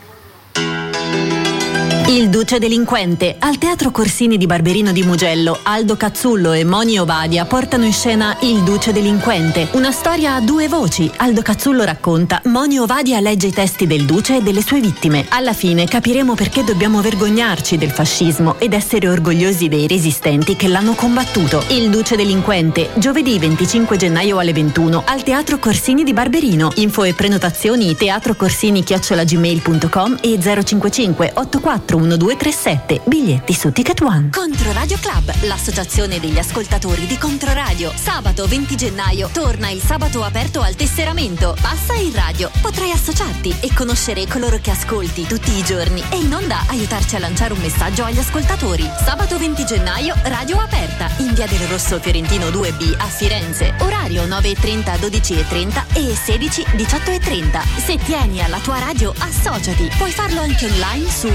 Il 2.11 2.31
Duce 2.31 2.59
Delinquente. 2.59 3.37
Al 3.39 3.59
Teatro 3.59 3.91
Corsini 3.91 4.39
di 4.39 4.47
Barberino 4.47 4.93
di 4.93 5.03
Mugello, 5.03 5.59
Aldo 5.63 5.99
Cazzullo 5.99 6.55
e 6.55 6.65
Moni 6.65 6.99
Ovadia 6.99 7.45
portano 7.45 7.85
in 7.85 7.93
scena 7.93 8.35
Il 8.41 8.63
Duce 8.63 8.93
Delinquente. 8.93 9.69
Una 9.73 9.93
storia 9.93 10.35
a 10.35 10.41
due 10.41 10.69
voci. 10.69 11.13
Aldo 11.17 11.43
Cazzullo 11.43 11.85
racconta, 11.85 12.41
Moni 12.45 12.79
Ovadia 12.79 13.21
legge 13.21 13.49
i 13.49 13.53
testi 13.53 13.87
del 13.87 14.07
Duce 14.07 14.39
e 14.39 14.41
delle 14.41 14.63
sue 14.63 14.81
vittime. 14.81 15.27
Alla 15.29 15.53
fine 15.53 15.85
capiremo 15.85 16.35
perché 16.35 16.65
dobbiamo 16.65 17.03
vergognarci 17.03 17.77
del 17.77 17.91
fascismo 17.91 18.59
ed 18.59 18.73
essere 18.73 19.07
orgogliosi 19.07 19.69
dei 19.69 19.87
resistenti 19.87 20.57
che 20.57 20.69
l'hanno 20.69 20.95
combattuto. 20.95 21.63
Il 21.69 21.91
Duce 21.91 22.17
Delinquente. 22.17 22.89
Giovedì 22.95 23.39
25 23.39 23.99
gennaio 23.99 24.39
alle 24.39 24.55
21 24.55 25.03
al 25.05 25.23
Teatro 25.23 25.59
Corsini 25.59 26.05
di 26.05 26.15
Barberino. 26.15 26.71
Info 26.77 27.05
e 27.05 27.13
prenotazioni 27.13 27.95
teatrocorsini-gmail.com 27.95 30.21
e 30.23 30.39
055 30.41 31.33
84 31.35 31.97
1237. 31.99 33.01
Biglietti 33.05 33.53
su 33.53 33.73
Ticket 33.73 34.01
One. 34.01 34.31
Controradio 34.31 34.99
Club, 35.01 35.33
l'associazione 35.43 36.21
degli 36.21 36.39
ascoltatori 36.39 37.07
di 37.07 37.19
Controradio. 37.19 37.93
Sabato 37.95 38.47
20 38.47 38.77
gennaio 38.77 39.29
torna 39.33 39.71
il 39.71 39.81
sabato 39.81 40.23
aperto 40.23 40.61
al 40.61 40.75
tesseramento. 40.75 41.57
Passa 41.61 41.95
in 41.95 42.13
radio, 42.15 42.51
potrai 42.61 42.91
associarti 42.91 43.57
e 43.61 43.73
conoscere 43.75 44.27
coloro 44.27 44.59
che 44.61 44.71
ascolti 44.71 45.27
tutti 45.27 45.51
i 45.57 45.63
giorni 45.63 46.03
e 46.11 46.17
in 46.17 46.33
onda 46.33 46.65
aiutarci 46.69 47.17
a 47.17 47.19
lanciare 47.19 47.53
un 47.53 47.61
messaggio 47.61 48.05
agli 48.05 48.19
ascoltatori. 48.19 48.89
Sabato 49.05 49.39
20 49.39 49.65
gennaio, 49.65 50.15
radio 50.25 50.59
aperta 50.59 51.11
in 51.19 51.35
via 51.35 51.47
del 51.47 51.67
Rosso 51.69 51.99
Fiorentino 51.99 52.49
2B 52.49 52.95
a 52.99 53.07
Firenze. 53.07 53.75
Orario 53.81 54.25
9.30 54.25 54.95
12.30 54.99 55.83
e 55.95 56.15
16 56.15 56.63
18.30. 56.77 57.61
Se 57.85 57.97
tieni 57.99 58.43
alla 58.43 58.59
tua 58.59 58.79
radio, 58.79 59.13
associati. 59.19 59.91
Puoi 59.97 60.11
farlo 60.11 60.41
anche 60.41 60.67
online 60.67 61.11
su 61.11 61.29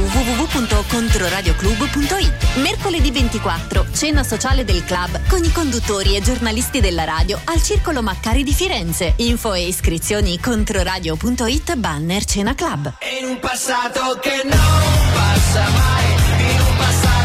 www.controradioclub.it. 0.53 2.57
Mercoledì 2.57 3.09
24, 3.11 3.87
cena 3.91 4.23
sociale 4.23 4.63
del 4.63 4.85
club 4.85 5.27
con 5.27 5.43
i 5.43 5.51
conduttori 5.51 6.15
e 6.15 6.21
giornalisti 6.21 6.79
della 6.79 7.03
radio 7.03 7.41
al 7.45 7.61
Circolo 7.61 8.03
Maccari 8.03 8.43
di 8.43 8.53
Firenze. 8.53 9.13
Info 9.17 9.53
e 9.53 9.65
iscrizioni 9.65 10.39
controradio.it 10.39 11.75
banner 11.75 12.23
cena 12.25 12.53
club. 12.53 12.93
In 13.19 13.29
un 13.29 13.39
passato 13.39 14.19
che 14.21 14.41
non 14.43 14.59
passa 15.13 15.69
mai. 15.69 16.02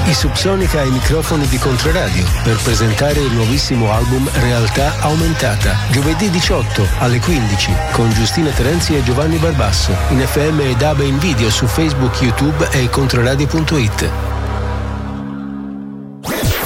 I 0.08 0.14
Subsonica 0.14 0.80
ai 0.80 0.90
microfoni 0.90 1.46
di 1.48 1.58
Controradio 1.58 2.24
per 2.42 2.56
presentare 2.62 3.20
il 3.20 3.30
nuovissimo 3.30 3.92
album 3.92 4.26
Realtà 4.40 4.98
Aumentata. 5.00 5.76
Giovedì 5.90 6.30
18 6.30 6.82
alle 7.00 7.20
15 7.20 7.72
con 7.92 8.10
Giustina 8.12 8.48
Terenzi 8.48 8.96
e 8.96 9.02
Giovanni 9.02 9.36
Barbasso. 9.36 9.94
In 10.08 10.26
FM 10.26 10.60
e 10.60 10.76
DAB 10.76 11.00
in 11.00 11.18
video 11.18 11.50
su 11.50 11.66
Facebook, 11.66 12.22
YouTube 12.22 12.70
e 12.70 12.88
controradio.it. 12.88 14.10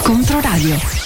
Controradio. 0.03 1.02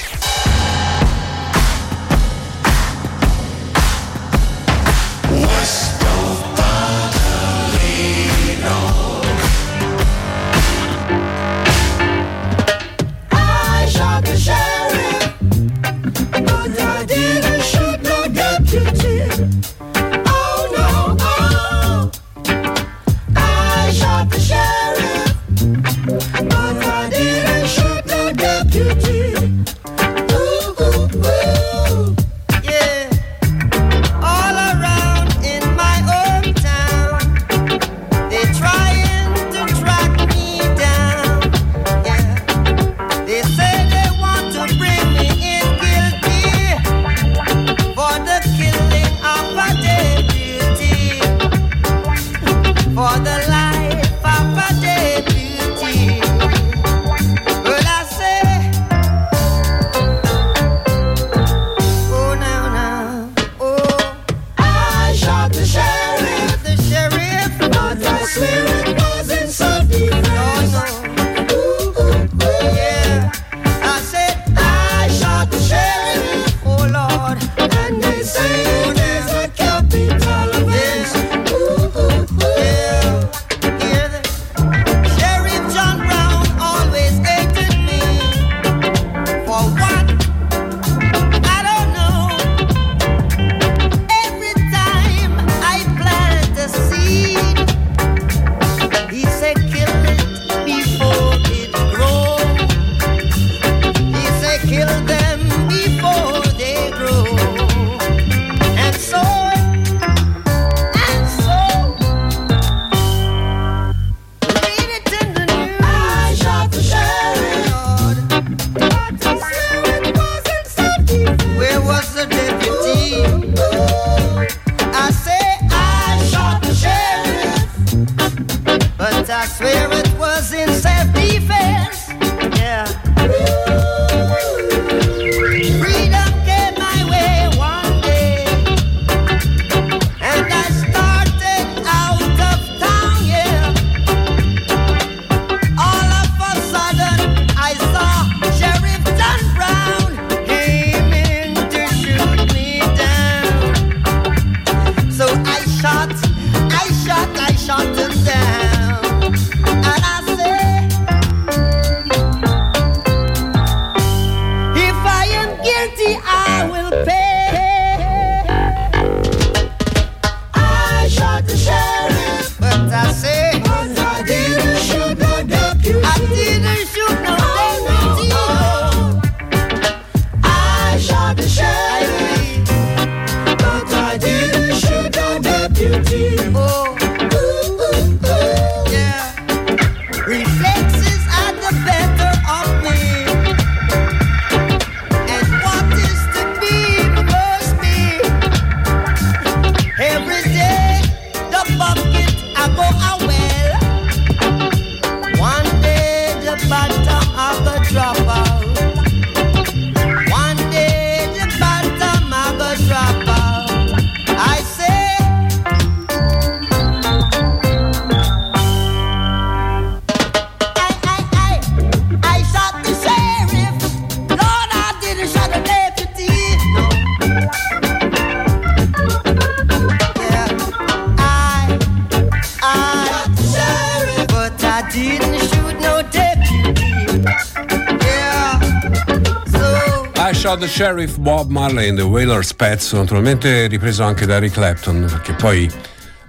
Shot 240.47 240.61
the 240.61 240.69
Sheriff 240.69 241.19
Bob 241.19 241.51
Marley 241.51 241.89
and 241.89 241.99
the 241.99 242.05
Whalers 242.05 242.55
pezzo 242.55 242.99
naturalmente 242.99 243.67
ripreso 243.67 244.05
anche 244.05 244.27
da 244.27 244.37
Eric 244.37 244.53
Clapton 244.53 245.05
perché 245.11 245.33
poi 245.33 245.69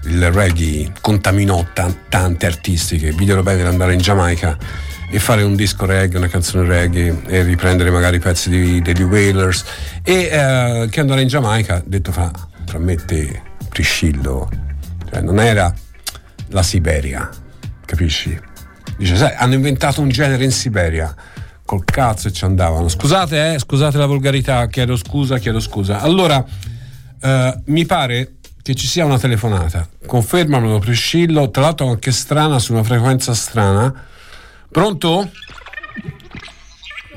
il 0.06 0.32
reggae 0.32 0.92
contaminò 1.02 1.64
tan- 1.72 1.96
tante 2.10 2.48
artisti 2.48 2.98
che 2.98 3.12
videro 3.12 3.44
bene 3.44 3.62
andare 3.62 3.94
in 3.94 4.00
Giamaica 4.00 4.58
e 5.12 5.20
fare 5.20 5.44
un 5.44 5.56
disco 5.56 5.86
reggae, 5.86 6.18
una 6.18 6.30
canzone 6.30 6.68
reggae 6.68 7.22
e 7.28 7.44
riprendere 7.44 7.92
magari 7.92 8.16
i 8.16 8.20
pezzi 8.20 8.50
di- 8.50 8.82
degli 8.82 9.04
Whalers 9.04 9.64
e 10.02 10.14
eh, 10.32 10.88
che 10.90 11.00
andare 11.00 11.22
in 11.22 11.28
Giamaica 11.28 11.84
detto 11.86 12.12
fra, 12.12 12.32
fra 12.66 12.80
me 12.80 12.98
e 13.10 13.42
Priscillo 13.70 14.50
cioè 15.12 15.22
non 15.22 15.40
era 15.40 15.72
la 16.48 16.64
Siberia 16.64 17.30
capisci? 17.86 18.36
dice 18.98 19.16
sai 19.16 19.36
hanno 19.36 19.54
inventato 19.54 20.02
un 20.02 20.10
genere 20.10 20.44
in 20.44 20.52
Siberia 20.52 21.14
col 21.68 21.84
cazzo 21.84 22.30
e 22.30 22.32
ci 22.32 22.46
andavano 22.46 22.88
scusate 22.88 23.54
eh 23.54 23.60
scusate 23.60 23.98
la 23.98 24.06
volgarità 24.06 24.66
chiedo 24.68 24.96
scusa 24.96 25.38
chiedo 25.38 25.60
scusa 25.60 26.00
allora 26.00 26.44
eh, 27.22 27.60
mi 27.66 27.86
pare 27.86 28.36
che 28.62 28.74
ci 28.74 28.88
sia 28.88 29.04
una 29.04 29.20
telefonata 29.20 29.86
confermamelo 30.06 30.80
Priscillo 30.80 31.52
tra 31.52 31.64
l'altro 31.64 31.90
anche 31.90 32.14
strana 32.14 32.58
su 32.58 32.72
una 32.72 32.84
frequenza 32.84 33.34
strana 33.34 33.94
pronto? 34.72 35.30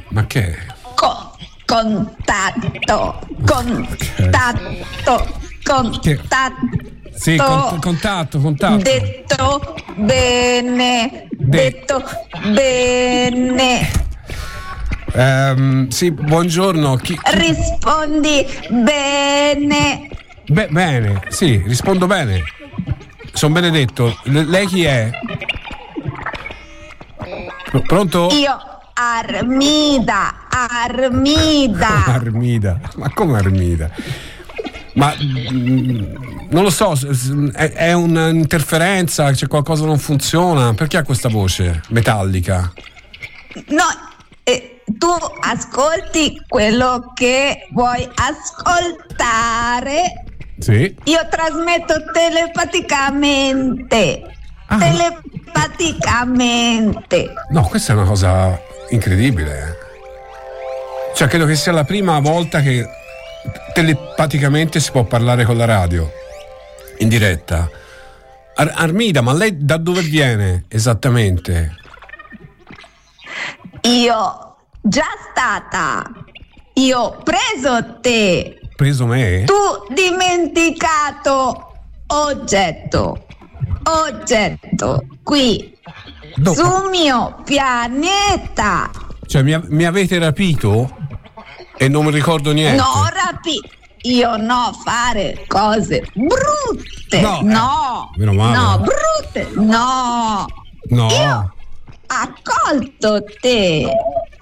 ma 0.08 0.26
che 0.26 0.50
è? 0.50 0.66
Co- 0.94 1.36
contatto, 1.64 3.20
contatto, 3.46 5.26
contatto. 5.62 6.64
Sì, 7.14 7.36
con- 7.36 7.78
contatto, 7.80 8.40
contatto. 8.40 8.82
Detto 8.82 9.74
bene, 9.96 11.28
detto 11.30 12.02
bene. 12.52 13.99
Ehm, 15.20 15.88
sì, 15.88 16.10
buongiorno. 16.12 16.96
Chi- 16.96 17.18
Rispondi 17.32 18.46
bene. 18.70 20.08
Beh, 20.46 20.68
bene, 20.68 21.20
sì, 21.28 21.62
rispondo 21.66 22.06
bene. 22.06 22.42
Sono 23.34 23.52
benedetto. 23.52 24.18
Le- 24.24 24.44
lei 24.44 24.66
chi 24.66 24.84
è? 24.84 25.10
Pr- 27.70 27.82
Pronto? 27.86 28.28
Io 28.32 28.58
Armida, 28.94 30.46
Armida. 30.48 32.04
Armida. 32.06 32.80
Ma 32.96 33.10
come 33.12 33.36
Armida? 33.38 33.90
Ma 34.94 35.14
mm, 35.22 36.14
non 36.48 36.62
lo 36.62 36.70
so, 36.70 36.94
è, 37.52 37.72
è 37.72 37.92
un'interferenza, 37.92 39.30
c'è 39.32 39.46
qualcosa 39.48 39.82
che 39.82 39.88
non 39.88 39.98
funziona. 39.98 40.72
Perché 40.72 40.96
ha 40.96 41.02
questa 41.02 41.28
voce 41.28 41.82
metallica? 41.90 42.72
No, 43.68 43.84
tu 44.98 45.08
ascolti 45.40 46.42
quello 46.48 47.12
che 47.14 47.68
vuoi 47.72 48.08
ascoltare. 48.14 50.24
Sì. 50.58 50.94
Io 51.04 51.28
trasmetto 51.28 51.94
telepaticamente. 52.12 54.22
Telepaticamente. 54.78 57.32
No, 57.50 57.62
questa 57.62 57.92
è 57.92 57.96
una 57.96 58.04
cosa 58.06 58.58
incredibile. 58.90 59.58
eh. 59.58 59.76
Cioè, 61.14 61.28
credo 61.28 61.46
che 61.46 61.54
sia 61.56 61.72
la 61.72 61.84
prima 61.84 62.18
volta 62.20 62.60
che 62.60 62.86
telepaticamente 63.72 64.80
si 64.80 64.90
può 64.90 65.04
parlare 65.04 65.44
con 65.44 65.56
la 65.56 65.64
radio 65.64 66.12
in 66.98 67.08
diretta. 67.08 67.68
Ar- 68.54 68.72
Armida, 68.76 69.22
ma 69.22 69.32
lei 69.32 69.64
da 69.64 69.78
dove 69.78 70.02
viene 70.02 70.64
esattamente? 70.68 71.74
Io 73.82 74.49
già 74.82 75.06
stata. 75.30 76.02
Io 76.74 76.98
ho 76.98 77.16
preso 77.22 78.00
te. 78.00 78.58
Preso 78.76 79.06
me? 79.06 79.44
Tu 79.44 79.92
dimenticato 79.94 81.72
oggetto. 82.08 83.26
Oggetto 83.82 85.04
qui. 85.22 85.76
No. 86.36 86.54
Sul 86.54 86.88
mio 86.90 87.40
pianeta. 87.44 88.90
Cioè, 89.26 89.42
mi, 89.42 89.58
mi 89.68 89.84
avete 89.84 90.18
rapito 90.18 90.96
e 91.76 91.88
non 91.88 92.04
mi 92.04 92.10
ricordo 92.10 92.52
niente. 92.52 92.76
No, 92.76 93.08
rapi. 93.12 93.60
Io 94.02 94.36
no 94.36 94.72
fare 94.82 95.44
cose 95.46 96.06
brutte. 96.14 97.20
No, 97.20 97.40
eh, 97.40 97.42
No. 97.42 98.10
meno 98.16 98.32
male. 98.32 98.56
No, 98.56 98.78
brutte. 98.78 99.48
No. 99.60 100.46
No. 100.88 101.08
Io 101.08 101.52
accolto 102.06 103.22
te 103.40 103.92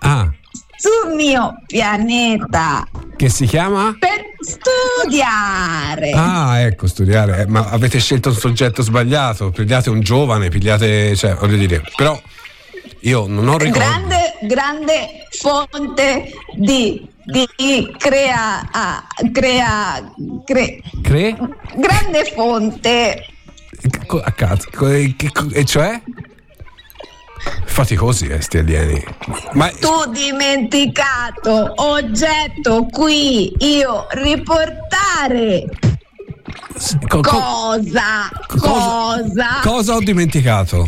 Ah, 0.01 0.31
sul 0.77 1.15
mio 1.15 1.55
pianeta 1.67 2.87
che 3.17 3.29
si 3.29 3.47
chiama? 3.47 3.97
per 3.99 4.25
studiare. 4.39 6.13
Ah, 6.13 6.61
ecco, 6.61 6.87
studiare. 6.87 7.41
Eh, 7.43 7.47
ma 7.47 7.69
avete 7.69 7.99
scelto 7.99 8.29
un 8.29 8.37
soggetto 8.37 8.83
sbagliato. 8.83 9.51
Pigliate 9.51 9.91
un 9.91 10.01
giovane, 10.01 10.49
pigliate. 10.49 11.17
cioè, 11.17 11.35
voglio 11.35 11.57
dire. 11.57 11.83
Però 11.97 12.21
io 13.01 13.27
non 13.27 13.49
ho 13.49 13.59
ricordo. 13.59 13.79
grande, 13.79 14.35
grande 14.43 15.27
fonte 15.41 16.31
di, 16.55 17.05
di 17.25 17.95
crea, 17.99 18.69
ah, 18.71 19.05
crea, 19.33 20.13
cre- 20.45 20.81
Cre? 21.03 21.37
grande 21.77 22.33
fonte. 22.35 23.27
A 24.23 24.33
cazzo. 24.33 24.69
E 24.87 25.65
cioè? 25.65 26.01
Faticosi, 27.65 28.27
eh, 28.27 28.41
sti 28.41 28.59
alieni. 28.59 29.05
Ma 29.53 29.69
Tu 29.71 30.11
dimenticato 30.11 31.73
oggetto 31.77 32.87
qui 32.87 33.53
io 33.59 34.07
riportare 34.11 35.65
co- 37.09 37.21
co- 37.21 37.31
cosa 37.31 38.29
cosa 38.47 39.61
cosa 39.63 39.95
ho 39.95 40.01
dimenticato? 40.01 40.87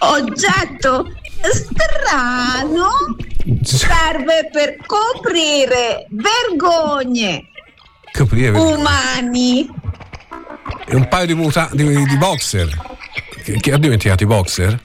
oggetto 0.00 1.12
strano 1.40 2.88
serve 3.62 4.48
per 4.52 4.76
coprire 4.86 6.06
vergogne 6.10 7.44
Coprire 8.12 8.50
umani 8.58 9.68
è 10.86 10.94
un 10.94 11.08
paio 11.08 11.26
di, 11.26 11.34
muta- 11.34 11.68
di, 11.72 11.84
di 12.04 12.16
boxer. 12.16 12.68
Che, 13.56 13.72
ho 13.72 13.78
dimenticato 13.78 14.24
i 14.24 14.26
boxer? 14.26 14.78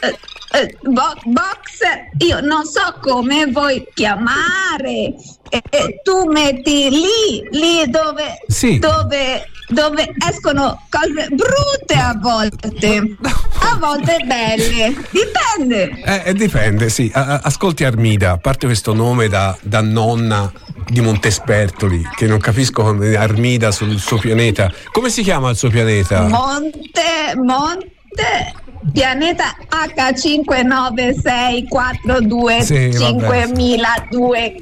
Eh, 0.00 0.18
eh, 0.58 0.76
bo- 0.80 1.20
boxer 1.24 2.08
io 2.18 2.40
non 2.40 2.64
so 2.64 2.98
come 3.02 3.44
vuoi 3.46 3.86
chiamare 3.92 5.14
e, 5.48 5.62
e 5.70 6.00
tu 6.02 6.24
metti 6.30 6.88
lì 6.90 7.48
lì 7.50 7.88
dove 7.90 8.38
Sì. 8.48 8.78
dove 8.78 9.48
dove 9.68 10.14
escono 10.28 10.80
cose 10.88 11.26
brutte 11.30 11.94
a 11.94 12.16
volte 12.20 13.16
a 13.60 13.76
volte 13.78 14.18
belle 14.24 14.94
dipende 15.10 15.90
Eh, 16.04 16.22
eh, 16.26 16.34
dipende, 16.34 16.88
sì. 16.88 17.10
Ascolti 17.12 17.82
Armida, 17.82 18.32
a 18.32 18.38
parte 18.38 18.66
questo 18.66 18.94
nome 18.94 19.26
da, 19.28 19.56
da 19.62 19.80
nonna 19.80 20.52
di 20.88 21.00
Montespertoli, 21.00 22.00
che 22.14 22.26
non 22.28 22.38
capisco 22.38 22.82
come 22.84 23.16
Armida 23.16 23.72
sul 23.72 23.98
suo 23.98 24.18
pianeta. 24.18 24.70
Come 24.92 25.10
si 25.10 25.22
chiama 25.22 25.50
il 25.50 25.56
suo 25.56 25.68
pianeta? 25.68 26.28
Monte 26.28 27.34
Monte 27.42 28.54
pianeta 28.92 29.56
H59642 29.68 32.60
Sì, 32.62 32.88
vabbè. 32.90 33.46
5002 33.46 34.54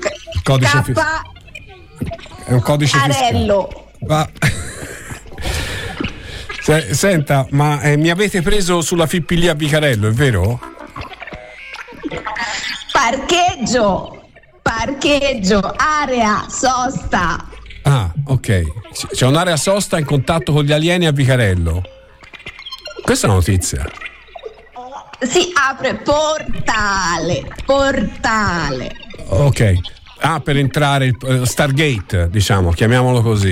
Codice 0.42 0.82
K 0.82 0.92
È 2.46 2.52
un 2.52 2.60
codice. 2.60 2.96
Arello. 2.98 3.90
Se- 6.60 6.94
Senta, 6.94 7.46
ma 7.51 7.80
eh, 7.80 7.96
mi 7.96 8.10
avete 8.10 8.42
preso 8.42 8.80
sulla 8.80 9.06
Fippi 9.06 9.36
lì 9.36 9.48
a 9.48 9.55
Vicarello, 9.55 10.09
è 10.09 10.12
vero? 10.12 10.60
parcheggio 12.92 14.22
parcheggio 14.62 15.60
area 15.76 16.46
sosta 16.48 17.48
Ah, 17.86 18.10
ok. 18.28 18.62
C'è 19.14 19.26
un'area 19.26 19.59
sosta 19.59 19.98
in 19.98 20.06
contatto 20.06 20.52
con 20.55 20.64
gli 20.64 20.72
alieni 20.72 21.05
a 21.06 21.12
Vicarello. 21.12 21.82
Questa 23.02 23.26
è 23.26 23.28
una 23.28 23.38
notizia. 23.38 23.84
Si 25.26 25.52
apre 25.55 25.96
portale 25.96 27.44
portale 27.64 28.96
Ok. 29.26 29.74
Ah, 30.20 30.40
per 30.40 30.56
entrare 30.56 31.06
il 31.06 31.16
eh, 31.26 31.44
Stargate, 31.44 32.30
diciamo, 32.30 32.70
chiamiamolo 32.70 33.20
così. 33.20 33.51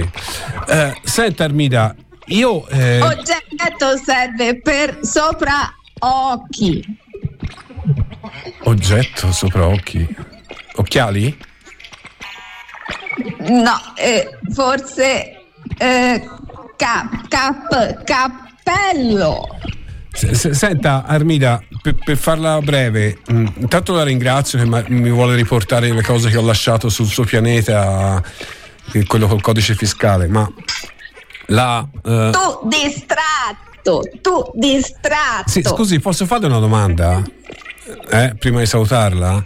Eh, 0.69 1.01
senta 1.03 1.45
Armida, 1.45 1.95
io... 2.27 2.67
eh, 2.69 3.01
oggetto 3.03 3.97
serve 4.03 4.61
per 4.61 5.01
sopra 5.03 5.75
occhi 5.99 7.01
oggetto 8.65 9.33
sopra 9.33 9.67
occhi. 9.67 10.07
Occhiali? 10.75 11.51
no 13.49 13.79
eh, 13.97 14.39
forse 14.53 15.37
eh, 15.79 16.29
cap, 16.77 17.29
cap, 17.29 18.03
cappello 18.05 19.47
Senta 20.15 21.05
Armida, 21.07 21.63
per, 21.81 21.95
per 22.05 22.17
farla 22.17 22.61
breve, 22.61 23.19
mh, 23.27 23.47
intanto 23.61 23.95
la 23.95 24.05
ringrazio 24.05 24.59
che 24.59 24.65
ma- 24.67 24.85
mi 24.89 25.11
vuole 25.11 25.35
riportare 25.35 25.91
le 25.93 26.03
cose 26.03 26.29
che 26.29 26.37
ho 26.37 26.43
lasciato 26.45 26.89
sul 26.91 27.07
suo 27.07 27.25
pianeta, 27.25 28.23
eh, 28.93 29.05
quello 29.07 29.27
col 29.27 29.41
codice 29.41 29.75
fiscale, 29.75 30.29
ma 30.29 30.47
la... 31.47 31.87
eh, 32.05 32.31
Tu 32.33 32.69
distratto, 32.69 34.03
tu 34.21 34.51
distratto. 34.55 35.51
sì, 35.51 35.63
scusi, 35.63 35.99
posso 35.99 36.27
fare 36.27 36.47
una 36.47 36.59
domanda? 36.59 37.23
Eh, 38.11 38.35
prima 38.39 38.61
di 38.61 38.67
salutarla? 38.67 39.43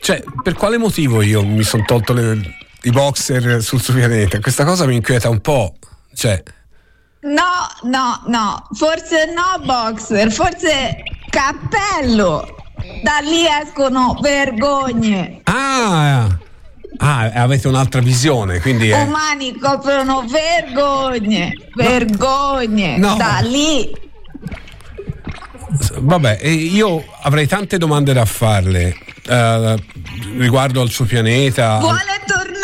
Cioè, 0.00 0.22
per 0.42 0.54
quale 0.54 0.76
motivo 0.76 1.22
io 1.22 1.44
mi 1.44 1.62
sono 1.62 1.84
tolto 1.86 2.12
le- 2.12 2.56
i 2.82 2.90
boxer 2.90 3.62
sul 3.62 3.80
suo 3.80 3.94
pianeta? 3.94 4.40
Questa 4.40 4.64
cosa 4.64 4.86
mi 4.86 4.96
inquieta 4.96 5.28
un 5.28 5.40
po'. 5.40 5.74
Cioè, 6.14 6.42
No, 7.22 7.68
no, 7.82 8.22
no, 8.26 8.66
forse 8.72 9.26
no 9.34 9.64
boxer, 9.64 10.32
forse 10.32 11.02
cappello. 11.28 12.56
Da 13.02 13.18
lì 13.20 13.44
escono 13.46 14.18
vergogne. 14.22 15.40
ah, 15.44 16.26
ah, 16.96 17.20
avete 17.34 17.68
un'altra 17.68 18.00
visione, 18.00 18.58
quindi 18.60 18.88
è... 18.88 19.02
Umani 19.02 19.58
coprono 19.58 20.24
vergogne, 20.26 21.52
vergogne. 21.74 22.96
No. 22.96 23.16
Da 23.16 23.40
lì. 23.42 24.08
Vabbè, 25.98 26.40
io 26.42 27.04
avrei 27.22 27.46
tante 27.46 27.76
domande 27.76 28.12
da 28.14 28.24
farle 28.24 28.96
eh, 29.26 29.76
riguardo 30.38 30.80
al 30.80 30.90
suo 30.90 31.04
pianeta. 31.04 31.78
Vuole 31.78 32.20
tornare? 32.26 32.59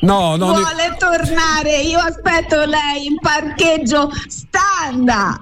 No, 0.00 0.36
no, 0.36 0.52
ne- 0.52 0.60
Vuole 0.60 0.96
tornare? 0.98 1.80
Io 1.80 1.98
aspetto 1.98 2.64
lei 2.64 3.06
in 3.06 3.18
parcheggio 3.20 4.10
standa. 4.28 5.40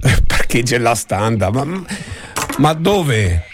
Parcheggia 0.26 0.78
la 0.78 0.94
standa, 0.94 1.50
ma, 1.50 1.64
ma 2.58 2.72
dove? 2.74 3.44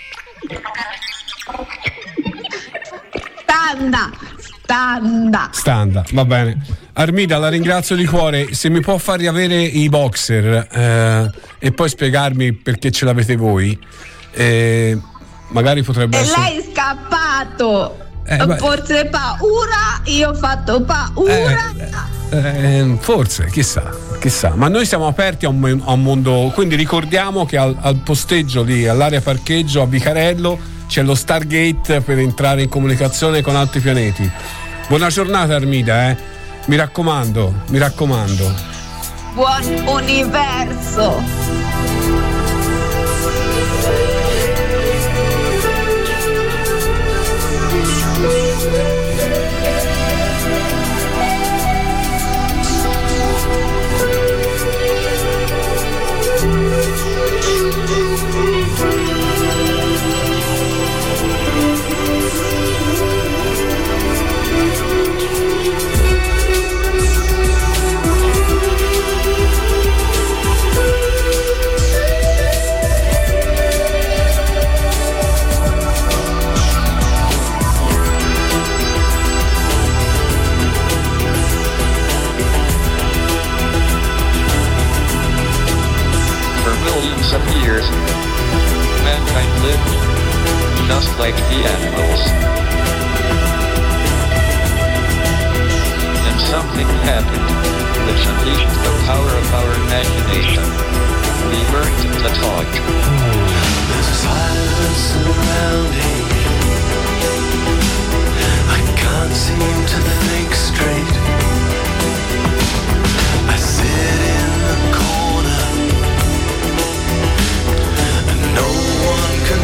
Standa, 3.42 4.10
standa. 4.38 5.48
Standa, 5.52 6.04
va 6.12 6.24
bene. 6.24 6.64
Armida, 6.94 7.38
la 7.38 7.48
ringrazio 7.48 7.96
di 7.96 8.04
cuore. 8.04 8.52
Se 8.54 8.68
mi 8.68 8.80
può 8.80 8.98
far 8.98 9.18
riavere 9.18 9.60
i 9.62 9.88
boxer 9.88 10.66
eh, 10.70 11.30
e 11.58 11.72
poi 11.72 11.88
spiegarmi 11.88 12.52
perché 12.52 12.90
ce 12.90 13.04
l'avete 13.04 13.36
voi, 13.36 13.78
eh, 14.32 14.98
magari 15.48 15.82
potrebbe 15.82 16.18
E 16.18 16.20
essere. 16.20 16.40
lei 16.42 16.58
è 16.58 16.64
scappato. 16.72 18.08
Eh. 18.30 18.56
Forse 18.58 19.06
paura, 19.06 20.00
io 20.04 20.30
ho 20.30 20.34
fatto 20.34 20.82
paura. 20.82 21.72
Eh, 22.30 22.96
forse, 23.00 23.46
chissà, 23.50 23.90
chissà. 24.20 24.52
Ma 24.54 24.68
noi 24.68 24.86
siamo 24.86 25.08
aperti 25.08 25.46
a 25.46 25.48
un, 25.48 25.82
a 25.84 25.92
un 25.92 26.02
mondo. 26.02 26.52
Quindi 26.54 26.76
ricordiamo 26.76 27.44
che 27.44 27.56
al, 27.56 27.76
al 27.80 27.96
posteggio 27.96 28.62
lì, 28.62 28.86
all'area 28.86 29.20
parcheggio 29.20 29.82
a 29.82 29.86
Vicarello, 29.86 30.56
c'è 30.86 31.02
lo 31.02 31.16
Stargate 31.16 32.02
per 32.02 32.18
entrare 32.18 32.62
in 32.62 32.68
comunicazione 32.68 33.42
con 33.42 33.56
altri 33.56 33.80
pianeti. 33.80 34.30
Buona 34.86 35.08
giornata, 35.08 35.56
Armida, 35.56 36.10
eh. 36.10 36.16
Mi 36.66 36.76
raccomando, 36.76 37.62
mi 37.70 37.78
raccomando. 37.78 38.54
Buon 39.34 39.82
universo. 39.86 41.20
Just 91.00 91.18
like 91.18 91.34
the 91.34 91.60
animals. 91.64 92.22
And 96.28 96.38
something 96.52 96.88
happened, 97.08 97.48
which 98.04 98.22
unleashed 98.30 98.68
the 98.84 98.92
power 99.08 99.32
of 99.42 99.46
our 99.60 99.72
imagination. 99.84 100.64
We 101.48 101.58
learned 101.72 102.00
to 102.20 102.30
talk. 102.44 102.68
There's 103.88 104.08
a 104.08 104.18
silence 104.28 105.00
surrounding 105.12 106.20
me. 106.32 106.44
I 108.68 108.80
can't 109.00 109.32
seem 109.32 109.76
to 109.92 110.00
think 110.28 110.50
straight. 110.52 111.14
I 113.48 113.56
sit 113.56 114.20
in 114.36 114.48
the 114.68 114.78
corner, 115.00 115.64
and 118.30 118.40
no 118.54 118.68
one 119.16 119.34
can 119.48 119.62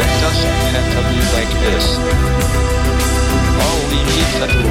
It 0.00 0.08
doesn't 0.22 0.58
have 0.72 0.88
to 0.94 1.00
be 1.10 1.18
like 1.36 1.52
this. 1.60 1.86
All 3.60 3.80
we 3.90 3.98
need 4.00 4.30
to 4.40 4.46
do 4.48 4.64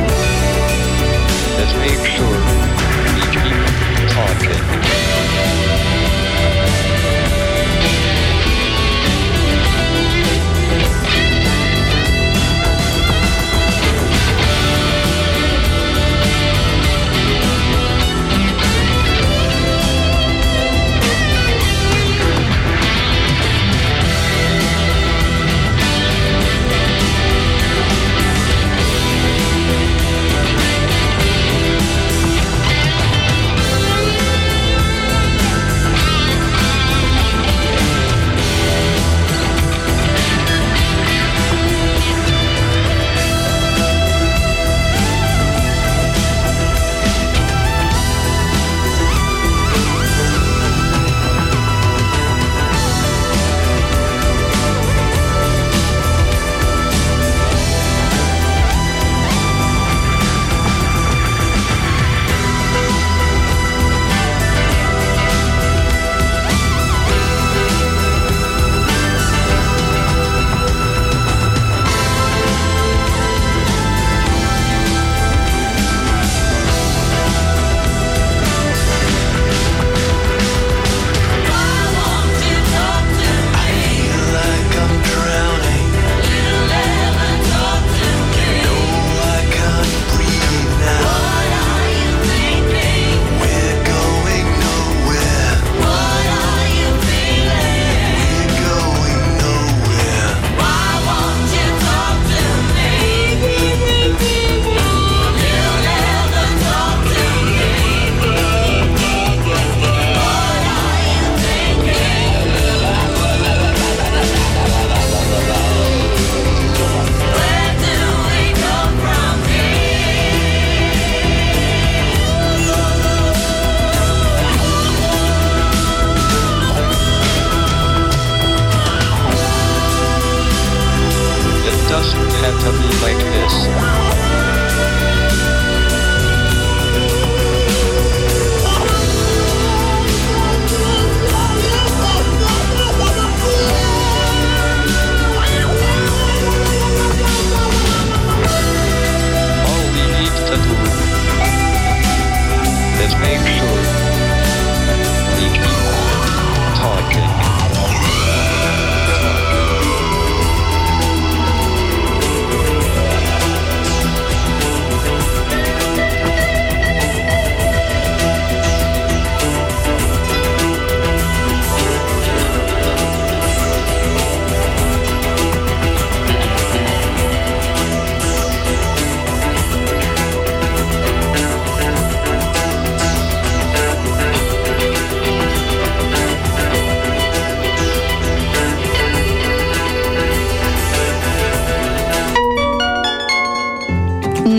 is 1.61 1.71
make 1.85 2.01
sure 2.15 2.39
we 3.13 3.23
keep 3.37 3.57
talking. 4.09 5.88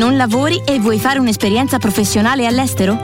Non 0.01 0.17
lavori 0.17 0.63
e 0.65 0.81
vuoi 0.81 0.99
fare 0.99 1.19
un'esperienza 1.19 1.79
professionale 1.79 2.47
all'estero? 2.47 2.99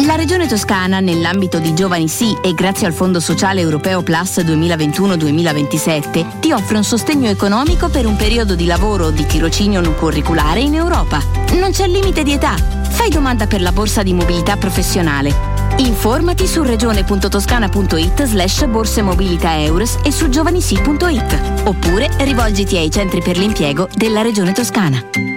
La 0.00 0.14
Regione 0.14 0.46
Toscana, 0.46 1.00
nell'ambito 1.00 1.58
di 1.58 1.72
Giovani 1.72 2.06
Sì 2.06 2.36
e 2.42 2.52
grazie 2.52 2.86
al 2.86 2.92
Fondo 2.92 3.18
Sociale 3.18 3.62
Europeo 3.62 4.02
Plus 4.02 4.40
2021-2027, 4.40 6.40
ti 6.40 6.52
offre 6.52 6.76
un 6.76 6.84
sostegno 6.84 7.30
economico 7.30 7.88
per 7.88 8.04
un 8.04 8.16
periodo 8.16 8.54
di 8.54 8.66
lavoro 8.66 9.06
o 9.06 9.10
di 9.10 9.24
tirocinio 9.24 9.80
non 9.80 9.96
curriculare 9.96 10.60
in 10.60 10.74
Europa. 10.74 11.18
Non 11.58 11.70
c'è 11.70 11.86
limite 11.86 12.22
di 12.22 12.32
età. 12.32 12.56
Fai 12.90 13.08
domanda 13.08 13.46
per 13.46 13.62
la 13.62 13.72
borsa 13.72 14.02
di 14.02 14.12
mobilità 14.12 14.58
professionale. 14.58 15.34
Informati 15.78 16.46
su 16.46 16.62
regione.toscana.it 16.62 18.24
slash 18.24 18.66
borse 18.66 19.00
mobilità 19.00 19.58
eures 19.62 19.96
e 20.04 20.12
su 20.12 20.28
giovanisi.it 20.28 21.62
oppure 21.64 22.10
rivolgiti 22.18 22.76
ai 22.76 22.90
centri 22.90 23.22
per 23.22 23.38
l'impiego 23.38 23.88
della 23.96 24.20
Regione 24.20 24.52
Toscana. 24.52 25.33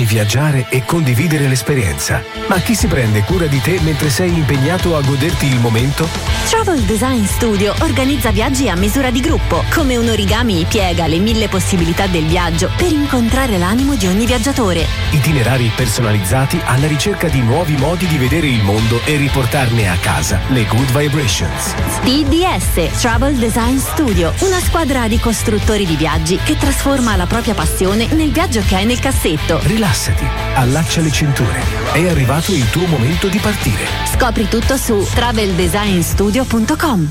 Ami 0.00 0.08
viaggiare 0.08 0.66
e 0.70 0.82
condividere 0.86 1.46
l'esperienza. 1.46 2.24
Ma 2.48 2.58
chi 2.60 2.74
si 2.74 2.86
prende 2.86 3.22
cura 3.22 3.44
di 3.44 3.60
te 3.60 3.78
mentre 3.82 4.08
sei 4.08 4.32
impegnato 4.32 4.96
a 4.96 5.02
goderti 5.02 5.44
il 5.44 5.58
momento? 5.58 6.08
Travel 6.48 6.80
Design 6.80 7.24
Studio 7.24 7.74
organizza 7.80 8.30
viaggi 8.30 8.70
a 8.70 8.76
misura 8.76 9.10
di 9.10 9.20
gruppo. 9.20 9.62
Come 9.74 9.98
un 9.98 10.08
origami 10.08 10.64
piega 10.66 11.06
le 11.06 11.18
mille 11.18 11.48
possibilità 11.48 12.06
del 12.06 12.24
viaggio 12.24 12.70
per 12.78 12.90
incontrare 12.90 13.58
l'animo 13.58 13.94
di 13.94 14.06
ogni 14.06 14.24
viaggiatore. 14.24 14.86
Itinerari 15.10 15.70
personalizzati 15.76 16.58
alla 16.64 16.86
ricerca 16.86 17.28
di 17.28 17.40
nuovi 17.40 17.76
modi 17.76 18.06
di 18.06 18.16
vedere 18.16 18.46
il 18.46 18.62
mondo 18.62 19.02
e 19.04 19.16
riportarne 19.16 19.90
a 19.90 19.96
casa 19.96 20.40
le 20.48 20.64
good 20.64 20.90
vibrations. 20.96 21.74
TDS 22.04 23.00
Travel 23.00 23.34
Design 23.34 23.76
Studio, 23.76 24.32
una 24.40 24.60
squadra 24.60 25.06
di 25.08 25.18
costruttori 25.18 25.84
di 25.84 25.96
viaggi 25.96 26.38
che 26.42 26.56
trasforma 26.56 27.16
la 27.16 27.26
propria 27.26 27.52
passione 27.52 28.06
nel 28.14 28.30
viaggio 28.30 28.62
che 28.66 28.76
hai 28.76 28.86
nel 28.86 28.98
cassetto. 28.98 29.60
Rilassati, 29.90 30.24
allaccia 30.54 31.00
le 31.00 31.10
cinture. 31.10 31.58
È 31.92 32.08
arrivato 32.08 32.52
il 32.52 32.70
tuo 32.70 32.86
momento 32.86 33.26
di 33.26 33.38
partire. 33.38 33.84
Scopri 34.04 34.46
tutto 34.46 34.76
su 34.76 35.04
traveldesignstudio.com. 35.12 37.08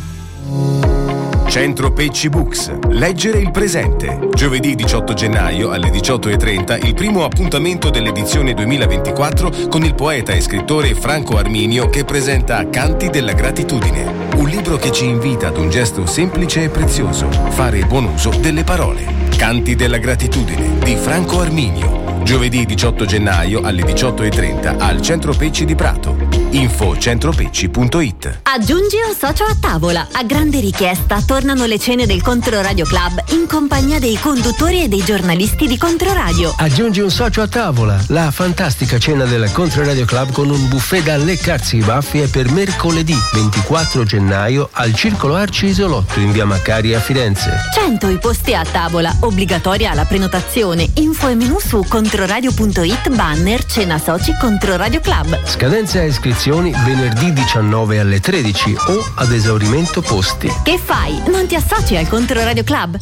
Centro 1.47 1.91
Pecci 1.91 2.29
Books. 2.29 2.71
Leggere 2.87 3.39
il 3.39 3.51
presente. 3.51 4.29
Giovedì 4.33 4.75
18 4.75 5.13
gennaio 5.13 5.71
alle 5.71 5.89
18.30 5.89 6.85
il 6.85 6.93
primo 6.93 7.25
appuntamento 7.25 7.89
dell'edizione 7.89 8.53
2024 8.53 9.67
con 9.67 9.83
il 9.83 9.93
poeta 9.93 10.31
e 10.31 10.39
scrittore 10.39 10.95
Franco 10.95 11.37
Arminio 11.37 11.89
che 11.89 12.05
presenta 12.05 12.69
Canti 12.69 13.09
della 13.09 13.33
gratitudine. 13.33 14.29
Un 14.37 14.47
libro 14.47 14.77
che 14.77 14.93
ci 14.93 15.03
invita 15.03 15.47
ad 15.47 15.57
un 15.57 15.69
gesto 15.69 16.05
semplice 16.05 16.63
e 16.63 16.69
prezioso, 16.69 17.29
fare 17.49 17.81
buon 17.81 18.05
uso 18.05 18.29
delle 18.29 18.63
parole. 18.63 19.05
Canti 19.35 19.75
della 19.75 19.97
gratitudine 19.97 20.77
di 20.81 20.95
Franco 20.95 21.41
Arminio. 21.41 22.08
Giovedì 22.29 22.63
18 22.63 23.05
gennaio 23.05 23.61
alle 23.61 23.81
18.30 23.81 24.77
al 24.77 25.01
Centro 25.01 25.33
Pecci 25.33 25.65
di 25.65 25.73
Prato. 25.73 26.28
Info 26.51 26.97
centropecci.it 26.97 28.39
Aggiungi 28.41 28.95
un 29.07 29.13
socio 29.15 29.43
a 29.43 29.55
tavola. 29.59 30.07
A 30.11 30.23
grande 30.23 30.59
richiesta 30.59 31.21
tornano 31.21 31.65
le 31.65 31.77
cene 31.77 32.07
del 32.07 32.23
Controradio 32.23 32.85
Club 32.85 33.23
in 33.33 33.45
compagnia 33.47 33.99
dei 33.99 34.17
conduttori 34.19 34.81
e 34.81 34.87
dei 34.87 35.03
giornalisti 35.03 35.67
di 35.67 35.77
Controradio. 35.77 36.51
Aggiungi 36.57 37.01
un 37.01 37.11
socio 37.11 37.43
a 37.43 37.47
tavola. 37.47 38.03
La 38.07 38.31
fantastica 38.31 38.97
cena 38.97 39.25
del 39.25 39.51
Controradio 39.51 40.05
Club 40.05 40.31
con 40.31 40.49
un 40.49 40.67
buffet 40.67 41.03
da 41.03 41.17
leccarsi 41.17 41.77
i 41.77 41.83
baffi 41.83 42.21
è 42.21 42.27
per 42.27 42.49
mercoledì 42.49 43.15
24 43.33 44.03
gennaio 44.03 44.69
al 44.71 44.95
Circolo 44.95 45.35
Arci 45.35 45.67
Isolotto 45.67 46.19
in 46.19 46.31
via 46.31 46.45
Maccari 46.45 46.95
a 46.95 46.99
Firenze. 46.99 47.59
100 47.75 48.09
i 48.09 48.17
posti 48.17 48.55
a 48.55 48.65
tavola, 48.65 49.15
obbligatoria 49.19 49.93
la 49.93 50.05
prenotazione. 50.05 50.89
Info 50.95 51.27
e 51.27 51.35
menu 51.35 51.59
su 51.59 51.85
controradio.it 51.87 53.09
banner 53.09 53.63
cena 53.65 53.99
soci 53.99 54.35
Controradio 54.39 54.99
Club. 54.99 55.45
Scadenza 55.45 56.01
e 56.01 56.11
iscrizioni 56.39 56.71
venerdì 56.85 57.33
19 57.33 57.99
alle 57.99 58.21
13 58.21 58.73
o 58.87 59.11
ad 59.15 59.33
esaurimento 59.33 60.01
posti. 60.01 60.49
Che 60.63 60.77
fai? 60.77 61.21
Non 61.27 61.47
ti 61.47 61.55
associ 61.55 61.97
al 61.97 62.07
Controradio 62.07 62.63
Club? 62.63 62.97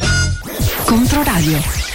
Controradio. 0.84 1.87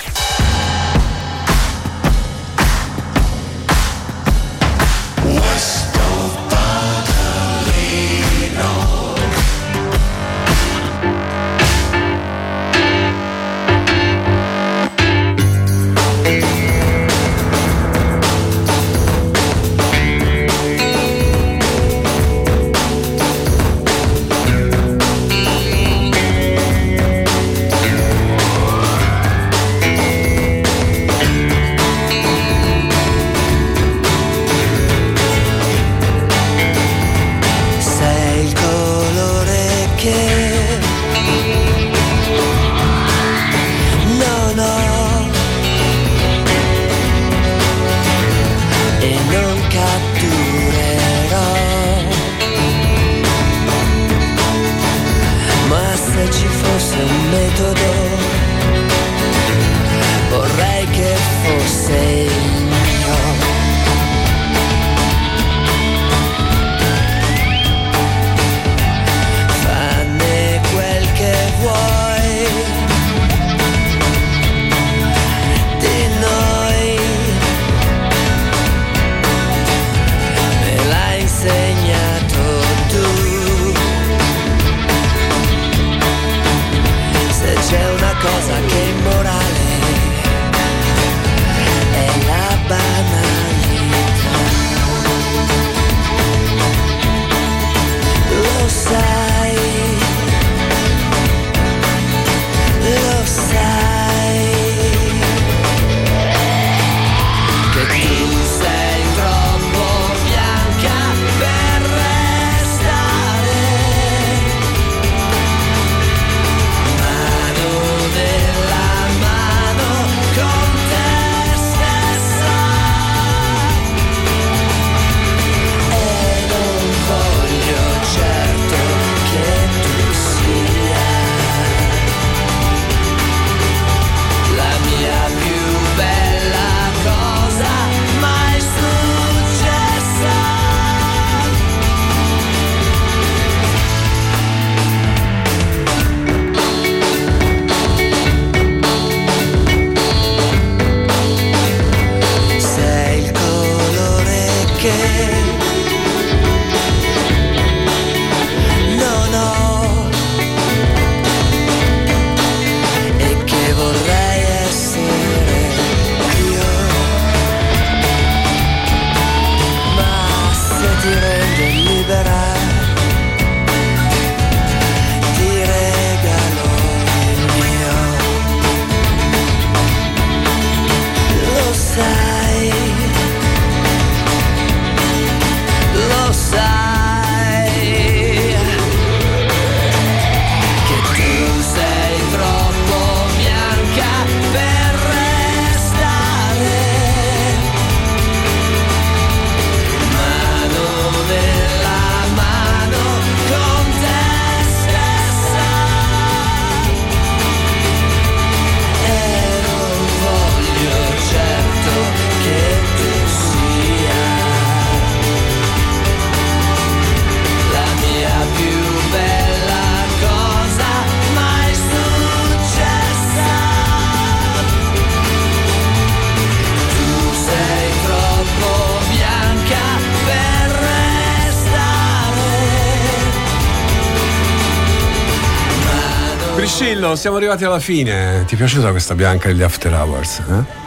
Siamo 237.15 237.37
arrivati 237.37 237.63
alla 237.63 237.79
fine. 237.79 238.43
Ti 238.45 238.55
è 238.55 238.57
piaciuta 238.57 238.89
questa 238.89 239.13
bianca 239.15 239.47
degli 239.47 239.61
After 239.61 239.93
Hours? 239.93 240.39
eh? 240.39 240.81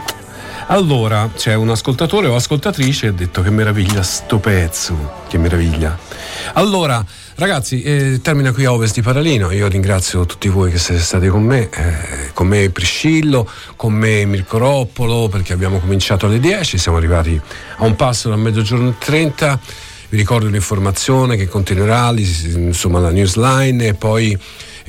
Allora, 0.67 1.29
c'è 1.33 1.53
un 1.53 1.69
ascoltatore 1.69 2.27
o 2.27 2.35
ascoltatrice 2.35 3.01
che 3.01 3.07
ha 3.07 3.11
detto 3.11 3.41
che 3.41 3.49
meraviglia 3.49 4.03
sto 4.03 4.37
pezzo. 4.37 5.23
Che 5.29 5.37
meraviglia. 5.37 5.97
Allora, 6.53 7.03
ragazzi, 7.35 7.81
eh, 7.81 8.19
termina 8.21 8.51
qui 8.51 8.65
Ovest 8.65 8.95
di 8.95 9.01
Paralino. 9.01 9.51
Io 9.51 9.67
ringrazio 9.67 10.25
tutti 10.25 10.49
voi 10.49 10.69
che 10.69 10.77
siete 10.77 11.01
stati 11.01 11.27
con 11.29 11.43
me, 11.43 11.69
eh, 11.69 12.31
con 12.33 12.47
me 12.47 12.69
Priscillo, 12.69 13.49
con 13.77 13.93
me 13.93 14.25
Mirko 14.25 14.57
Roppolo, 14.57 15.29
perché 15.29 15.53
abbiamo 15.53 15.79
cominciato 15.79 16.25
alle 16.25 16.39
10, 16.39 16.77
siamo 16.77 16.97
arrivati 16.97 17.39
a 17.77 17.85
un 17.85 17.95
passo 17.95 18.27
da 18.27 18.35
mezzogiorno 18.35 18.89
e 18.89 18.93
30. 18.99 19.59
Vi 20.09 20.17
ricordo 20.17 20.47
l'informazione 20.47 21.37
che 21.37 21.47
continuerà, 21.47 22.13
insomma, 22.15 22.99
la 22.99 23.11
newsline 23.11 23.87
e 23.87 23.93
poi 23.93 24.37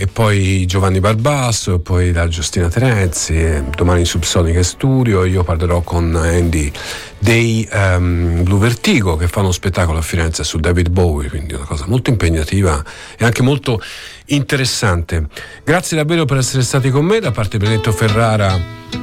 e 0.00 0.06
poi 0.06 0.64
Giovanni 0.66 1.00
Barbasso, 1.00 1.74
e 1.74 1.80
poi 1.80 2.12
la 2.12 2.28
Giustina 2.28 2.68
Terenzi, 2.68 3.34
e 3.34 3.64
domani 3.74 4.04
Subsonica 4.04 4.62
Studio, 4.62 5.24
io 5.24 5.42
parlerò 5.42 5.80
con 5.80 6.14
Andy 6.14 6.70
dei 7.18 7.68
ehm, 7.68 8.44
Blue 8.44 8.60
Vertigo 8.60 9.16
che 9.16 9.26
fanno 9.26 9.46
uno 9.46 9.52
spettacolo 9.52 9.98
a 9.98 10.02
Firenze 10.02 10.44
su 10.44 10.58
David 10.58 10.90
Bowie, 10.90 11.28
quindi 11.28 11.54
una 11.54 11.64
cosa 11.64 11.84
molto 11.88 12.10
impegnativa 12.10 12.80
e 13.18 13.24
anche 13.24 13.42
molto 13.42 13.82
interessante. 14.26 15.26
Grazie 15.64 15.96
davvero 15.96 16.24
per 16.26 16.36
essere 16.36 16.62
stati 16.62 16.90
con 16.90 17.04
me 17.04 17.18
da 17.18 17.32
parte 17.32 17.58
di 17.58 17.64
Benedetto 17.64 17.90
Ferrara 17.90 18.56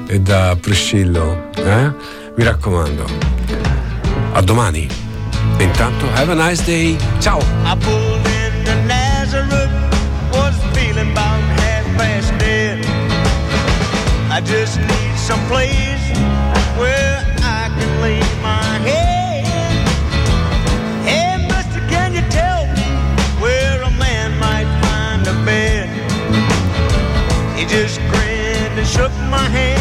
e 0.08 0.22
da 0.22 0.58
Priscillo. 0.58 1.50
eh? 1.56 1.92
Mi 2.38 2.44
raccomando, 2.46 3.06
a 4.32 4.42
domani. 4.42 4.88
E 5.58 5.64
intanto, 5.64 6.06
have 6.14 6.32
a 6.32 6.48
nice 6.48 6.64
day. 6.64 6.96
Ciao! 7.20 8.15
I 14.36 14.42
just 14.42 14.78
need 14.82 15.18
some 15.18 15.40
place 15.48 16.12
where 16.78 17.24
I 17.40 17.72
can 17.72 18.02
lay 18.02 18.20
my 18.44 18.80
head. 18.84 19.46
Hey, 21.08 21.38
mister, 21.48 21.80
can 21.88 22.14
you 22.14 22.20
tell 22.30 22.68
me 22.76 22.84
where 23.42 23.82
a 23.82 23.92
man 23.92 24.38
might 24.38 24.68
find 24.84 25.26
a 25.26 25.46
bed? 25.46 25.88
He 27.58 27.66
just 27.66 28.02
grinned 28.12 28.78
and 28.78 28.86
shook 28.86 29.14
my 29.32 29.48
hand. 29.48 29.75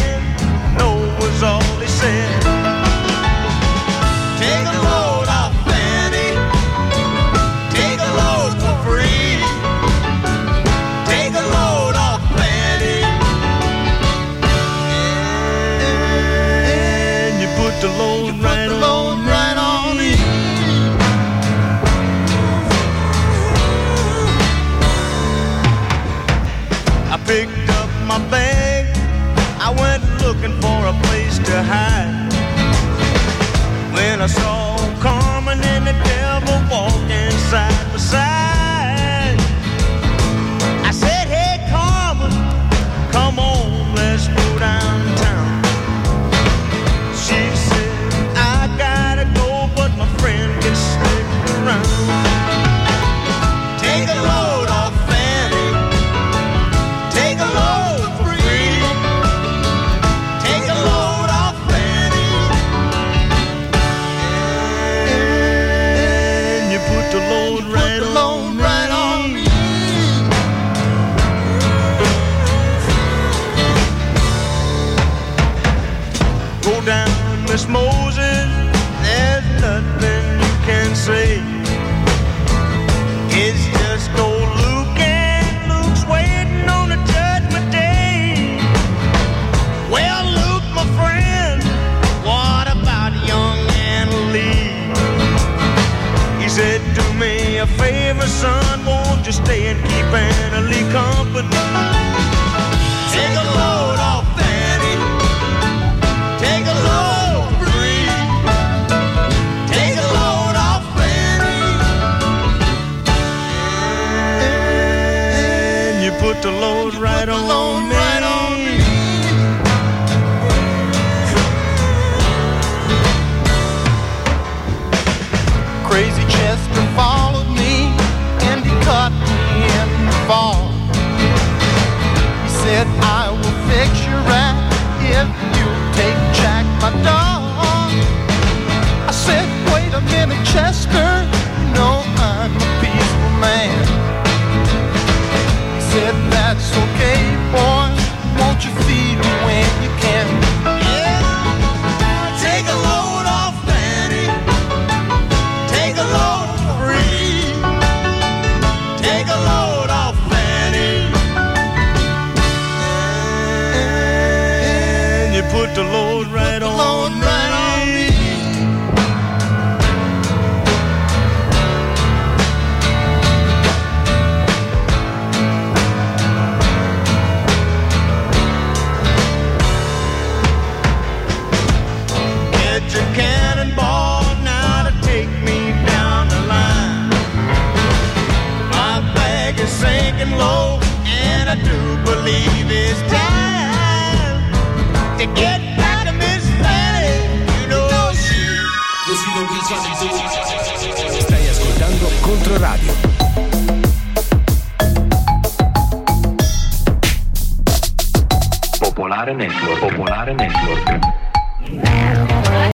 When 34.25 34.43
I 34.43 34.54